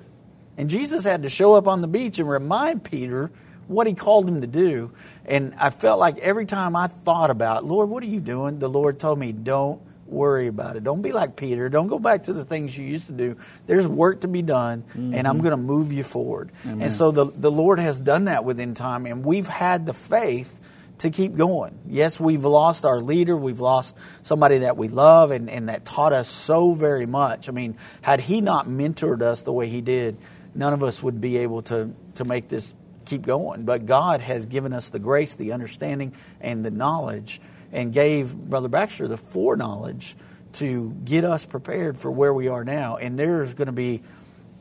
And 0.57 0.69
Jesus 0.69 1.03
had 1.03 1.23
to 1.23 1.29
show 1.29 1.55
up 1.55 1.67
on 1.67 1.81
the 1.81 1.87
beach 1.87 2.19
and 2.19 2.29
remind 2.29 2.83
Peter 2.83 3.31
what 3.67 3.87
he 3.87 3.93
called 3.93 4.27
him 4.27 4.41
to 4.41 4.47
do. 4.47 4.91
And 5.25 5.53
I 5.57 5.69
felt 5.69 5.99
like 5.99 6.19
every 6.19 6.45
time 6.45 6.75
I 6.75 6.87
thought 6.87 7.29
about, 7.29 7.63
Lord, 7.63 7.89
what 7.89 8.03
are 8.03 8.07
you 8.07 8.19
doing? 8.19 8.59
The 8.59 8.69
Lord 8.69 8.99
told 8.99 9.19
me, 9.19 9.31
don't 9.31 9.81
worry 10.11 10.47
about 10.47 10.75
it. 10.75 10.83
Don't 10.83 11.01
be 11.01 11.11
like 11.11 11.35
Peter. 11.35 11.69
Don't 11.69 11.87
go 11.87 11.99
back 11.99 12.23
to 12.23 12.33
the 12.33 12.45
things 12.45 12.77
you 12.77 12.85
used 12.85 13.07
to 13.07 13.13
do. 13.13 13.37
There's 13.67 13.87
work 13.87 14.21
to 14.21 14.27
be 14.27 14.41
done, 14.41 14.83
mm-hmm. 14.83 15.13
and 15.13 15.27
I'm 15.27 15.35
mm-hmm. 15.35 15.43
going 15.43 15.51
to 15.51 15.57
move 15.57 15.91
you 15.91 16.03
forward. 16.03 16.51
Amen. 16.65 16.81
And 16.83 16.91
so 16.91 17.11
the, 17.11 17.25
the 17.25 17.51
Lord 17.51 17.79
has 17.79 17.99
done 17.99 18.25
that 18.25 18.45
within 18.45 18.73
time, 18.73 19.05
and 19.05 19.25
we've 19.25 19.47
had 19.47 19.85
the 19.85 19.93
faith 19.93 20.59
to 20.99 21.09
keep 21.09 21.35
going. 21.35 21.79
Yes, 21.87 22.19
we've 22.19 22.43
lost 22.43 22.85
our 22.85 22.99
leader, 22.99 23.35
we've 23.35 23.59
lost 23.59 23.95
somebody 24.23 24.59
that 24.59 24.77
we 24.77 24.87
love 24.87 25.31
and, 25.31 25.49
and 25.49 25.69
that 25.69 25.85
taught 25.85 26.13
us 26.13 26.29
so 26.29 26.73
very 26.73 27.05
much. 27.05 27.49
I 27.49 27.51
mean, 27.51 27.77
had 28.01 28.19
he 28.19 28.41
not 28.41 28.67
mentored 28.67 29.21
us 29.21 29.43
the 29.43 29.53
way 29.53 29.69
he 29.69 29.81
did, 29.81 30.17
none 30.53 30.73
of 30.73 30.83
us 30.83 31.01
would 31.01 31.21
be 31.21 31.37
able 31.37 31.61
to, 31.63 31.93
to 32.15 32.25
make 32.25 32.49
this 32.49 32.73
keep 33.05 33.23
going. 33.23 33.63
But 33.63 33.85
God 33.85 34.21
has 34.21 34.45
given 34.45 34.73
us 34.73 34.89
the 34.89 34.99
grace, 34.99 35.35
the 35.35 35.53
understanding, 35.53 36.13
and 36.41 36.65
the 36.65 36.71
knowledge, 36.71 37.41
and 37.71 37.93
gave 37.93 38.35
Brother 38.35 38.67
Baxter 38.67 39.07
the 39.07 39.17
foreknowledge 39.17 40.15
to 40.53 40.95
get 41.05 41.23
us 41.23 41.45
prepared 41.45 41.99
for 41.99 42.09
where 42.09 42.33
we 42.33 42.47
are 42.47 42.63
now. 42.63 42.97
And 42.97 43.17
there's 43.17 43.53
going 43.53 43.67
to 43.67 43.71
be 43.71 44.01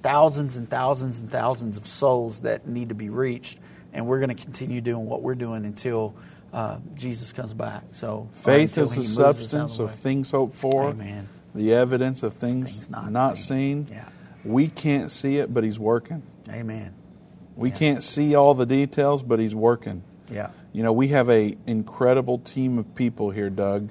thousands 0.02 0.56
and 0.56 0.68
thousands 0.68 1.20
and 1.20 1.30
thousands 1.30 1.76
of 1.76 1.86
souls 1.86 2.40
that 2.40 2.66
need 2.66 2.90
to 2.90 2.94
be 2.94 3.08
reached. 3.08 3.58
And 3.92 4.06
we're 4.06 4.18
going 4.18 4.34
to 4.34 4.42
continue 4.42 4.80
doing 4.80 5.06
what 5.06 5.22
we're 5.22 5.34
doing 5.34 5.64
until 5.64 6.14
uh, 6.52 6.78
Jesus 6.94 7.32
comes 7.32 7.54
back. 7.54 7.84
So 7.92 8.28
faith 8.32 8.76
is 8.76 8.94
the 8.94 9.04
substance 9.04 9.78
of, 9.78 9.94
things 9.94 10.30
hoped 10.30 10.54
for, 10.54 10.90
Amen. 10.90 11.28
the 11.54 11.74
evidence 11.74 12.22
of 12.22 12.34
things, 12.34 12.74
things 12.74 12.90
not, 12.90 13.10
not, 13.10 13.38
seen. 13.38 13.86
seen. 13.86 13.96
Yeah. 13.96 14.08
We 14.44 14.68
can't 14.68 15.10
see 15.10 15.38
it, 15.38 15.52
but 15.52 15.64
He's 15.64 15.78
working. 15.78 16.22
Amen. 16.50 16.94
We 17.58 17.70
yeah. 17.70 17.76
can't 17.76 18.04
see 18.04 18.36
all 18.36 18.54
the 18.54 18.66
details, 18.66 19.24
but 19.24 19.40
he's 19.40 19.54
working. 19.54 20.04
Yeah. 20.30 20.50
You 20.78 20.84
know, 20.84 20.92
we 20.92 21.08
have 21.08 21.28
a 21.28 21.56
incredible 21.66 22.38
team 22.38 22.78
of 22.78 22.94
people 22.94 23.30
here, 23.32 23.50
Doug. 23.50 23.90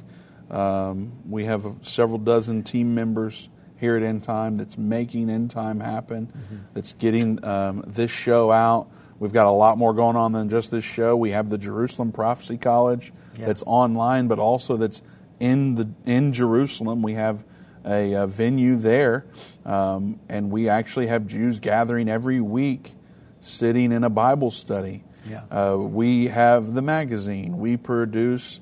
Um, 0.49 1.11
we 1.27 1.43
have 1.43 1.65
several 1.81 2.17
dozen 2.17 2.63
team 2.63 2.95
members 2.95 3.49
here 3.75 3.97
at 3.97 4.03
End 4.03 4.23
Time 4.23 4.55
that's 4.55 4.77
making 4.77 5.29
End 5.29 5.51
Time 5.51 5.81
happen, 5.81 6.27
mm-hmm. 6.27 6.55
that's 6.73 6.93
getting 6.93 7.43
um, 7.43 7.83
this 7.85 8.09
show 8.09 8.53
out. 8.53 8.87
We've 9.19 9.33
got 9.33 9.47
a 9.47 9.51
lot 9.51 9.77
more 9.77 9.93
going 9.93 10.15
on 10.15 10.31
than 10.31 10.47
just 10.47 10.71
this 10.71 10.85
show. 10.85 11.17
We 11.17 11.31
have 11.31 11.49
the 11.49 11.57
Jerusalem 11.57 12.13
Prophecy 12.13 12.55
College 12.55 13.11
yeah. 13.37 13.47
that's 13.47 13.63
online, 13.63 14.29
but 14.29 14.39
also 14.39 14.77
that's 14.77 15.01
in 15.41 15.75
the 15.75 15.89
in 16.05 16.31
Jerusalem. 16.31 17.01
We 17.01 17.15
have 17.15 17.43
a, 17.85 18.13
a 18.13 18.27
venue 18.27 18.77
there, 18.77 19.25
um, 19.65 20.21
and 20.29 20.51
we 20.51 20.69
actually 20.69 21.07
have 21.07 21.27
Jews 21.27 21.59
gathering 21.59 22.07
every 22.07 22.39
week 22.39 22.93
sitting 23.41 23.91
in 23.91 24.05
a 24.05 24.09
Bible 24.09 24.51
study. 24.51 25.03
Yeah. 25.29 25.43
Uh, 25.51 25.77
we 25.77 26.27
have 26.27 26.73
the 26.73 26.81
magazine. 26.81 27.57
We 27.57 27.77
produce 27.77 28.59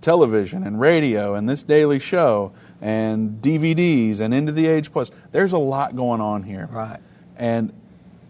television 0.00 0.62
and 0.62 0.80
radio 0.80 1.34
and 1.34 1.48
this 1.48 1.62
daily 1.62 1.98
show 1.98 2.52
and 2.80 3.42
DVDs 3.42 4.20
and 4.20 4.32
End 4.32 4.48
of 4.48 4.54
the 4.54 4.66
Age 4.66 4.92
Plus. 4.92 5.10
There's 5.32 5.52
a 5.52 5.58
lot 5.58 5.96
going 5.96 6.20
on 6.20 6.42
here. 6.42 6.68
Right. 6.70 7.00
And, 7.36 7.72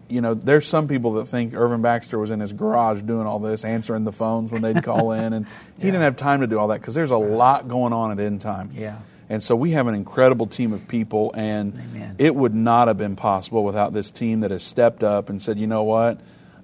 you 0.07 0.21
know, 0.21 0.33
there's 0.33 0.67
some 0.67 0.87
people 0.87 1.13
that 1.13 1.25
think 1.25 1.53
Irvin 1.53 1.81
Baxter 1.81 2.17
was 2.17 2.31
in 2.31 2.39
his 2.39 2.53
garage 2.53 3.01
doing 3.01 3.27
all 3.27 3.39
this, 3.39 3.63
answering 3.63 4.03
the 4.03 4.11
phones 4.11 4.51
when 4.51 4.61
they'd 4.61 4.83
call 4.83 5.11
in. 5.11 5.33
And 5.33 5.45
he 5.45 5.51
yeah. 5.77 5.85
didn't 5.85 6.01
have 6.01 6.17
time 6.17 6.41
to 6.41 6.47
do 6.47 6.57
all 6.57 6.69
that 6.69 6.81
because 6.81 6.95
there's 6.95 7.11
a 7.11 7.15
right. 7.15 7.29
lot 7.29 7.67
going 7.67 7.93
on 7.93 8.11
at 8.11 8.19
End 8.19 8.41
Time. 8.41 8.69
Yeah. 8.73 8.99
And 9.29 9.43
so 9.43 9.55
we 9.55 9.71
have 9.71 9.85
an 9.85 9.93
incredible 9.93 10.47
team 10.47 10.73
of 10.73 10.87
people, 10.87 11.31
and 11.35 11.75
Amen. 11.75 12.15
it 12.17 12.35
would 12.35 12.55
not 12.55 12.87
have 12.87 12.97
been 12.97 13.15
possible 13.15 13.63
without 13.63 13.93
this 13.93 14.09
team 14.09 14.39
that 14.39 14.49
has 14.49 14.63
stepped 14.63 15.03
up 15.03 15.29
and 15.29 15.39
said, 15.39 15.59
you 15.59 15.67
know 15.67 15.83
what? 15.83 16.19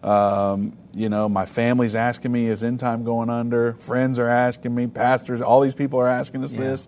Um, 0.05 0.77
you 0.93 1.09
know, 1.09 1.27
my 1.27 1.45
family's 1.45 1.95
asking 1.95 2.31
me, 2.31 2.45
is 2.45 2.63
end 2.63 2.79
time 2.79 3.03
going 3.03 3.31
under? 3.31 3.73
Friends 3.73 4.19
are 4.19 4.29
asking 4.29 4.73
me, 4.73 4.85
pastors, 4.85 5.41
all 5.41 5.61
these 5.61 5.73
people 5.73 5.99
are 5.99 6.07
asking 6.07 6.43
us 6.43 6.53
yeah. 6.53 6.59
this. 6.59 6.87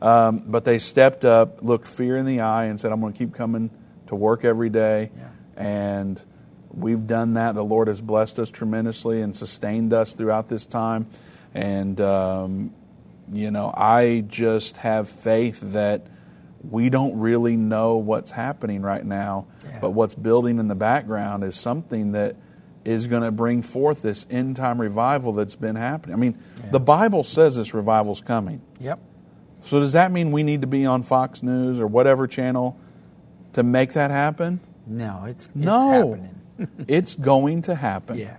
Um, 0.00 0.42
but 0.46 0.64
they 0.64 0.78
stepped 0.78 1.24
up, 1.24 1.62
looked 1.62 1.86
fear 1.86 2.16
in 2.16 2.24
the 2.24 2.40
eye, 2.40 2.64
and 2.64 2.80
said, 2.80 2.92
I'm 2.92 3.00
going 3.00 3.12
to 3.12 3.18
keep 3.18 3.34
coming 3.34 3.70
to 4.06 4.14
work 4.14 4.44
every 4.44 4.70
day. 4.70 5.10
Yeah. 5.14 5.28
And 5.56 6.22
we've 6.72 7.06
done 7.06 7.34
that. 7.34 7.54
The 7.54 7.64
Lord 7.64 7.88
has 7.88 8.00
blessed 8.00 8.38
us 8.38 8.50
tremendously 8.50 9.20
and 9.20 9.36
sustained 9.36 9.92
us 9.92 10.14
throughout 10.14 10.48
this 10.48 10.64
time. 10.64 11.06
And, 11.54 12.00
um, 12.00 12.74
you 13.30 13.50
know, 13.50 13.72
I 13.74 14.24
just 14.26 14.78
have 14.78 15.10
faith 15.10 15.60
that 15.72 16.06
we 16.70 16.88
don't 16.88 17.18
really 17.18 17.56
know 17.56 17.96
what's 17.96 18.30
happening 18.30 18.80
right 18.80 19.04
now, 19.04 19.46
yeah. 19.62 19.78
but 19.80 19.90
what's 19.90 20.14
building 20.14 20.58
in 20.58 20.68
the 20.68 20.74
background 20.74 21.44
is 21.44 21.54
something 21.54 22.12
that 22.12 22.36
is 22.86 23.06
going 23.06 23.22
to 23.22 23.32
bring 23.32 23.62
forth 23.62 24.02
this 24.02 24.26
end 24.30 24.56
time 24.56 24.80
revival 24.80 25.32
that's 25.32 25.56
been 25.56 25.76
happening. 25.76 26.14
I 26.14 26.18
mean, 26.18 26.38
yeah. 26.62 26.70
the 26.70 26.80
Bible 26.80 27.24
says 27.24 27.56
this 27.56 27.74
revival's 27.74 28.20
coming. 28.20 28.62
Yep. 28.80 29.00
So 29.62 29.80
does 29.80 29.94
that 29.94 30.12
mean 30.12 30.30
we 30.30 30.42
need 30.42 30.60
to 30.60 30.66
be 30.66 30.86
on 30.86 31.02
Fox 31.02 31.42
News 31.42 31.80
or 31.80 31.86
whatever 31.86 32.26
channel 32.26 32.78
to 33.54 33.62
make 33.62 33.94
that 33.94 34.10
happen? 34.10 34.60
No, 34.86 35.24
it's, 35.26 35.46
it's 35.46 35.56
no, 35.56 35.90
happening. 35.90 36.40
it's 36.88 37.16
going 37.16 37.62
to 37.62 37.74
happen. 37.74 38.18
Yeah. 38.18 38.36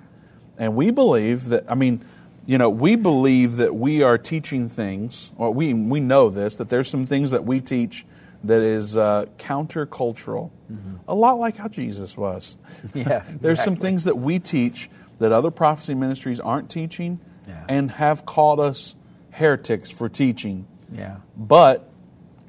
And 0.58 0.76
we 0.76 0.92
believe 0.92 1.50
that 1.50 1.66
I 1.70 1.76
mean 1.76 2.04
you 2.48 2.58
know, 2.58 2.70
we 2.70 2.96
believe 2.96 3.58
that 3.58 3.76
we 3.76 4.02
are 4.04 4.18
teaching 4.18 4.70
things, 4.70 5.34
or 5.36 5.54
we, 5.54 5.74
we 5.74 6.00
know 6.00 6.30
this, 6.30 6.56
that 6.56 6.70
there's 6.70 6.88
some 6.90 7.06
things 7.06 7.32
that 7.32 7.44
we 7.44 7.60
teach 7.60 8.06
that 8.44 8.62
is 8.62 8.96
uh, 8.96 9.26
countercultural, 9.38 10.52
mm-hmm. 10.72 10.96
a 11.08 11.16
lot 11.16 11.40
like 11.40 11.56
how 11.56 11.68
Jesus 11.68 12.18
was. 12.18 12.58
Yeah, 12.94 13.02
exactly. 13.02 13.38
there's 13.42 13.64
some 13.64 13.76
things 13.76 14.06
that 14.06 14.18
we 14.18 14.40
teach 14.40 14.90
that 15.20 15.32
other 15.32 15.52
prophecy 15.52 15.96
ministries 15.96 16.40
aren't 16.40 16.70
teaching 16.70 17.20
yeah. 17.48 17.66
and 17.68 17.90
have 17.92 18.26
called 18.26 18.60
us 18.60 18.96
heretics 19.32 19.90
for 19.90 20.10
teaching. 20.10 20.68
Yeah. 20.92 21.18
But 21.36 21.90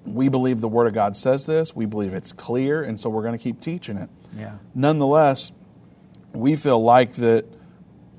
we 0.04 0.28
believe 0.28 0.60
the 0.60 0.68
Word 0.68 0.86
of 0.86 0.94
God 0.94 1.16
says 1.16 1.46
this. 1.46 1.74
We 1.74 1.86
believe 1.86 2.14
it's 2.14 2.32
clear, 2.32 2.82
and 2.82 2.98
so 2.98 3.10
we're 3.10 3.22
going 3.22 3.36
to 3.36 3.42
keep 3.42 3.60
teaching 3.60 3.96
it. 3.96 4.08
Yeah. 4.36 4.56
Nonetheless, 4.74 5.52
we 6.32 6.56
feel 6.56 6.82
like 6.82 7.14
that 7.14 7.46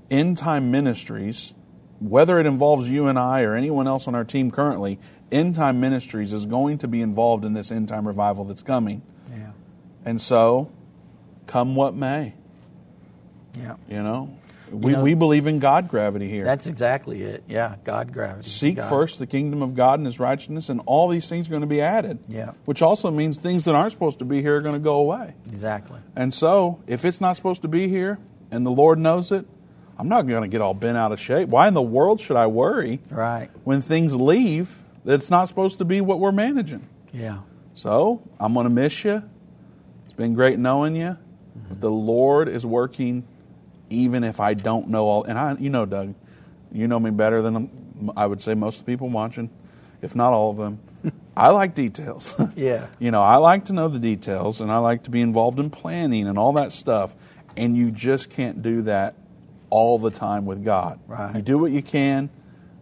end 0.10 0.38
time 0.38 0.72
ministries, 0.72 1.54
whether 2.00 2.40
it 2.40 2.46
involves 2.46 2.90
you 2.90 3.08
and 3.08 3.20
I 3.20 3.42
or 3.42 3.56
anyone 3.56 3.88
else 3.88 4.08
on 4.08 4.16
our 4.16 4.24
team 4.24 4.52
currently, 4.52 5.00
end 5.32 5.56
time 5.56 5.80
ministries 5.80 6.34
is 6.34 6.46
going 6.46 6.78
to 6.80 6.88
be 6.88 7.02
involved 7.02 7.46
in 7.46 7.54
this 7.54 7.72
end 7.72 7.88
time 7.90 8.08
revival 8.08 8.46
that's 8.46 8.64
coming. 8.64 9.02
Yeah. 9.30 9.52
And 10.06 10.20
so, 10.22 10.72
come 11.48 11.76
what 11.76 11.94
may, 11.96 12.34
Yeah. 13.58 13.76
you 13.90 14.02
know, 14.02 14.36
we, 14.72 14.92
know- 14.92 15.04
we 15.04 15.14
believe 15.16 15.48
in 15.48 15.60
God 15.60 15.90
gravity 15.90 16.30
here. 16.30 16.46
That's 16.46 16.68
exactly 16.68 17.22
it. 17.24 17.44
Yeah. 17.48 17.76
God 17.84 18.14
gravity. 18.14 18.50
Seek 18.50 18.76
God. 18.78 18.90
first 18.90 19.20
the 19.20 19.28
kingdom 19.28 19.62
of 19.62 19.76
God 19.76 20.00
and 20.00 20.06
his 20.06 20.20
righteousness, 20.20 20.70
and 20.70 20.82
all 20.86 21.08
these 21.10 21.28
things 21.28 21.48
are 21.48 21.52
going 21.52 21.62
to 21.62 21.68
be 21.68 21.82
added. 21.82 22.20
Yeah. 22.28 22.52
Which 22.66 22.82
also 22.82 23.12
means 23.12 23.38
things 23.38 23.66
that 23.66 23.76
aren't 23.76 23.92
supposed 23.92 24.20
to 24.20 24.26
be 24.26 24.42
here 24.42 24.58
are 24.58 24.62
going 24.62 24.76
to 24.76 24.80
go 24.80 24.96
away. 24.96 25.34
Exactly. 25.48 26.00
And 26.16 26.34
so, 26.34 26.82
if 26.88 27.04
it's 27.04 27.20
not 27.20 27.36
supposed 27.36 27.64
to 27.64 27.68
be 27.68 27.88
here 27.90 28.20
and 28.52 28.66
the 28.66 28.72
Lord 28.72 29.00
knows 29.00 29.32
it, 29.32 29.46
I'm 30.00 30.08
not 30.08 30.26
going 30.28 30.42
to 30.44 30.48
get 30.48 30.62
all 30.62 30.74
bent 30.74 30.98
out 30.98 31.12
of 31.12 31.20
shape. 31.20 31.50
Why 31.50 31.68
in 31.68 31.74
the 31.74 31.82
world 31.82 32.22
should 32.22 32.38
I 32.38 32.48
worry 32.48 33.02
Right. 33.12 33.50
when 33.66 33.82
things 33.82 34.16
leave 34.16 34.76
that's 35.04 35.30
not 35.30 35.50
supposed 35.50 35.80
to 35.80 35.86
be 35.86 36.00
what 36.00 36.20
we're 36.22 36.32
managing? 36.32 36.88
Yeah. 37.12 37.40
So, 37.74 38.22
I'm 38.40 38.54
going 38.54 38.64
to 38.64 38.70
miss 38.70 39.04
you. 39.04 39.22
It's 40.06 40.14
been 40.16 40.34
great 40.34 40.58
knowing 40.58 40.96
you. 40.96 41.18
But 41.68 41.82
the 41.82 41.92
Lord 41.92 42.48
is 42.48 42.66
working 42.66 43.26
even 43.90 44.24
if 44.24 44.40
I 44.40 44.54
don't 44.54 44.88
know 44.88 45.06
all. 45.08 45.24
And 45.26 45.38
I, 45.38 45.56
you 45.60 45.70
know, 45.70 45.86
Doug, 45.86 46.16
you 46.72 46.88
know 46.88 47.00
me 47.00 47.12
better 47.12 47.42
than 47.42 47.56
um, 47.56 48.12
I 48.16 48.26
would 48.26 48.40
say 48.42 48.54
most 48.54 48.80
of 48.80 48.86
the 48.86 48.92
people 48.94 49.10
watching, 49.10 49.50
if 50.02 50.16
not 50.16 50.32
all 50.32 50.52
of 50.52 50.58
them. 50.58 50.80
I 51.36 51.50
like 51.50 51.76
details. 51.76 52.36
Yeah. 52.56 52.88
You 53.00 53.12
know, 53.12 53.22
I 53.22 53.36
like 53.38 53.66
to 53.66 53.74
know 53.74 53.88
the 53.90 54.00
details 54.00 54.62
and 54.62 54.72
I 54.72 54.78
like 54.78 55.04
to 55.04 55.10
be 55.10 55.20
involved 55.22 55.60
in 55.60 55.70
planning 55.70 56.28
and 56.28 56.38
all 56.38 56.54
that 56.54 56.72
stuff. 56.72 57.16
And 57.58 57.76
you 57.76 57.92
just 57.92 58.30
can't 58.30 58.62
do 58.62 58.84
that 58.84 59.16
all 59.70 60.00
the 60.00 60.12
time 60.12 60.46
with 60.46 60.64
God. 60.64 61.00
Right. 61.08 61.36
You 61.36 61.42
do 61.42 61.58
what 61.58 61.72
you 61.72 61.82
can, 61.82 62.30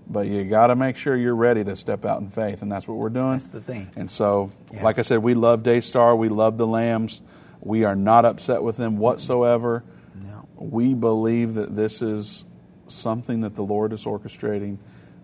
but 0.08 0.28
you 0.28 0.44
got 0.46 0.68
to 0.68 0.76
make 0.76 0.96
sure 0.98 1.16
you're 1.16 1.36
ready 1.36 1.64
to 1.64 1.76
step 1.76 2.06
out 2.06 2.22
in 2.22 2.30
faith. 2.30 2.62
And 2.62 2.72
that's 2.72 2.88
what 2.88 2.98
we're 2.98 3.10
doing. 3.10 3.34
That's 3.34 3.48
the 3.48 3.62
thing. 3.62 3.90
And 3.96 4.10
so, 4.10 4.52
Yeah. 4.74 4.84
like 4.84 5.00
I 5.00 5.02
said, 5.02 5.20
we 5.20 5.34
love 5.34 5.64
Daystar. 5.64 6.16
We 6.16 6.30
love 6.30 6.58
the 6.58 6.68
Lambs. 6.68 7.22
We 7.62 7.84
are 7.84 7.96
not 7.96 8.26
upset 8.26 8.64
with 8.64 8.78
them 8.78 8.98
whatsoever. 8.98 9.84
No. 10.22 10.48
We 10.56 10.94
believe 10.94 11.56
that 11.56 11.76
this 11.76 12.02
is 12.02 12.46
something 12.88 13.42
that 13.42 13.56
the 13.56 13.64
Lord 13.64 13.92
is 13.92 14.06
orchestrating, 14.06 14.78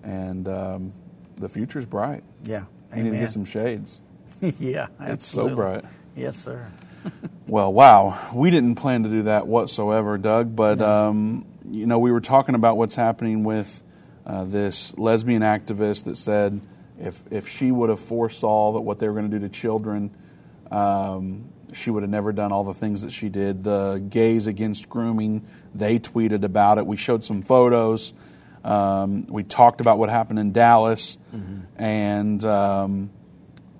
and 0.04 0.48
um, 0.50 0.94
the 1.38 1.48
future's 1.48 1.86
bright. 1.86 2.24
Yeah. 2.44 2.66
We 2.94 3.04
need 3.04 3.12
to 3.12 3.18
get 3.18 3.32
some 3.32 3.46
shades. 3.46 4.02
yeah. 4.60 4.88
It's 5.00 5.26
so 5.26 5.48
bright. 5.56 5.86
Yes, 6.16 6.36
sir. 6.38 6.68
Well, 7.48 7.74
wow. 7.74 8.18
We 8.34 8.50
didn't 8.50 8.76
plan 8.76 9.04
to 9.04 9.10
do 9.10 9.24
that 9.24 9.46
whatsoever, 9.46 10.18
Doug, 10.18 10.56
but, 10.56 10.82
um, 10.82 11.46
you 11.70 11.86
know, 11.86 12.00
we 12.00 12.12
were 12.12 12.22
talking 12.22 12.56
about 12.56 12.78
what's 12.78 12.96
happening 12.96 13.44
with 13.44 13.82
uh, 14.26 14.44
this 14.46 14.98
lesbian 14.98 15.42
activist 15.42 16.06
that 16.06 16.18
said 16.18 16.62
if, 17.00 17.22
if 17.32 17.48
she 17.48 17.72
would 17.72 17.90
have 17.90 18.00
foresaw 18.00 18.74
that 18.74 18.82
what 18.82 19.00
they 19.00 19.08
were 19.08 19.14
going 19.14 19.30
to 19.30 19.40
do 19.40 19.48
to 19.48 19.50
children, 19.50 20.12
um, 20.72 21.46
she 21.74 21.90
would 21.90 22.04
have 22.04 22.10
never 22.10 22.32
done 22.32 22.52
all 22.52 22.64
the 22.64 22.74
things 22.74 23.02
that 23.02 23.12
she 23.12 23.30
did. 23.30 23.64
The 23.64 24.04
gays 24.10 24.48
against 24.48 24.90
grooming, 24.90 25.46
they 25.74 26.00
tweeted 26.00 26.44
about 26.44 26.78
it. 26.78 26.86
We 26.86 26.98
showed 26.98 27.24
some 27.24 27.42
photos. 27.42 28.14
Um, 28.64 29.26
we 29.28 29.44
talked 29.44 29.82
about 29.82 29.98
what 29.98 30.10
happened 30.10 30.40
in 30.40 30.52
Dallas. 30.52 31.18
And 31.78 32.44
um, 32.46 33.10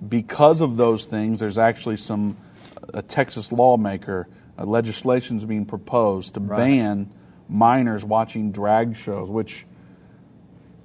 because 0.06 0.60
of 0.60 0.76
those 0.76 1.06
things, 1.06 1.40
there's 1.40 1.58
actually 1.58 1.96
some 1.96 2.36
a 2.92 3.00
Texas 3.02 3.50
lawmaker 3.52 4.28
uh, 4.58 4.64
legislation 4.64 5.36
is 5.36 5.44
being 5.44 5.64
proposed 5.64 6.34
to 6.34 6.40
ban 6.40 7.10
minors 7.48 8.04
watching 8.04 8.52
drag 8.52 8.96
shows, 8.96 9.28
which 9.28 9.66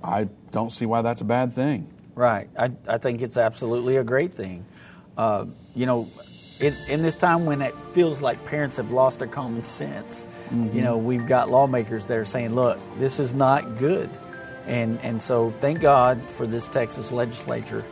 I 0.04 0.28
don't 0.52 0.72
see 0.72 0.86
why 0.86 1.02
that's 1.02 1.22
a 1.22 1.26
bad 1.26 1.54
thing. 1.54 1.92
Right. 2.16 2.50
I, 2.58 2.72
I 2.88 2.98
think 2.98 3.22
it's 3.22 3.38
absolutely 3.38 3.98
a 3.98 4.04
great 4.04 4.34
thing. 4.34 4.66
Uh, 5.18 5.46
you 5.76 5.86
know, 5.86 6.10
in, 6.60 6.76
in 6.90 7.02
this 7.02 7.16
time 7.16 7.46
when 7.46 7.62
it 7.62 7.74
feels 7.94 8.22
like 8.22 8.44
parents 8.46 8.78
have 8.78 8.92
lost 8.92 9.20
their 9.20 9.28
common 9.28 9.64
sense, 9.64 10.28
you 10.52 10.82
know, 10.82 10.98
we've 10.98 11.28
got 11.28 11.50
lawmakers 11.50 12.08
that 12.08 12.18
are 12.18 12.26
saying, 12.26 12.56
look, 12.56 12.80
this 12.98 13.20
is 13.20 13.34
not 13.34 13.78
good. 13.78 14.10
And, 14.66 15.00
and 15.02 15.22
so 15.22 15.52
thank 15.62 15.80
God 15.80 16.30
for 16.30 16.48
this 16.48 16.68
Texas 16.68 17.12
legislature 17.12 17.86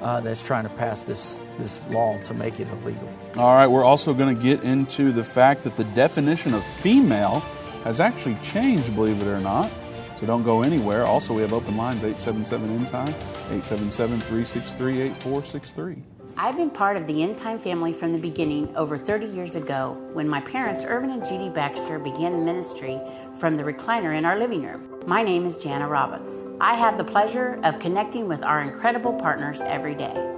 uh, 0.00 0.20
that's 0.20 0.42
trying 0.42 0.64
to 0.64 0.70
pass 0.70 1.04
this, 1.04 1.38
this 1.58 1.80
law 1.90 2.18
to 2.22 2.34
make 2.34 2.60
it 2.60 2.68
illegal. 2.68 3.08
All 3.36 3.54
right, 3.54 3.66
we're 3.66 3.84
also 3.84 4.14
going 4.14 4.34
to 4.34 4.42
get 4.42 4.64
into 4.64 5.12
the 5.12 5.24
fact 5.24 5.64
that 5.64 5.76
the 5.76 5.84
definition 5.84 6.54
of 6.54 6.64
female 6.64 7.42
has 7.84 8.00
actually 8.00 8.36
changed, 8.36 8.94
believe 8.94 9.20
it 9.22 9.26
or 9.26 9.40
not. 9.40 9.70
So 10.18 10.26
don't 10.26 10.42
go 10.42 10.62
anywhere. 10.62 11.04
Also, 11.04 11.32
we 11.32 11.42
have 11.42 11.52
open 11.52 11.76
lines 11.76 12.02
877 12.02 12.70
End 12.70 12.88
Time, 12.88 13.08
877 13.08 14.20
363 14.20 15.00
8463. 15.00 16.02
I've 16.36 16.56
been 16.56 16.70
part 16.70 16.96
of 16.96 17.06
the 17.06 17.22
End 17.22 17.36
Time 17.36 17.58
family 17.58 17.92
from 17.92 18.12
the 18.12 18.18
beginning 18.18 18.76
over 18.76 18.96
30 18.96 19.26
years 19.26 19.56
ago 19.56 19.96
when 20.12 20.28
my 20.28 20.40
parents, 20.40 20.84
Irvin 20.84 21.10
and 21.10 21.24
Judy 21.24 21.48
Baxter, 21.48 21.98
began 21.98 22.44
ministry 22.44 23.00
from 23.38 23.56
the 23.56 23.64
recliner 23.64 24.16
in 24.16 24.24
our 24.24 24.38
living 24.38 24.62
room. 24.62 25.00
My 25.06 25.22
name 25.22 25.46
is 25.46 25.56
Jana 25.56 25.88
Robbins. 25.88 26.44
I 26.60 26.74
have 26.74 26.96
the 26.96 27.04
pleasure 27.04 27.58
of 27.64 27.78
connecting 27.78 28.28
with 28.28 28.42
our 28.42 28.60
incredible 28.60 29.14
partners 29.14 29.60
every 29.62 29.94
day. 29.94 30.37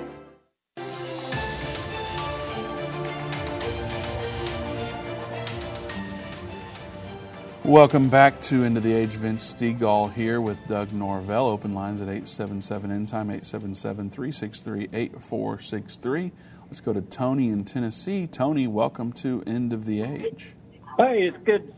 Welcome 7.71 8.09
back 8.09 8.41
to 8.41 8.65
End 8.65 8.75
of 8.75 8.83
the 8.83 8.91
Age. 8.91 9.11
Vince 9.11 9.53
Stegall 9.53 10.11
here 10.11 10.41
with 10.41 10.59
Doug 10.67 10.91
Norvell. 10.91 11.47
Open 11.47 11.73
lines 11.73 12.01
at 12.01 12.09
877 12.09 12.91
End 12.91 13.07
Time, 13.07 13.29
877 13.29 14.09
363 14.09 14.89
8463. 14.91 16.33
Let's 16.65 16.81
go 16.81 16.91
to 16.91 16.99
Tony 16.99 17.47
in 17.47 17.63
Tennessee. 17.63 18.27
Tony, 18.27 18.67
welcome 18.67 19.13
to 19.13 19.41
End 19.47 19.71
of 19.71 19.85
the 19.85 20.01
Age. 20.01 20.53
Hey, 20.97 21.29
it's 21.29 21.37
good 21.45 21.73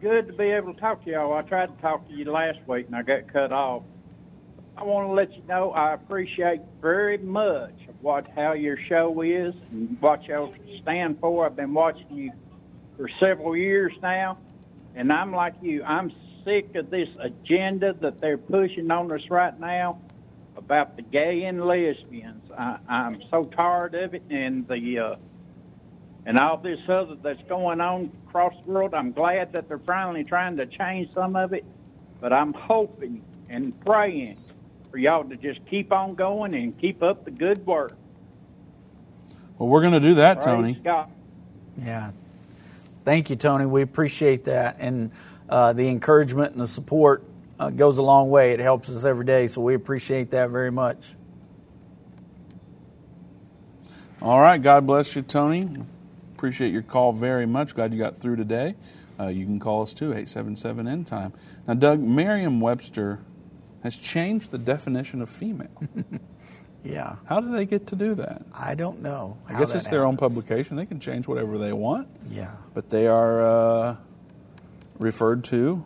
good 0.00 0.26
to 0.26 0.32
be 0.32 0.46
able 0.46 0.74
to 0.74 0.80
talk 0.80 1.04
to 1.04 1.10
y'all. 1.12 1.32
I 1.32 1.42
tried 1.42 1.76
to 1.76 1.80
talk 1.80 2.08
to 2.08 2.12
you 2.12 2.24
last 2.24 2.58
week 2.66 2.86
and 2.86 2.96
I 2.96 3.02
got 3.02 3.32
cut 3.32 3.52
off. 3.52 3.84
I 4.76 4.82
want 4.82 5.10
to 5.10 5.12
let 5.12 5.32
you 5.36 5.44
know 5.48 5.70
I 5.70 5.94
appreciate 5.94 6.60
very 6.82 7.18
much 7.18 7.78
what 8.00 8.26
how 8.34 8.54
your 8.54 8.78
show 8.88 9.22
is 9.22 9.54
and 9.70 9.96
what 10.00 10.24
y'all 10.24 10.52
stand 10.82 11.20
for. 11.20 11.46
I've 11.46 11.54
been 11.54 11.72
watching 11.72 12.10
you 12.10 12.32
for 12.96 13.08
several 13.22 13.56
years 13.56 13.92
now, 14.02 14.36
and 14.94 15.12
I'm 15.12 15.32
like 15.32 15.54
you. 15.62 15.82
I'm 15.84 16.12
sick 16.44 16.74
of 16.74 16.90
this 16.90 17.08
agenda 17.20 17.94
that 18.00 18.20
they're 18.20 18.38
pushing 18.38 18.90
on 18.90 19.12
us 19.12 19.22
right 19.30 19.58
now 19.58 20.00
about 20.56 20.96
the 20.96 21.02
gay 21.02 21.44
and 21.44 21.64
lesbians. 21.64 22.50
I, 22.56 22.78
I'm 22.88 23.22
so 23.30 23.44
tired 23.44 23.94
of 23.94 24.14
it, 24.14 24.22
and 24.30 24.66
the 24.68 24.98
uh, 24.98 25.16
and 26.26 26.38
all 26.38 26.58
this 26.58 26.80
other 26.88 27.16
that's 27.22 27.42
going 27.48 27.80
on 27.80 28.10
across 28.26 28.54
the 28.64 28.72
world. 28.72 28.94
I'm 28.94 29.12
glad 29.12 29.52
that 29.52 29.68
they're 29.68 29.78
finally 29.78 30.24
trying 30.24 30.56
to 30.58 30.66
change 30.66 31.12
some 31.14 31.36
of 31.36 31.52
it, 31.52 31.64
but 32.20 32.32
I'm 32.32 32.52
hoping 32.52 33.22
and 33.48 33.78
praying 33.84 34.38
for 34.90 34.98
y'all 34.98 35.24
to 35.24 35.36
just 35.36 35.60
keep 35.68 35.92
on 35.92 36.14
going 36.14 36.54
and 36.54 36.78
keep 36.80 37.02
up 37.02 37.24
the 37.24 37.30
good 37.30 37.64
work. 37.66 37.96
Well, 39.58 39.68
we're 39.68 39.80
going 39.80 39.92
to 39.92 40.00
do 40.00 40.14
that, 40.14 40.40
Praise 40.40 40.56
Tony. 40.56 40.80
God. 40.82 41.10
Yeah. 41.76 42.12
Thank 43.04 43.30
you, 43.30 43.36
Tony. 43.36 43.66
We 43.66 43.82
appreciate 43.82 44.44
that. 44.44 44.76
And 44.78 45.10
uh, 45.48 45.72
the 45.72 45.88
encouragement 45.88 46.52
and 46.52 46.60
the 46.60 46.68
support 46.68 47.24
uh, 47.58 47.70
goes 47.70 47.98
a 47.98 48.02
long 48.02 48.30
way. 48.30 48.52
It 48.52 48.60
helps 48.60 48.88
us 48.88 49.04
every 49.04 49.24
day, 49.24 49.46
so 49.46 49.60
we 49.60 49.74
appreciate 49.74 50.30
that 50.30 50.50
very 50.50 50.70
much. 50.70 51.14
All 54.22 54.40
right. 54.40 54.60
God 54.60 54.86
bless 54.86 55.16
you, 55.16 55.22
Tony. 55.22 55.68
Appreciate 56.34 56.72
your 56.72 56.82
call 56.82 57.12
very 57.12 57.46
much. 57.46 57.74
Glad 57.74 57.92
you 57.92 57.98
got 57.98 58.16
through 58.16 58.36
today. 58.36 58.74
Uh, 59.18 59.26
you 59.26 59.44
can 59.44 59.58
call 59.58 59.82
us 59.82 59.92
too, 59.92 60.06
877 60.06 60.88
End 60.88 61.06
Time. 61.06 61.32
Now, 61.66 61.74
Doug, 61.74 62.00
Merriam 62.00 62.60
Webster 62.60 63.18
has 63.82 63.96
changed 63.98 64.50
the 64.50 64.58
definition 64.58 65.20
of 65.22 65.28
female. 65.28 65.68
Yeah. 66.84 67.16
How 67.26 67.40
do 67.40 67.50
they 67.50 67.66
get 67.66 67.88
to 67.88 67.96
do 67.96 68.14
that? 68.16 68.42
I 68.54 68.74
don't 68.74 69.02
know. 69.02 69.36
I 69.46 69.58
guess 69.58 69.74
it's 69.74 69.88
their 69.88 70.06
own 70.06 70.16
publication. 70.16 70.76
They 70.76 70.86
can 70.86 71.00
change 71.00 71.28
whatever 71.28 71.58
they 71.58 71.72
want. 71.72 72.08
Yeah. 72.30 72.52
But 72.74 72.90
they 72.90 73.06
are 73.06 73.42
uh, 73.42 73.96
referred 74.98 75.44
to 75.44 75.84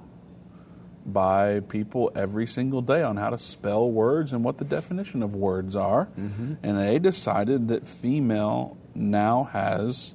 by 1.06 1.60
people 1.60 2.10
every 2.14 2.46
single 2.46 2.80
day 2.80 3.02
on 3.02 3.16
how 3.16 3.30
to 3.30 3.38
spell 3.38 3.90
words 3.90 4.32
and 4.32 4.42
what 4.42 4.58
the 4.58 4.64
definition 4.64 5.22
of 5.22 5.34
words 5.34 5.76
are. 5.76 6.06
Mm-hmm. 6.18 6.54
And 6.62 6.78
they 6.78 6.98
decided 6.98 7.68
that 7.68 7.86
female 7.86 8.76
now 8.94 9.44
has 9.44 10.14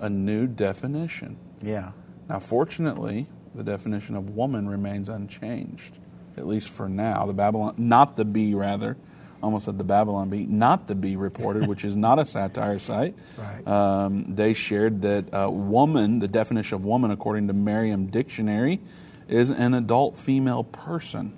a 0.00 0.08
new 0.08 0.46
definition. 0.46 1.36
Yeah. 1.62 1.92
Now, 2.28 2.38
fortunately, 2.38 3.26
the 3.54 3.64
definition 3.64 4.14
of 4.14 4.30
woman 4.30 4.68
remains 4.68 5.08
unchanged, 5.08 5.98
at 6.36 6.46
least 6.46 6.68
for 6.68 6.88
now. 6.88 7.26
The 7.26 7.32
Babylon, 7.32 7.74
not 7.78 8.14
the 8.14 8.24
bee, 8.24 8.54
rather, 8.54 8.96
almost 9.42 9.66
said 9.66 9.78
the 9.78 9.84
Babylon 9.84 10.30
bee, 10.30 10.46
not 10.46 10.86
the 10.86 10.94
bee 10.94 11.16
reported, 11.16 11.66
which 11.66 11.84
is 11.84 11.96
not 11.96 12.18
a 12.18 12.26
satire 12.26 12.78
site. 12.78 13.14
Right. 13.38 13.68
Um, 13.68 14.34
they 14.34 14.52
shared 14.52 15.02
that 15.02 15.32
uh, 15.32 15.48
woman, 15.50 16.18
the 16.18 16.26
definition 16.28 16.76
of 16.76 16.84
woman, 16.84 17.10
according 17.10 17.46
to 17.48 17.52
Merriam 17.52 18.06
Dictionary, 18.06 18.80
is 19.28 19.50
an 19.50 19.74
adult 19.74 20.18
female 20.18 20.64
person. 20.64 21.36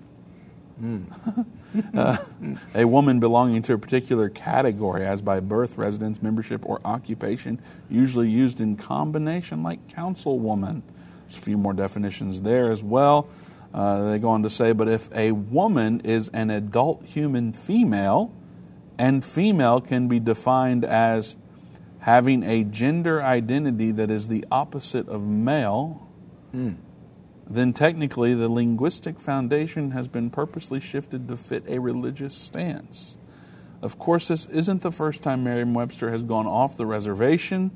Uh, 1.94 2.16
a 2.74 2.84
woman 2.84 3.20
belonging 3.20 3.62
to 3.62 3.72
a 3.74 3.78
particular 3.78 4.28
category, 4.28 5.06
as 5.06 5.22
by 5.22 5.38
birth, 5.38 5.78
residence, 5.78 6.20
membership, 6.20 6.68
or 6.68 6.80
occupation, 6.84 7.60
usually 7.88 8.28
used 8.28 8.60
in 8.60 8.76
combination, 8.76 9.62
like 9.62 9.86
councilwoman. 9.86 10.82
There's 11.28 11.38
a 11.40 11.44
few 11.44 11.56
more 11.56 11.72
definitions 11.72 12.42
there 12.42 12.72
as 12.72 12.82
well. 12.82 13.28
Uh, 13.72 14.10
they 14.10 14.18
go 14.18 14.30
on 14.30 14.42
to 14.42 14.50
say, 14.50 14.72
but 14.72 14.88
if 14.88 15.08
a 15.14 15.32
woman 15.32 16.00
is 16.00 16.28
an 16.30 16.50
adult 16.50 17.04
human 17.04 17.52
female, 17.52 18.32
and 18.98 19.24
female 19.24 19.80
can 19.80 20.08
be 20.08 20.20
defined 20.20 20.84
as 20.84 21.36
having 22.00 22.42
a 22.42 22.64
gender 22.64 23.22
identity 23.22 23.92
that 23.92 24.10
is 24.10 24.28
the 24.28 24.44
opposite 24.50 25.08
of 25.08 25.26
male, 25.26 26.06
then 27.48 27.72
technically 27.72 28.34
the 28.34 28.48
linguistic 28.48 29.20
foundation 29.20 29.92
has 29.92 30.08
been 30.08 30.30
purposely 30.30 30.80
shifted 30.80 31.28
to 31.28 31.36
fit 31.36 31.64
a 31.68 31.78
religious 31.78 32.34
stance. 32.34 33.16
Of 33.82 33.98
course, 33.98 34.28
this 34.28 34.46
isn't 34.46 34.82
the 34.82 34.92
first 34.92 35.22
time 35.22 35.44
Merriam 35.44 35.74
Webster 35.74 36.10
has 36.10 36.22
gone 36.22 36.46
off 36.46 36.76
the 36.76 36.86
reservation. 36.86 37.70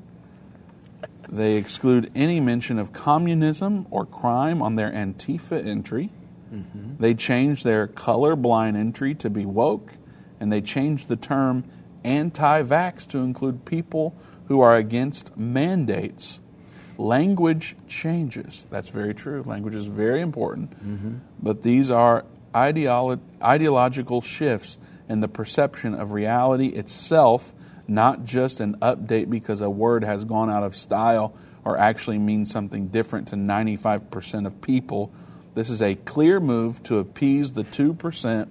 They 1.29 1.55
exclude 1.55 2.11
any 2.15 2.39
mention 2.39 2.79
of 2.79 2.93
communism 2.93 3.87
or 3.91 4.05
crime 4.05 4.61
on 4.61 4.75
their 4.75 4.91
Antifa 4.91 5.65
entry. 5.65 6.11
Mm-hmm. 6.53 6.97
They 6.99 7.13
change 7.13 7.63
their 7.63 7.87
colorblind 7.87 8.75
entry 8.75 9.15
to 9.15 9.29
be 9.29 9.45
woke, 9.45 9.91
and 10.39 10.51
they 10.51 10.61
change 10.61 11.07
the 11.07 11.15
term 11.15 11.63
anti 12.03 12.61
vax 12.61 13.07
to 13.09 13.19
include 13.19 13.65
people 13.65 14.15
who 14.47 14.61
are 14.61 14.75
against 14.75 15.35
mandates. 15.35 16.39
Language 16.97 17.75
changes. 17.87 18.65
That's 18.69 18.89
very 18.89 19.13
true. 19.13 19.43
Language 19.43 19.75
is 19.75 19.87
very 19.87 20.21
important. 20.21 20.71
Mm-hmm. 20.71 21.15
But 21.41 21.61
these 21.61 21.91
are 21.91 22.23
ideolo- 22.53 23.19
ideological 23.41 24.21
shifts 24.21 24.77
in 25.09 25.19
the 25.19 25.27
perception 25.27 25.93
of 25.93 26.11
reality 26.11 26.67
itself, 26.67 27.53
not 27.87 28.23
just 28.23 28.59
an 28.59 28.77
update 28.79 29.29
because 29.29 29.61
a 29.61 29.69
word 29.69 30.03
has 30.03 30.25
gone 30.25 30.49
out 30.49 30.63
of 30.63 30.75
style 30.75 31.35
or 31.63 31.77
actually 31.77 32.19
means 32.19 32.51
something 32.51 32.87
different 32.87 33.29
to 33.29 33.35
95% 33.35 34.45
of 34.45 34.61
people. 34.61 35.11
This 35.53 35.69
is 35.69 35.81
a 35.81 35.95
clear 35.95 36.39
move 36.39 36.81
to 36.83 36.99
appease 36.99 37.53
the 37.53 37.63
2%. 37.63 38.47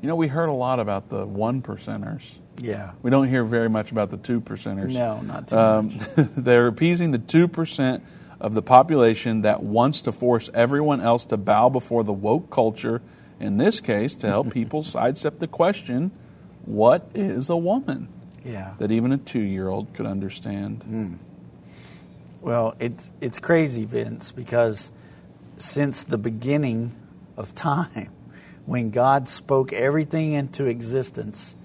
You 0.00 0.08
know, 0.08 0.16
we 0.16 0.28
heard 0.28 0.48
a 0.48 0.52
lot 0.52 0.80
about 0.80 1.08
the 1.08 1.24
1 1.26 1.62
percenters. 1.62 2.38
Yeah. 2.60 2.92
We 3.02 3.10
don't 3.10 3.28
hear 3.28 3.44
very 3.44 3.68
much 3.68 3.90
about 3.90 4.10
the 4.10 4.16
two 4.16 4.40
percenters. 4.40 4.92
No, 4.92 5.20
not 5.20 5.48
too 5.48 5.58
Um, 5.58 5.98
they're 6.16 6.66
appeasing 6.66 7.10
the 7.10 7.18
two 7.18 7.48
percent 7.48 8.04
of 8.40 8.54
the 8.54 8.62
population 8.62 9.42
that 9.42 9.62
wants 9.62 10.02
to 10.02 10.12
force 10.12 10.50
everyone 10.54 11.00
else 11.00 11.24
to 11.26 11.36
bow 11.36 11.68
before 11.68 12.02
the 12.02 12.12
woke 12.12 12.50
culture. 12.50 13.00
In 13.40 13.56
this 13.56 13.80
case, 13.80 14.14
to 14.16 14.28
help 14.28 14.50
people 14.52 14.82
sidestep 14.82 15.38
the 15.38 15.48
question, 15.48 16.12
"What 16.64 17.10
is 17.14 17.50
a 17.50 17.56
woman?" 17.56 18.08
Yeah. 18.44 18.74
That 18.78 18.90
even 18.90 19.12
a 19.12 19.16
two-year-old 19.16 19.94
could 19.94 20.06
understand. 20.06 20.84
Well, 22.42 22.74
it's 22.78 23.10
it's 23.20 23.38
crazy, 23.38 23.86
Vince, 23.86 24.30
because 24.32 24.92
since 25.56 26.04
the 26.04 26.18
beginning 26.18 26.94
of 27.36 27.54
time, 27.54 28.10
when 28.66 28.90
God 28.90 29.28
spoke 29.28 29.72
everything 29.72 30.32
into 30.32 30.66
existence, 30.66 31.56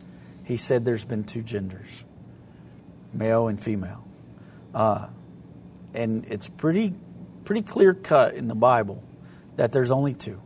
He 0.45 0.57
said 0.57 0.85
there's 0.85 1.05
been 1.05 1.25
two 1.25 1.41
genders, 1.41 2.05
male 3.13 3.49
and 3.49 3.61
female, 3.61 4.03
uh, 4.73 5.07
and 5.93 6.25
it's 6.25 6.47
pretty 6.47 6.93
pretty 7.43 7.61
clear 7.61 7.93
cut 7.93 8.35
in 8.35 8.47
the 8.47 8.55
Bible 8.55 9.03
that 9.57 9.71
there's 9.73 9.91
only 9.91 10.13
two. 10.13 10.41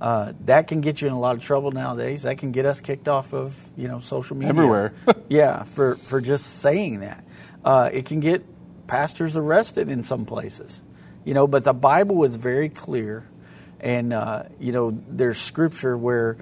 Uh, 0.00 0.32
that 0.44 0.68
can 0.68 0.80
get 0.80 1.00
you 1.00 1.08
in 1.08 1.14
a 1.14 1.18
lot 1.18 1.36
of 1.36 1.42
trouble 1.42 1.70
nowadays. 1.70 2.24
That 2.24 2.38
can 2.38 2.52
get 2.52 2.66
us 2.66 2.80
kicked 2.80 3.08
off 3.08 3.32
of 3.32 3.56
you 3.76 3.88
know 3.88 4.00
social 4.00 4.36
media 4.36 4.50
Everywhere. 4.50 4.94
yeah, 5.28 5.64
for 5.64 5.96
for 5.96 6.20
just 6.20 6.60
saying 6.60 7.00
that. 7.00 7.24
Uh, 7.64 7.90
it 7.92 8.04
can 8.04 8.20
get 8.20 8.44
pastors 8.86 9.36
arrested 9.36 9.88
in 9.88 10.02
some 10.02 10.26
places, 10.26 10.82
you 11.24 11.34
know. 11.34 11.46
But 11.46 11.64
the 11.64 11.72
Bible 11.72 12.24
is 12.24 12.36
very 12.36 12.68
clear, 12.68 13.26
and 13.80 14.12
uh, 14.12 14.44
you 14.60 14.72
know, 14.72 14.90
there's 15.08 15.38
scripture 15.38 15.96
where 15.96 16.36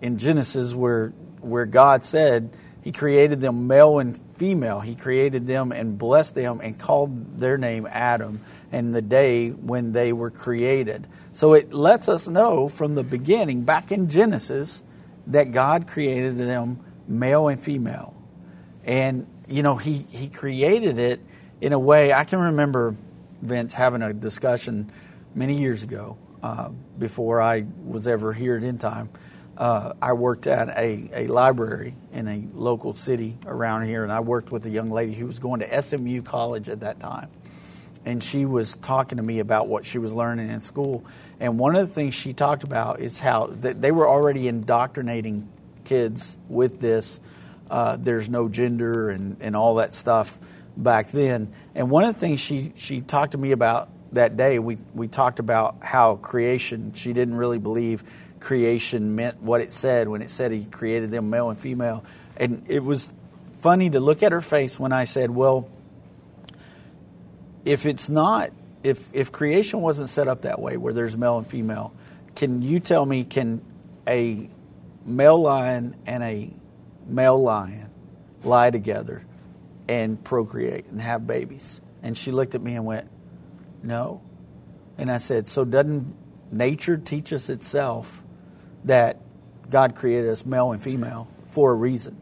in 0.00 0.18
Genesis 0.18 0.74
where 0.74 1.10
where 1.40 1.66
God 1.66 2.04
said 2.04 2.50
He 2.82 2.92
created 2.92 3.40
them 3.40 3.66
male 3.66 3.98
and 3.98 4.18
female. 4.36 4.80
He 4.80 4.94
created 4.94 5.46
them 5.46 5.72
and 5.72 5.98
blessed 5.98 6.34
them 6.34 6.60
and 6.62 6.78
called 6.78 7.38
their 7.38 7.56
name 7.56 7.86
Adam. 7.90 8.40
And 8.72 8.94
the 8.94 9.02
day 9.02 9.50
when 9.50 9.92
they 9.92 10.12
were 10.12 10.30
created. 10.30 11.06
So 11.34 11.54
it 11.54 11.72
lets 11.72 12.08
us 12.08 12.28
know 12.28 12.68
from 12.68 12.94
the 12.94 13.02
beginning, 13.02 13.62
back 13.62 13.90
in 13.90 14.08
Genesis, 14.08 14.84
that 15.26 15.50
God 15.50 15.88
created 15.88 16.38
them 16.38 16.78
male 17.08 17.48
and 17.48 17.60
female. 17.60 18.14
And, 18.84 19.26
you 19.48 19.64
know, 19.64 19.74
he, 19.74 20.06
he 20.10 20.28
created 20.28 21.00
it 21.00 21.20
in 21.60 21.72
a 21.72 21.78
way. 21.78 22.12
I 22.12 22.22
can 22.22 22.38
remember 22.38 22.94
Vince 23.42 23.74
having 23.74 24.00
a 24.00 24.12
discussion 24.12 24.92
many 25.34 25.58
years 25.58 25.82
ago 25.82 26.16
uh, 26.40 26.68
before 26.98 27.42
I 27.42 27.64
was 27.84 28.06
ever 28.06 28.32
here 28.32 28.56
at 28.56 28.62
End 28.62 28.80
Time. 28.80 29.10
Uh, 29.56 29.92
I 30.00 30.12
worked 30.12 30.46
at 30.46 30.68
a, 30.68 31.10
a 31.12 31.26
library 31.26 31.96
in 32.12 32.28
a 32.28 32.44
local 32.54 32.92
city 32.94 33.36
around 33.44 33.86
here, 33.86 34.04
and 34.04 34.12
I 34.12 34.20
worked 34.20 34.52
with 34.52 34.66
a 34.66 34.70
young 34.70 34.90
lady 34.90 35.14
who 35.14 35.26
was 35.26 35.40
going 35.40 35.60
to 35.60 35.82
SMU 35.82 36.22
college 36.22 36.68
at 36.68 36.80
that 36.80 37.00
time. 37.00 37.28
And 38.04 38.22
she 38.22 38.44
was 38.44 38.76
talking 38.76 39.16
to 39.16 39.22
me 39.22 39.38
about 39.38 39.66
what 39.66 39.86
she 39.86 39.98
was 39.98 40.12
learning 40.12 40.50
in 40.50 40.60
school. 40.60 41.04
And 41.40 41.58
one 41.58 41.74
of 41.74 41.88
the 41.88 41.94
things 41.94 42.14
she 42.14 42.32
talked 42.32 42.64
about 42.64 43.00
is 43.00 43.18
how 43.18 43.46
they 43.46 43.92
were 43.92 44.08
already 44.08 44.46
indoctrinating 44.48 45.48
kids 45.84 46.36
with 46.48 46.80
this 46.80 47.20
uh, 47.70 47.96
there's 47.96 48.28
no 48.28 48.48
gender 48.48 49.10
and, 49.10 49.36
and 49.40 49.56
all 49.56 49.76
that 49.76 49.94
stuff 49.94 50.38
back 50.76 51.10
then. 51.10 51.52
And 51.74 51.90
one 51.90 52.04
of 52.04 52.14
the 52.14 52.20
things 52.20 52.40
she, 52.40 52.72
she 52.76 53.00
talked 53.00 53.32
to 53.32 53.38
me 53.38 53.52
about 53.52 53.88
that 54.12 54.36
day, 54.36 54.58
we, 54.58 54.78
we 54.94 55.08
talked 55.08 55.38
about 55.38 55.76
how 55.80 56.16
creation, 56.16 56.92
she 56.94 57.12
didn't 57.12 57.34
really 57.34 57.58
believe 57.58 58.04
creation 58.40 59.16
meant 59.16 59.42
what 59.42 59.60
it 59.60 59.72
said 59.72 60.08
when 60.08 60.20
it 60.20 60.30
said 60.30 60.52
he 60.52 60.64
created 60.66 61.10
them 61.10 61.30
male 61.30 61.50
and 61.50 61.58
female. 61.58 62.04
And 62.36 62.64
it 62.68 62.84
was 62.84 63.14
funny 63.60 63.90
to 63.90 64.00
look 64.00 64.22
at 64.22 64.32
her 64.32 64.42
face 64.42 64.78
when 64.78 64.92
I 64.92 65.04
said, 65.04 65.30
Well, 65.30 65.68
if 67.64 67.86
it's 67.86 68.08
not, 68.08 68.50
if, 68.82 69.08
if 69.12 69.32
creation 69.32 69.80
wasn't 69.80 70.10
set 70.10 70.28
up 70.28 70.42
that 70.42 70.60
way 70.60 70.76
where 70.76 70.92
there's 70.92 71.16
male 71.16 71.38
and 71.38 71.46
female, 71.46 71.94
can 72.34 72.62
you 72.62 72.80
tell 72.80 73.04
me, 73.04 73.24
can 73.24 73.62
a 74.06 74.48
male 75.04 75.40
lion 75.40 75.96
and 76.06 76.22
a 76.22 76.50
male 77.06 77.40
lion 77.40 77.90
lie 78.42 78.70
together 78.70 79.24
and 79.88 80.22
procreate 80.22 80.86
and 80.86 81.00
have 81.00 81.26
babies? 81.26 81.80
And 82.02 82.16
she 82.16 82.32
looked 82.32 82.54
at 82.54 82.62
me 82.62 82.74
and 82.74 82.84
went, 82.84 83.08
No. 83.82 84.22
And 84.98 85.10
I 85.10 85.18
said, 85.18 85.48
So 85.48 85.64
doesn't 85.64 86.14
nature 86.52 86.96
teach 86.96 87.32
us 87.32 87.48
itself 87.48 88.22
that 88.84 89.20
God 89.70 89.94
created 89.96 90.30
us 90.30 90.44
male 90.44 90.72
and 90.72 90.82
female 90.82 91.28
for 91.48 91.72
a 91.72 91.74
reason? 91.74 92.16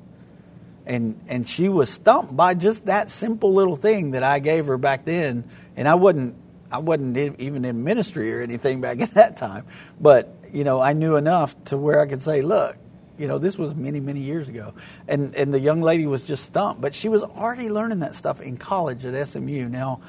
And 0.85 1.21
and 1.29 1.47
she 1.47 1.69
was 1.69 1.91
stumped 1.91 2.37
by 2.37 2.55
just 2.55 2.87
that 2.87 3.11
simple 3.11 3.55
little 3.55 3.77
thing 3.77 4.13
that 4.13 4.23
I 4.23 4.41
gave 4.41 4.67
her 4.67 4.79
back 4.79 5.05
then. 5.05 5.45
And 5.77 5.89
I 5.89 5.95
wasn't 5.95 6.37
I 6.73 6.79
wasn't 6.79 7.17
even 7.39 7.65
in 7.67 7.85
ministry 7.85 8.35
or 8.35 8.41
anything 8.41 8.81
back 8.81 9.01
at 9.03 9.15
that 9.15 9.37
time. 9.37 9.67
But, 10.01 10.35
you 10.53 10.65
know, 10.65 10.81
I 10.81 10.95
knew 10.95 11.17
enough 11.17 11.63
to 11.67 11.77
where 11.77 12.01
I 12.01 12.07
could 12.07 12.23
say, 12.23 12.41
look, 12.41 12.77
You 13.19 13.29
know, 13.29 13.39
this 13.39 13.59
was 13.59 13.75
many, 13.75 14.01
many 14.01 14.21
years 14.21 14.49
ago. 14.49 14.73
And, 15.07 15.37
and 15.37 15.53
the 15.53 15.61
young 15.61 15.83
lady 15.83 16.07
was 16.07 16.25
just 16.25 16.45
stumped, 16.45 16.81
but 16.81 16.95
she 16.95 17.11
was 17.11 17.23
already 17.23 17.69
learning 17.69 18.01
that 18.01 18.17
stuff 18.17 18.41
in 18.41 18.57
college 18.57 19.05
at 19.05 19.29
SMU. 19.29 19.69
Now, 19.69 20.01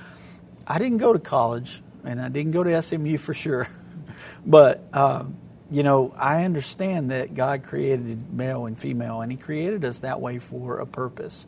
I 0.65 0.79
didn't 0.79 0.99
go 0.99 1.11
to 1.11 1.19
college, 1.19 1.83
and 2.05 2.21
I 2.21 2.29
didn't 2.29 2.53
go 2.53 2.63
to 2.63 2.81
SMU 2.81 3.17
for 3.17 3.33
sure. 3.33 3.67
but, 4.45 4.87
um, 4.93 5.35
you 5.73 5.81
know, 5.81 6.13
I 6.15 6.45
understand 6.45 7.09
that 7.09 7.33
God 7.33 7.63
created 7.63 8.31
male 8.31 8.67
and 8.67 8.77
female, 8.77 9.21
and 9.21 9.31
He 9.31 9.39
created 9.39 9.83
us 9.83 9.99
that 9.99 10.21
way 10.21 10.37
for 10.37 10.77
a 10.77 10.85
purpose. 10.85 11.47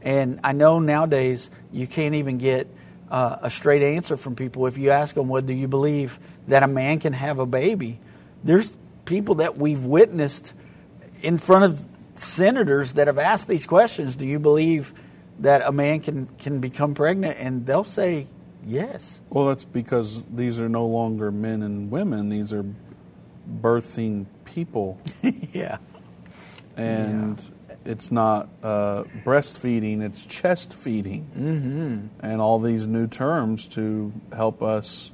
And 0.00 0.38
I 0.44 0.52
know 0.52 0.78
nowadays 0.78 1.50
you 1.72 1.88
can't 1.88 2.14
even 2.14 2.38
get 2.38 2.68
uh, 3.10 3.38
a 3.42 3.50
straight 3.50 3.82
answer 3.82 4.16
from 4.16 4.36
people 4.36 4.68
if 4.68 4.78
you 4.78 4.90
ask 4.90 5.16
them, 5.16 5.28
"Well, 5.28 5.42
do 5.42 5.52
you 5.52 5.66
believe 5.66 6.20
that 6.46 6.62
a 6.62 6.68
man 6.68 7.00
can 7.00 7.14
have 7.14 7.40
a 7.40 7.46
baby?" 7.46 7.98
There's 8.44 8.76
people 9.06 9.36
that 9.36 9.58
we've 9.58 9.82
witnessed 9.82 10.52
in 11.22 11.38
front 11.38 11.64
of 11.64 11.84
senators 12.14 12.92
that 12.92 13.08
have 13.08 13.18
asked 13.18 13.48
these 13.48 13.66
questions. 13.66 14.14
Do 14.14 14.24
you 14.24 14.38
believe 14.38 14.94
that 15.40 15.62
a 15.62 15.72
man 15.72 15.98
can 15.98 16.26
can 16.38 16.60
become 16.60 16.94
pregnant? 16.94 17.38
And 17.40 17.66
they'll 17.66 17.82
say 17.82 18.28
yes. 18.64 19.20
Well, 19.30 19.46
that's 19.46 19.64
because 19.64 20.22
these 20.32 20.60
are 20.60 20.68
no 20.68 20.86
longer 20.86 21.32
men 21.32 21.62
and 21.62 21.90
women; 21.90 22.28
these 22.28 22.52
are 22.52 22.64
birthing 23.48 24.26
people. 24.44 25.00
yeah. 25.52 25.78
And 26.76 27.40
it's 27.84 28.10
not 28.10 28.48
uh, 28.62 29.04
breastfeeding; 29.24 30.02
it's 30.02 30.26
chest 30.26 30.72
feeding, 30.72 31.26
mm-hmm. 31.36 32.26
and 32.26 32.40
all 32.40 32.58
these 32.58 32.86
new 32.86 33.06
terms 33.06 33.68
to 33.68 34.12
help 34.32 34.62
us 34.62 35.12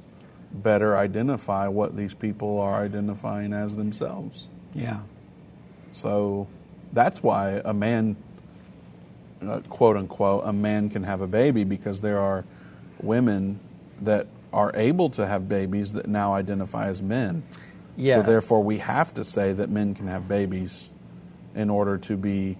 better 0.51 0.97
identify 0.97 1.67
what 1.67 1.95
these 1.95 2.13
people 2.13 2.59
are 2.59 2.83
identifying 2.83 3.53
as 3.53 3.75
themselves. 3.75 4.47
Yeah. 4.73 5.01
So 5.91 6.47
that's 6.93 7.21
why 7.21 7.61
a 7.63 7.73
man, 7.73 8.15
uh, 9.41 9.59
quote 9.69 9.97
unquote, 9.97 10.43
a 10.45 10.53
man 10.53 10.89
can 10.89 11.03
have 11.03 11.21
a 11.21 11.27
baby 11.27 11.63
because 11.63 12.01
there 12.01 12.19
are 12.19 12.45
women 13.01 13.59
that 14.01 14.27
are 14.53 14.71
able 14.75 15.09
to 15.11 15.25
have 15.25 15.47
babies 15.47 15.93
that 15.93 16.07
now 16.07 16.33
identify 16.33 16.87
as 16.87 17.01
men. 17.01 17.43
Yeah. 18.01 18.15
So 18.15 18.23
therefore, 18.23 18.63
we 18.63 18.79
have 18.79 19.13
to 19.13 19.23
say 19.23 19.53
that 19.53 19.69
men 19.69 19.93
can 19.93 20.07
have 20.07 20.27
babies 20.27 20.89
in 21.53 21.69
order 21.69 21.99
to 21.99 22.17
be 22.17 22.57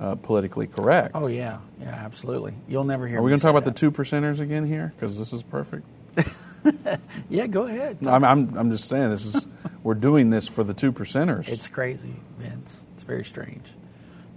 uh, 0.00 0.14
politically 0.14 0.66
correct. 0.66 1.12
Oh 1.14 1.26
yeah, 1.26 1.58
yeah, 1.78 1.88
absolutely. 1.88 2.54
You'll 2.66 2.84
never 2.84 3.06
hear. 3.06 3.18
Are 3.18 3.22
we 3.22 3.30
going 3.30 3.38
to 3.38 3.42
talk 3.42 3.50
about 3.50 3.64
the 3.64 3.70
two 3.70 3.90
percenters 3.90 4.40
again 4.40 4.64
here? 4.64 4.94
Because 4.96 5.18
this 5.18 5.34
is 5.34 5.42
perfect. 5.42 5.86
yeah, 7.28 7.46
go 7.46 7.64
ahead. 7.64 7.98
I'm, 8.06 8.24
I'm, 8.24 8.56
I'm 8.56 8.70
just 8.70 8.88
saying 8.88 9.10
this 9.10 9.26
is 9.26 9.46
we're 9.82 9.94
doing 9.94 10.30
this 10.30 10.48
for 10.48 10.64
the 10.64 10.74
two 10.74 10.92
percenters. 10.92 11.48
It's 11.48 11.68
crazy, 11.68 12.14
Vince. 12.38 12.82
It's 12.94 13.02
very 13.02 13.24
strange. 13.24 13.70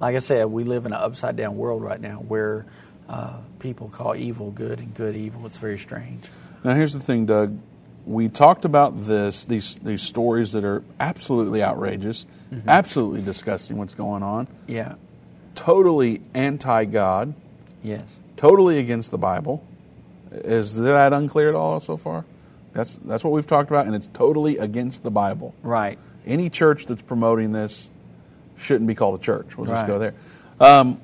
Like 0.02 0.18
I 0.18 0.20
said, 0.20 0.48
we 0.48 0.66
live 0.66 0.86
in 0.86 0.92
an 0.92 1.00
upside 1.00 1.38
down 1.38 1.56
world 1.56 1.82
right 1.82 2.02
now 2.02 2.18
where 2.18 2.66
uh, 3.08 3.38
people 3.60 3.88
call 3.88 4.18
evil 4.18 4.52
good 4.52 4.80
and 4.80 4.94
good 4.94 5.16
evil. 5.16 5.46
It's 5.46 5.60
very 5.60 5.78
strange. 5.78 6.26
Now, 6.64 6.74
here's 6.74 6.94
the 6.94 7.00
thing, 7.00 7.26
Doug. 7.26 7.58
We 8.06 8.30
talked 8.30 8.66
about 8.66 9.06
this 9.06 9.46
these 9.46 9.76
these 9.84 10.02
stories 10.02 10.54
that 10.54 10.64
are 10.64 10.84
absolutely 11.00 11.62
outrageous, 11.64 12.26
Mhm. 12.52 12.62
absolutely 12.68 13.22
disgusting. 13.22 13.78
What's 13.78 13.94
going 13.96 14.24
on? 14.24 14.48
Yeah. 14.68 14.96
Totally 15.56 16.22
anti 16.34 16.86
God. 16.86 17.34
Yes. 17.84 18.20
Totally 18.38 18.80
against 18.80 19.12
the 19.12 19.18
Bible. 19.18 19.64
Is 20.32 20.76
that 20.78 21.14
unclear 21.14 21.50
at 21.50 21.56
all 21.56 21.80
so 21.80 21.98
far? 21.98 22.26
That's 22.74 22.98
that's 23.06 23.24
what 23.24 23.34
we've 23.34 23.46
talked 23.48 23.70
about, 23.70 23.86
and 23.86 23.94
it's 23.96 24.08
totally 24.14 24.58
against 24.58 25.04
the 25.04 25.12
Bible. 25.12 25.54
Right. 25.62 26.00
Any 26.26 26.50
church 26.50 26.86
that's 26.86 27.02
promoting 27.02 27.52
this 27.52 27.90
shouldn't 28.58 28.88
be 28.88 28.96
called 28.96 29.20
a 29.20 29.24
church. 29.24 29.58
We'll 29.58 29.68
just 29.68 29.82
Right. 29.82 29.88
go 29.88 30.00
there. 30.00 30.14
Um, 30.60 31.02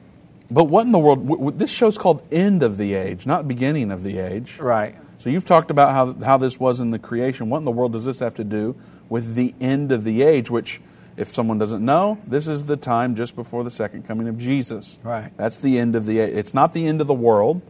but 0.49 0.65
what 0.65 0.85
in 0.85 0.91
the 0.91 0.99
world? 0.99 1.19
W- 1.27 1.37
w- 1.37 1.57
this 1.57 1.71
show's 1.71 1.97
called 1.97 2.21
End 2.31 2.63
of 2.63 2.77
the 2.77 2.93
Age, 2.93 3.25
not 3.27 3.47
Beginning 3.47 3.91
of 3.91 4.03
the 4.03 4.19
Age. 4.19 4.57
Right. 4.59 4.95
So 5.27 5.31
you've 5.31 5.43
talked 5.43 5.71
about 5.71 5.91
how 5.91 6.13
how 6.25 6.37
this 6.37 6.57
was 6.57 6.79
in 6.79 6.91
the 6.91 6.99
creation. 6.99 7.49
What 7.49 7.57
in 7.57 7.65
the 7.65 7.71
world 7.71 7.91
does 7.91 8.05
this 8.05 8.19
have 8.19 8.35
to 8.35 8.45
do 8.45 8.77
with 9.09 9.35
the 9.35 9.53
end 9.59 9.91
of 9.91 10.05
the 10.05 10.21
age? 10.21 10.49
Which, 10.49 10.79
if 11.17 11.33
someone 11.33 11.57
doesn't 11.57 11.83
know, 11.83 12.17
this 12.25 12.47
is 12.47 12.63
the 12.63 12.77
time 12.77 13.13
just 13.13 13.35
before 13.35 13.65
the 13.65 13.69
second 13.69 14.07
coming 14.07 14.29
of 14.29 14.37
Jesus. 14.37 14.97
Right. 15.03 15.35
That's 15.35 15.57
the 15.57 15.79
end 15.79 15.97
of 15.97 16.05
the 16.05 16.19
age. 16.19 16.33
It's 16.33 16.53
not 16.53 16.71
the 16.71 16.87
end 16.87 17.01
of 17.01 17.07
the 17.07 17.13
world. 17.13 17.61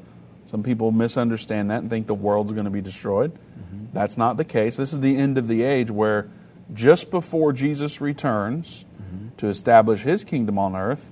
Some 0.45 0.61
people 0.61 0.91
misunderstand 0.91 1.71
that 1.71 1.79
and 1.79 1.89
think 1.89 2.05
the 2.05 2.13
world's 2.13 2.51
going 2.51 2.65
to 2.65 2.69
be 2.69 2.81
destroyed. 2.81 3.33
Mm-hmm. 3.33 3.85
That's 3.91 4.19
not 4.19 4.37
the 4.37 4.45
case. 4.45 4.77
This 4.77 4.93
is 4.93 4.99
the 4.99 5.17
end 5.17 5.39
of 5.39 5.47
the 5.47 5.63
age 5.63 5.89
where 5.89 6.29
just 6.75 7.09
before 7.09 7.53
Jesus 7.53 7.99
returns 7.99 8.85
mm-hmm. 9.01 9.29
to 9.37 9.47
establish 9.47 10.03
his 10.03 10.23
kingdom 10.23 10.59
on 10.59 10.75
earth, 10.75 11.11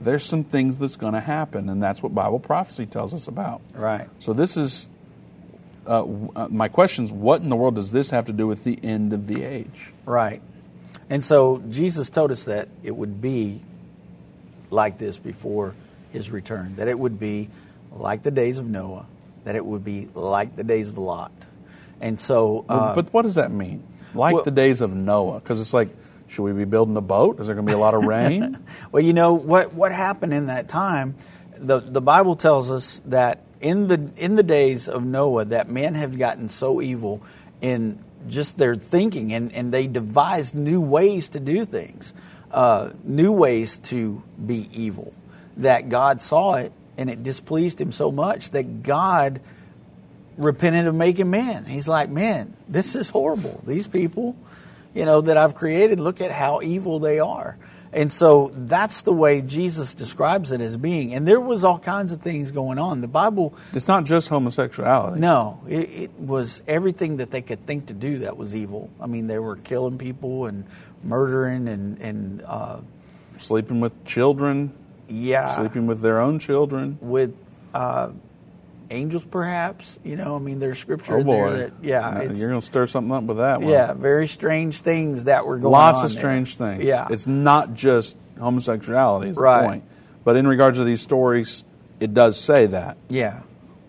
there's 0.00 0.24
some 0.24 0.42
things 0.42 0.76
that's 0.76 0.96
going 0.96 1.14
to 1.14 1.20
happen, 1.20 1.68
and 1.68 1.80
that's 1.80 2.02
what 2.02 2.12
Bible 2.12 2.40
prophecy 2.40 2.84
tells 2.84 3.14
us 3.14 3.28
about. 3.28 3.62
Right. 3.76 4.08
So 4.18 4.32
this 4.32 4.56
is 4.56 4.88
uh, 5.86 6.04
uh, 6.36 6.48
my 6.50 6.68
question: 6.68 7.04
is 7.04 7.12
What 7.12 7.42
in 7.42 7.48
the 7.48 7.56
world 7.56 7.76
does 7.76 7.90
this 7.90 8.10
have 8.10 8.26
to 8.26 8.32
do 8.32 8.46
with 8.46 8.64
the 8.64 8.78
end 8.82 9.12
of 9.12 9.26
the 9.26 9.44
age? 9.44 9.92
Right. 10.04 10.42
And 11.10 11.22
so 11.22 11.62
Jesus 11.68 12.10
told 12.10 12.30
us 12.30 12.44
that 12.44 12.68
it 12.82 12.96
would 12.96 13.20
be 13.20 13.60
like 14.70 14.98
this 14.98 15.18
before 15.18 15.74
his 16.12 16.30
return, 16.30 16.76
that 16.76 16.88
it 16.88 16.98
would 16.98 17.18
be 17.20 17.50
like 17.92 18.22
the 18.22 18.30
days 18.30 18.58
of 18.58 18.66
Noah, 18.66 19.06
that 19.44 19.56
it 19.56 19.64
would 19.64 19.84
be 19.84 20.08
like 20.14 20.56
the 20.56 20.64
days 20.64 20.88
of 20.88 20.98
Lot. 20.98 21.32
And 22.00 22.18
so. 22.18 22.64
Uh, 22.68 22.94
but 22.94 23.12
what 23.12 23.22
does 23.22 23.36
that 23.36 23.50
mean? 23.50 23.84
Like 24.14 24.34
well- 24.34 24.44
the 24.44 24.50
days 24.50 24.80
of 24.80 24.92
Noah? 24.94 25.40
Because 25.40 25.60
it's 25.60 25.74
like, 25.74 25.90
should 26.28 26.42
we 26.42 26.52
be 26.52 26.64
building 26.64 26.96
a 26.96 27.02
boat? 27.02 27.40
Is 27.40 27.46
there 27.46 27.54
going 27.54 27.66
to 27.66 27.70
be 27.70 27.76
a 27.76 27.80
lot 27.80 27.94
of 27.94 28.04
rain? 28.06 28.58
well, 28.90 29.02
you 29.02 29.12
know 29.12 29.34
what 29.34 29.74
what 29.74 29.92
happened 29.92 30.32
in 30.32 30.46
that 30.46 30.68
time. 30.68 31.16
The 31.56 31.80
the 31.80 32.00
Bible 32.00 32.36
tells 32.36 32.70
us 32.70 33.00
that 33.06 33.40
in 33.64 33.88
the 33.88 34.10
in 34.18 34.36
the 34.36 34.42
days 34.42 34.88
of 34.88 35.02
Noah, 35.02 35.46
that 35.46 35.70
men 35.70 35.94
have 35.94 36.18
gotten 36.18 36.50
so 36.50 36.82
evil 36.82 37.22
in 37.62 37.98
just 38.28 38.58
their 38.58 38.74
thinking, 38.74 39.32
and 39.32 39.52
and 39.52 39.72
they 39.72 39.86
devised 39.86 40.54
new 40.54 40.82
ways 40.82 41.30
to 41.30 41.40
do 41.40 41.64
things, 41.64 42.12
uh, 42.50 42.90
new 43.02 43.32
ways 43.32 43.78
to 43.78 44.22
be 44.44 44.68
evil. 44.72 45.14
That 45.56 45.88
God 45.88 46.20
saw 46.20 46.54
it, 46.56 46.72
and 46.98 47.08
it 47.08 47.22
displeased 47.22 47.80
Him 47.80 47.90
so 47.90 48.12
much 48.12 48.50
that 48.50 48.82
God 48.82 49.40
repented 50.36 50.86
of 50.86 50.94
making 50.94 51.30
man. 51.30 51.64
He's 51.64 51.88
like, 51.88 52.10
man, 52.10 52.54
this 52.68 52.94
is 52.94 53.08
horrible. 53.08 53.62
These 53.66 53.86
people, 53.86 54.36
you 54.92 55.06
know, 55.06 55.22
that 55.22 55.38
I've 55.38 55.54
created, 55.54 56.00
look 56.00 56.20
at 56.20 56.30
how 56.30 56.60
evil 56.60 56.98
they 56.98 57.18
are. 57.18 57.56
And 57.94 58.12
so 58.12 58.50
that's 58.52 59.02
the 59.02 59.12
way 59.12 59.40
Jesus 59.40 59.94
describes 59.94 60.50
it 60.52 60.60
as 60.60 60.76
being. 60.76 61.14
And 61.14 61.26
there 61.26 61.40
was 61.40 61.64
all 61.64 61.78
kinds 61.78 62.12
of 62.12 62.20
things 62.20 62.50
going 62.50 62.78
on. 62.78 63.00
The 63.00 63.08
Bible. 63.08 63.54
It's 63.72 63.86
not 63.86 64.04
just 64.04 64.28
homosexuality. 64.28 65.20
No, 65.20 65.60
it, 65.68 65.90
it 65.90 66.18
was 66.18 66.60
everything 66.66 67.18
that 67.18 67.30
they 67.30 67.40
could 67.40 67.64
think 67.66 67.86
to 67.86 67.94
do 67.94 68.18
that 68.18 68.36
was 68.36 68.54
evil. 68.56 68.90
I 69.00 69.06
mean, 69.06 69.28
they 69.28 69.38
were 69.38 69.56
killing 69.56 69.96
people 69.98 70.46
and 70.46 70.64
murdering 71.02 71.68
and 71.68 72.00
and 72.00 72.42
uh, 72.42 72.78
Sleeping 73.38 73.80
with 73.80 74.04
children. 74.04 74.72
Yeah. 75.08 75.54
Sleeping 75.54 75.86
with 75.86 76.00
their 76.00 76.20
own 76.20 76.38
children. 76.38 76.98
with 77.00 77.34
uh, 77.74 78.10
angels, 78.90 79.24
perhaps. 79.24 79.98
You 80.04 80.16
know, 80.16 80.36
I 80.36 80.38
mean, 80.38 80.58
there's 80.58 80.78
scripture 80.78 81.16
Oh 81.16 81.20
in 81.20 81.26
there 81.26 81.46
boy! 81.48 81.56
that 81.56 81.72
yeah, 81.82 82.22
you're 82.22 82.48
going 82.48 82.60
to 82.60 82.66
stir 82.66 82.86
something 82.86 83.12
up 83.12 83.24
with 83.24 83.38
that 83.38 83.60
one. 83.60 83.70
Yeah, 83.70 83.92
very 83.94 84.26
strange 84.28 84.80
things 84.80 85.24
that 85.24 85.46
were 85.46 85.56
going 85.56 85.66
on. 85.66 85.72
Lots 85.72 85.98
on. 86.00 86.04
of 86.06 86.12
there. 86.12 86.20
strange 86.20 86.56
things. 86.56 86.84
Yeah. 86.84 87.08
It's 87.10 87.26
not 87.26 87.74
just 87.74 88.16
homosexuality, 88.38 89.30
is 89.30 89.36
Right. 89.36 89.62
the 89.62 89.68
point. 89.68 89.84
But 90.24 90.36
in 90.36 90.46
regards 90.46 90.78
to 90.78 90.84
these 90.84 91.02
stories, 91.02 91.64
it 92.00 92.14
does 92.14 92.38
say 92.38 92.66
that. 92.66 92.96
Yeah. 93.08 93.42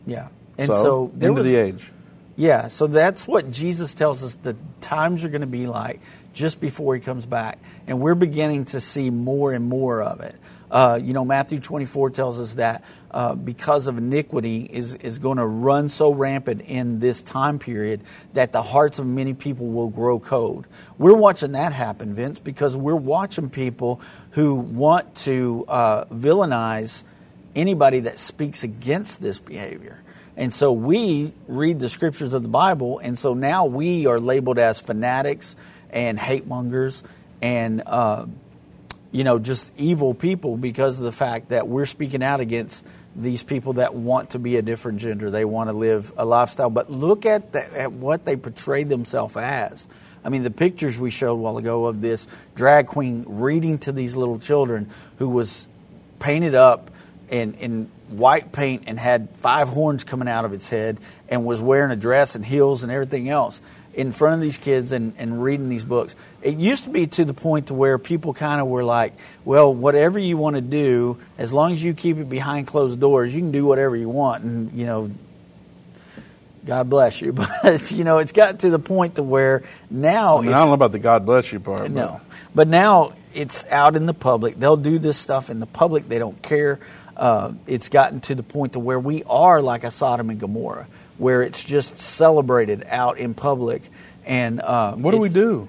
Yeah. 0.06 0.28
And 0.58 0.68
So, 0.68 0.74
so, 0.74 1.12
there 1.16 1.30
end 1.30 1.39
of 1.39 1.46
was, 1.46 1.54
the 1.54 1.60
age. 1.60 1.91
Yeah, 2.38 2.68
so 2.68 2.88
that's 2.88 3.26
what 3.28 3.50
Jesus 3.50 3.93
tells 3.93 4.22
us 4.24 4.36
the 4.36 4.58
times 4.82 5.24
are 5.24 5.30
going 5.30 5.41
to 5.41 5.48
be 5.48 5.68
like 5.68 6.02
just 6.34 6.60
before 6.60 6.93
he 6.96 7.00
comes 7.02 7.26
back. 7.26 7.60
And 7.88 8.02
we're 8.02 8.16
beginning 8.16 8.66
to 8.66 8.82
see 8.82 9.10
more 9.10 9.54
and 9.54 9.66
more 9.70 10.02
of 10.02 10.20
it. 10.20 10.36
Uh, 10.70 11.00
you 11.02 11.14
know, 11.14 11.24
Matthew 11.24 11.60
24 11.60 12.10
tells 12.10 12.39
us 12.39 12.56
that 12.56 12.84
uh, 13.16 13.34
because 13.34 13.88
of 13.88 13.97
iniquity 13.97 14.68
is, 14.70 14.95
is 14.95 15.20
going 15.20 15.38
to 15.38 15.45
run 15.45 15.88
so 15.88 16.13
rampant 16.13 16.59
in 16.68 16.99
this 16.99 17.24
time 17.24 17.59
period 17.59 18.01
that 18.34 18.51
the 18.51 18.61
hearts 18.61 18.99
of 18.99 19.07
many 19.07 19.34
people 19.34 19.68
will 19.68 19.88
grow 19.88 20.20
cold. 20.20 20.68
We're 20.97 21.16
watching 21.16 21.53
that 21.53 21.72
happen, 21.72 22.13
Vince, 22.13 22.39
because 22.39 22.76
we're 22.76 22.93
watching 22.93 23.49
people 23.49 24.01
who 24.32 24.55
want 24.55 25.16
to 25.16 25.63
uh, 25.70 26.05
villainize 26.05 27.05
anybody 27.55 28.01
that 28.01 28.20
speaks 28.20 28.63
against 28.63 29.22
this 29.22 29.39
behavior. 29.39 30.03
And 30.36 30.53
so 30.53 30.74
we 30.74 31.32
read 31.47 31.80
the 31.80 31.88
scriptures 31.88 32.34
of 32.34 32.43
the 32.43 32.49
Bible, 32.49 32.99
and 32.99 33.18
so 33.18 33.34
now 33.34 33.66
we 33.66 34.07
are 34.07 34.20
labeled 34.20 34.59
as 34.59 34.82
fanatics 34.82 35.55
and 35.89 36.20
hate 36.20 36.47
mongers 36.47 37.01
and, 37.41 37.82
uh, 37.86 38.26
you 39.13 39.24
know, 39.24 39.39
just 39.39 39.72
evil 39.78 40.13
people 40.13 40.57
because 40.57 40.99
of 40.99 41.05
the 41.05 41.13
fact 41.13 41.51
that 41.51 41.70
we're 41.70 41.86
speaking 41.86 42.22
out 42.22 42.41
against 42.41 42.86
these 43.16 43.43
people 43.43 43.74
that 43.74 43.93
want 43.93 44.32
to 44.32 44.39
be 44.39 44.57
a 44.57 44.61
different 44.61 44.99
gender. 44.99 45.32
They 45.32 45.45
want 45.45 45.70
to 45.70 45.74
live 45.76 46.11
a 46.18 46.26
lifestyle. 46.26 46.70
But 46.70 46.91
look 46.91 47.26
at, 47.26 47.53
the, 47.53 47.80
at 47.80 47.91
what 47.91 48.26
they 48.26 48.36
portray 48.36 48.84
themselves 48.84 49.38
as. 49.38 49.88
I 50.24 50.30
mean, 50.30 50.43
the 50.43 50.51
pictures 50.51 50.99
we 50.99 51.11
showed 51.11 51.34
a 51.34 51.36
while 51.36 51.57
ago 51.57 51.86
of 51.86 52.01
this 52.01 52.28
drag 52.55 52.88
queen 52.88 53.24
reading 53.28 53.78
to 53.80 53.91
these 53.91 54.16
little 54.16 54.39
children 54.39 54.89
who 55.18 55.30
was 55.30 55.68
painted 56.20 56.55
up 56.55 56.91
in, 57.30 57.53
in 57.55 57.91
white 58.09 58.51
paint 58.51 58.84
and 58.88 58.99
had 58.99 59.30
five 59.38 59.70
horns 59.70 60.03
coming 60.03 60.28
out 60.28 60.45
of 60.45 60.53
its 60.53 60.68
head 60.70 60.97
and 61.30 61.45
was 61.45 61.61
wearing 61.61 61.91
a 61.91 61.95
dress 61.95 62.36
and 62.36 62.45
heels 62.45 62.84
and 62.84 62.91
everything 62.91 63.30
else 63.30 63.61
in 63.96 64.12
front 64.12 64.36
of 64.36 64.41
these 64.41 64.58
kids 64.58 64.91
and, 64.91 65.14
and 65.18 65.41
reading 65.41 65.70
these 65.70 65.86
books. 65.86 66.16
It 66.41 66.58
used 66.58 66.84
to 66.84 66.89
be 66.89 67.08
to 67.08 67.26
the 67.26 67.34
point 67.34 67.68
to 67.68 67.74
where 67.74 67.98
people 67.98 68.34
kind 68.34 68.62
of 68.62 68.68
were 68.68 68.84
like, 68.84 69.14
well, 69.46 69.74
whatever 69.74 70.20
you 70.20 70.36
want 70.36 70.58
to 70.58 70.62
do, 70.62 71.18
as 71.38 71.54
long 71.54 71.72
as 71.72 71.82
you 71.82 71.93
keep 71.93 72.18
it 72.18 72.30
behind 72.30 72.68
closed 72.68 73.00
doors, 73.00 73.34
you 73.34 73.41
can 73.41 73.52
do 73.52 73.66
whatever 73.66 73.96
you 73.96 74.10
want. 74.10 74.43
And, 74.43 74.74
you 74.74 74.86
know, 74.86 75.12
God 76.66 76.89
bless 76.89 77.22
you. 77.22 77.34
But, 77.64 77.91
you 77.91 78.04
know, 78.04 78.20
it's 78.20 78.34
got 78.34 78.60
to 78.60 78.70
the 78.70 78.80
point 78.80 79.16
to 79.16 79.24
where 79.24 79.64
now 79.89 80.39
I, 80.39 80.41
mean, 80.41 80.54
I 80.54 80.58
don't 80.58 80.68
know 80.68 80.74
about 80.74 80.91
the 80.91 81.00
God 81.00 81.26
bless 81.26 81.52
you 81.54 81.62
part. 81.62 81.89
No. 81.89 82.20
But 82.54 82.68
now 82.68 83.14
it's 83.34 83.66
out 83.66 83.96
in 83.96 84.06
the 84.06 84.14
public. 84.14 84.56
They'll 84.56 84.78
do 84.78 85.00
this 85.00 85.18
stuff 85.18 85.50
in 85.50 85.60
the 85.62 85.66
public. 85.66 86.10
They 86.10 86.20
don't 86.20 86.41
care. 86.41 86.80
Uh, 87.16 87.54
it's 87.66 87.88
gotten 87.88 88.20
to 88.22 88.36
the 88.36 88.43
point 88.43 88.74
to 88.74 88.80
where 88.80 89.00
we 89.00 89.24
are 89.24 89.62
like 89.62 89.86
a 89.86 89.91
Sodom 89.91 90.30
and 90.30 90.39
Gomorrah, 90.39 90.88
where 91.18 91.41
it's 91.41 91.63
just 91.63 91.97
celebrated 91.97 92.86
out 92.89 93.18
in 93.18 93.34
public. 93.34 93.82
And 94.26 94.59
uh, 94.61 94.93
what 94.93 95.11
do 95.11 95.18
we 95.18 95.30
do? 95.30 95.68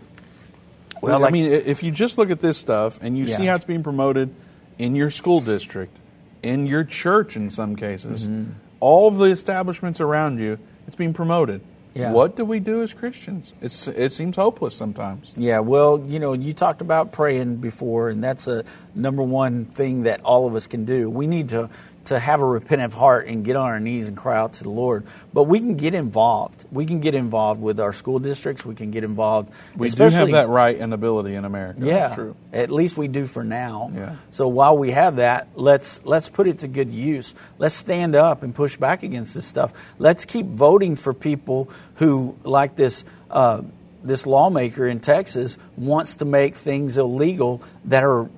Well, 1.02 1.24
I 1.24 1.30
mean, 1.30 1.52
if 1.52 1.82
you 1.82 1.90
just 1.92 2.18
look 2.18 2.30
at 2.30 2.40
this 2.40 2.56
stuff 2.58 2.98
and 3.02 3.16
you 3.16 3.26
see 3.26 3.44
how 3.46 3.54
it's 3.56 3.64
being 3.64 3.82
promoted 3.82 4.34
in 4.78 4.94
your 4.94 5.10
school 5.10 5.40
district, 5.40 5.96
in 6.42 6.66
your 6.66 6.84
church, 6.84 7.36
in 7.36 7.50
some 7.50 7.76
cases, 7.76 8.26
Mm-hmm. 8.28 8.52
all 8.80 9.08
of 9.08 9.16
the 9.16 9.26
establishments 9.26 10.00
around 10.00 10.38
you, 10.38 10.58
it's 10.86 10.96
being 10.96 11.12
promoted. 11.12 11.60
Yeah. 11.94 12.12
What 12.12 12.36
do 12.36 12.44
we 12.44 12.60
do 12.60 12.82
as 12.82 12.92
Christians? 12.92 13.54
It's 13.62 13.88
it 13.88 14.12
seems 14.12 14.36
hopeless 14.36 14.76
sometimes. 14.76 15.32
Yeah, 15.34 15.60
well, 15.60 15.98
you 16.06 16.18
know, 16.18 16.34
you 16.34 16.52
talked 16.52 16.82
about 16.82 17.10
praying 17.12 17.56
before, 17.56 18.10
and 18.10 18.22
that's 18.22 18.48
a 18.48 18.64
number 18.94 19.22
one 19.22 19.64
thing 19.64 20.02
that 20.02 20.20
all 20.22 20.46
of 20.46 20.54
us 20.54 20.66
can 20.66 20.84
do. 20.84 21.08
We 21.08 21.26
need 21.26 21.48
to 21.50 21.70
to 22.06 22.18
have 22.18 22.40
a 22.40 22.44
repentant 22.44 22.94
heart 22.94 23.26
and 23.26 23.44
get 23.44 23.56
on 23.56 23.66
our 23.66 23.80
knees 23.80 24.08
and 24.08 24.16
cry 24.16 24.36
out 24.36 24.54
to 24.54 24.64
the 24.64 24.70
Lord. 24.70 25.04
But 25.32 25.44
we 25.44 25.58
can 25.58 25.76
get 25.76 25.94
involved. 25.94 26.64
We 26.70 26.86
can 26.86 27.00
get 27.00 27.14
involved 27.14 27.60
with 27.60 27.80
our 27.80 27.92
school 27.92 28.18
districts. 28.18 28.64
We 28.64 28.74
can 28.74 28.90
get 28.90 29.04
involved. 29.04 29.52
We 29.76 29.88
do 29.88 30.04
have 30.04 30.30
that 30.32 30.48
right 30.48 30.78
and 30.78 30.92
ability 30.92 31.34
in 31.34 31.44
America. 31.44 31.80
Yeah, 31.82 32.32
at 32.52 32.70
least 32.70 32.96
we 32.96 33.08
do 33.08 33.26
for 33.26 33.44
now. 33.44 33.90
Yeah. 33.94 34.16
So 34.30 34.48
while 34.48 34.76
we 34.76 34.90
have 34.90 35.16
that, 35.16 35.48
let's 35.54 36.04
let's 36.04 36.28
put 36.28 36.46
it 36.46 36.60
to 36.60 36.68
good 36.68 36.90
use. 36.90 37.34
Let's 37.58 37.74
stand 37.74 38.14
up 38.14 38.42
and 38.42 38.54
push 38.54 38.76
back 38.76 39.02
against 39.02 39.34
this 39.34 39.46
stuff. 39.46 39.72
Let's 39.98 40.24
keep 40.24 40.46
voting 40.46 40.96
for 40.96 41.12
people 41.14 41.70
who, 41.96 42.36
like 42.44 42.76
this 42.76 43.04
uh, 43.30 43.62
this 44.02 44.26
lawmaker 44.26 44.86
in 44.86 45.00
Texas, 45.00 45.58
wants 45.76 46.16
to 46.16 46.24
make 46.24 46.54
things 46.54 46.96
illegal 46.96 47.62
that 47.86 48.04
are 48.04 48.28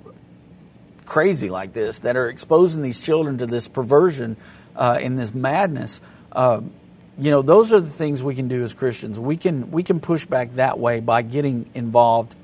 crazy 1.09 1.49
like 1.49 1.73
this, 1.73 2.01
that 2.01 2.17
are 2.17 2.29
exposing 2.29 2.83
these 2.83 3.01
children 3.01 3.39
to 3.39 3.47
this 3.47 3.67
perversion 3.67 4.37
uh, 4.77 4.99
and 5.03 5.19
this 5.19 5.35
madness. 5.35 6.01
Um, 6.33 6.73
you 7.19 7.31
know, 7.31 7.43
those 7.43 7.73
are 7.73 7.81
the 7.81 7.91
things 7.91 8.23
we 8.23 8.35
can 8.35 8.47
do 8.47 8.63
as 8.63 8.75
Christians. 8.75 9.19
We 9.19 9.37
can 9.37 9.73
we 9.73 9.83
can 9.83 9.99
push 9.99 10.25
back 10.25 10.55
that 10.55 10.79
way 10.79 11.01
by 11.01 11.23
getting 11.23 11.69
involved 11.75 12.37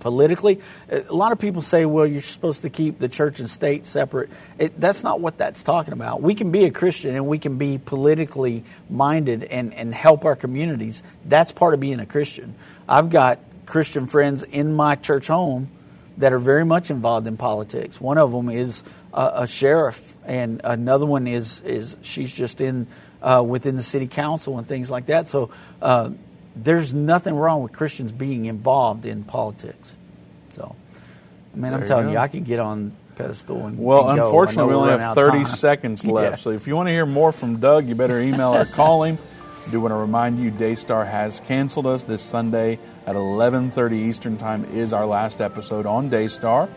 politically. 0.00 0.60
A 0.90 1.12
lot 1.12 1.32
of 1.32 1.38
people 1.38 1.62
say, 1.62 1.84
well, 1.84 2.06
you're 2.06 2.22
supposed 2.22 2.62
to 2.62 2.70
keep 2.70 2.98
the 2.98 3.08
church 3.08 3.40
and 3.40 3.48
state 3.48 3.86
separate. 3.86 4.30
It, 4.58 4.80
that's 4.80 5.04
not 5.04 5.20
what 5.20 5.38
that's 5.38 5.62
talking 5.62 5.92
about. 5.92 6.22
We 6.22 6.34
can 6.34 6.50
be 6.50 6.64
a 6.64 6.70
Christian 6.70 7.14
and 7.14 7.26
we 7.26 7.38
can 7.38 7.58
be 7.58 7.78
politically 7.78 8.64
minded 8.88 9.44
and, 9.44 9.74
and 9.74 9.94
help 9.94 10.24
our 10.24 10.36
communities. 10.36 11.02
That's 11.24 11.52
part 11.52 11.74
of 11.74 11.80
being 11.80 12.00
a 12.00 12.06
Christian. 12.06 12.54
I've 12.88 13.10
got 13.10 13.40
Christian 13.66 14.06
friends 14.06 14.42
in 14.42 14.74
my 14.74 14.94
church 14.94 15.26
home 15.26 15.70
that 16.18 16.32
are 16.32 16.38
very 16.38 16.64
much 16.64 16.90
involved 16.90 17.26
in 17.26 17.36
politics. 17.36 18.00
One 18.00 18.18
of 18.18 18.32
them 18.32 18.48
is 18.48 18.82
a, 19.12 19.30
a 19.42 19.46
sheriff, 19.46 20.14
and 20.24 20.60
another 20.64 21.06
one 21.06 21.26
is 21.26 21.60
is 21.60 21.96
she's 22.02 22.34
just 22.34 22.60
in 22.60 22.86
uh, 23.22 23.42
within 23.46 23.76
the 23.76 23.82
city 23.82 24.06
council 24.06 24.58
and 24.58 24.66
things 24.66 24.90
like 24.90 25.06
that. 25.06 25.28
So 25.28 25.50
uh, 25.82 26.10
there's 26.54 26.94
nothing 26.94 27.34
wrong 27.34 27.62
with 27.62 27.72
Christians 27.72 28.12
being 28.12 28.46
involved 28.46 29.04
in 29.04 29.24
politics. 29.24 29.94
So, 30.50 30.74
I 31.52 31.56
mean, 31.56 31.72
There 31.72 31.80
I'm 31.80 31.86
telling 31.86 32.06
go. 32.06 32.12
you, 32.12 32.18
I 32.18 32.28
could 32.28 32.44
get 32.44 32.60
on 32.60 32.92
pedestal 33.16 33.66
and 33.66 33.78
Well, 33.78 34.10
and. 34.10 34.20
Unfortunately, 34.20 34.70
we 34.70 34.76
only 34.78 34.98
have 34.98 35.14
30 35.14 35.44
seconds 35.44 36.06
left. 36.06 36.32
Yeah. 36.32 36.36
So 36.36 36.50
if 36.50 36.66
you 36.66 36.76
want 36.76 36.88
to 36.88 36.92
hear 36.92 37.06
more 37.06 37.32
from 37.32 37.60
Doug, 37.60 37.86
you 37.86 37.94
better 37.94 38.20
email 38.20 38.54
or 38.54 38.64
call 38.64 39.04
him. 39.04 39.18
I 39.66 39.70
do 39.70 39.80
want 39.80 39.90
to 39.90 39.96
remind 39.96 40.38
you, 40.38 40.52
Daystar 40.52 41.04
has 41.04 41.40
canceled 41.40 41.88
us 41.88 42.04
this 42.04 42.22
Sunday 42.22 42.78
at 43.04 43.16
11:30 43.16 43.98
Eastern 43.98 44.36
Time 44.36 44.64
is 44.66 44.92
our 44.92 45.04
last 45.04 45.40
episode 45.40 45.86
on 45.86 46.08
Daystar. 46.08 46.68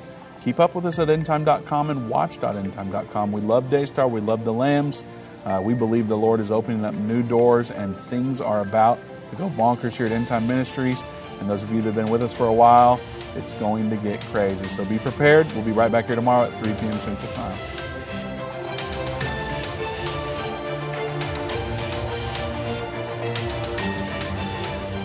Keep 0.44 0.60
up 0.60 0.74
with 0.74 0.86
us 0.86 0.98
at 0.98 1.08
endtime.com 1.10 1.92
and 1.92 2.10
watch.endtime.com. 2.10 3.32
We 3.32 3.42
love 3.42 3.70
Daystar. 3.70 4.08
We 4.08 4.22
love 4.22 4.44
the 4.44 4.54
Lambs. 4.54 5.04
Uh, 5.46 5.62
we 5.64 5.76
believe 5.76 6.08
the 6.08 6.18
Lord 6.18 6.40
is 6.40 6.52
opening 6.52 6.84
up 6.84 6.96
new 6.96 7.22
doors 7.22 7.70
and 7.70 7.98
things 7.98 8.42
are 8.42 8.62
about 8.62 9.00
to 9.30 9.36
go 9.36 9.50
bonkers 9.50 9.96
here 9.96 10.08
at 10.08 10.12
End 10.12 10.28
Time 10.28 10.48
Ministries. 10.48 11.04
And 11.40 11.50
those 11.50 11.62
of 11.62 11.72
you 11.72 11.82
that 11.82 11.94
have 11.94 11.96
been 11.96 12.12
with 12.12 12.24
us 12.24 12.34
for 12.34 12.48
a 12.48 12.54
while, 12.54 13.00
it's 13.36 13.54
going 13.56 13.90
to 13.92 13.98
get 13.98 14.20
crazy. 14.28 14.68
So 14.70 14.84
be 14.84 14.98
prepared. 14.98 15.52
We'll 15.52 15.64
be 15.64 15.72
right 15.72 15.92
back 15.92 16.08
here 16.08 16.16
tomorrow 16.16 16.48
at 16.48 16.60
3 16.60 16.74
p.m. 16.74 17.00
Central 17.00 17.32
Time. 17.34 17.79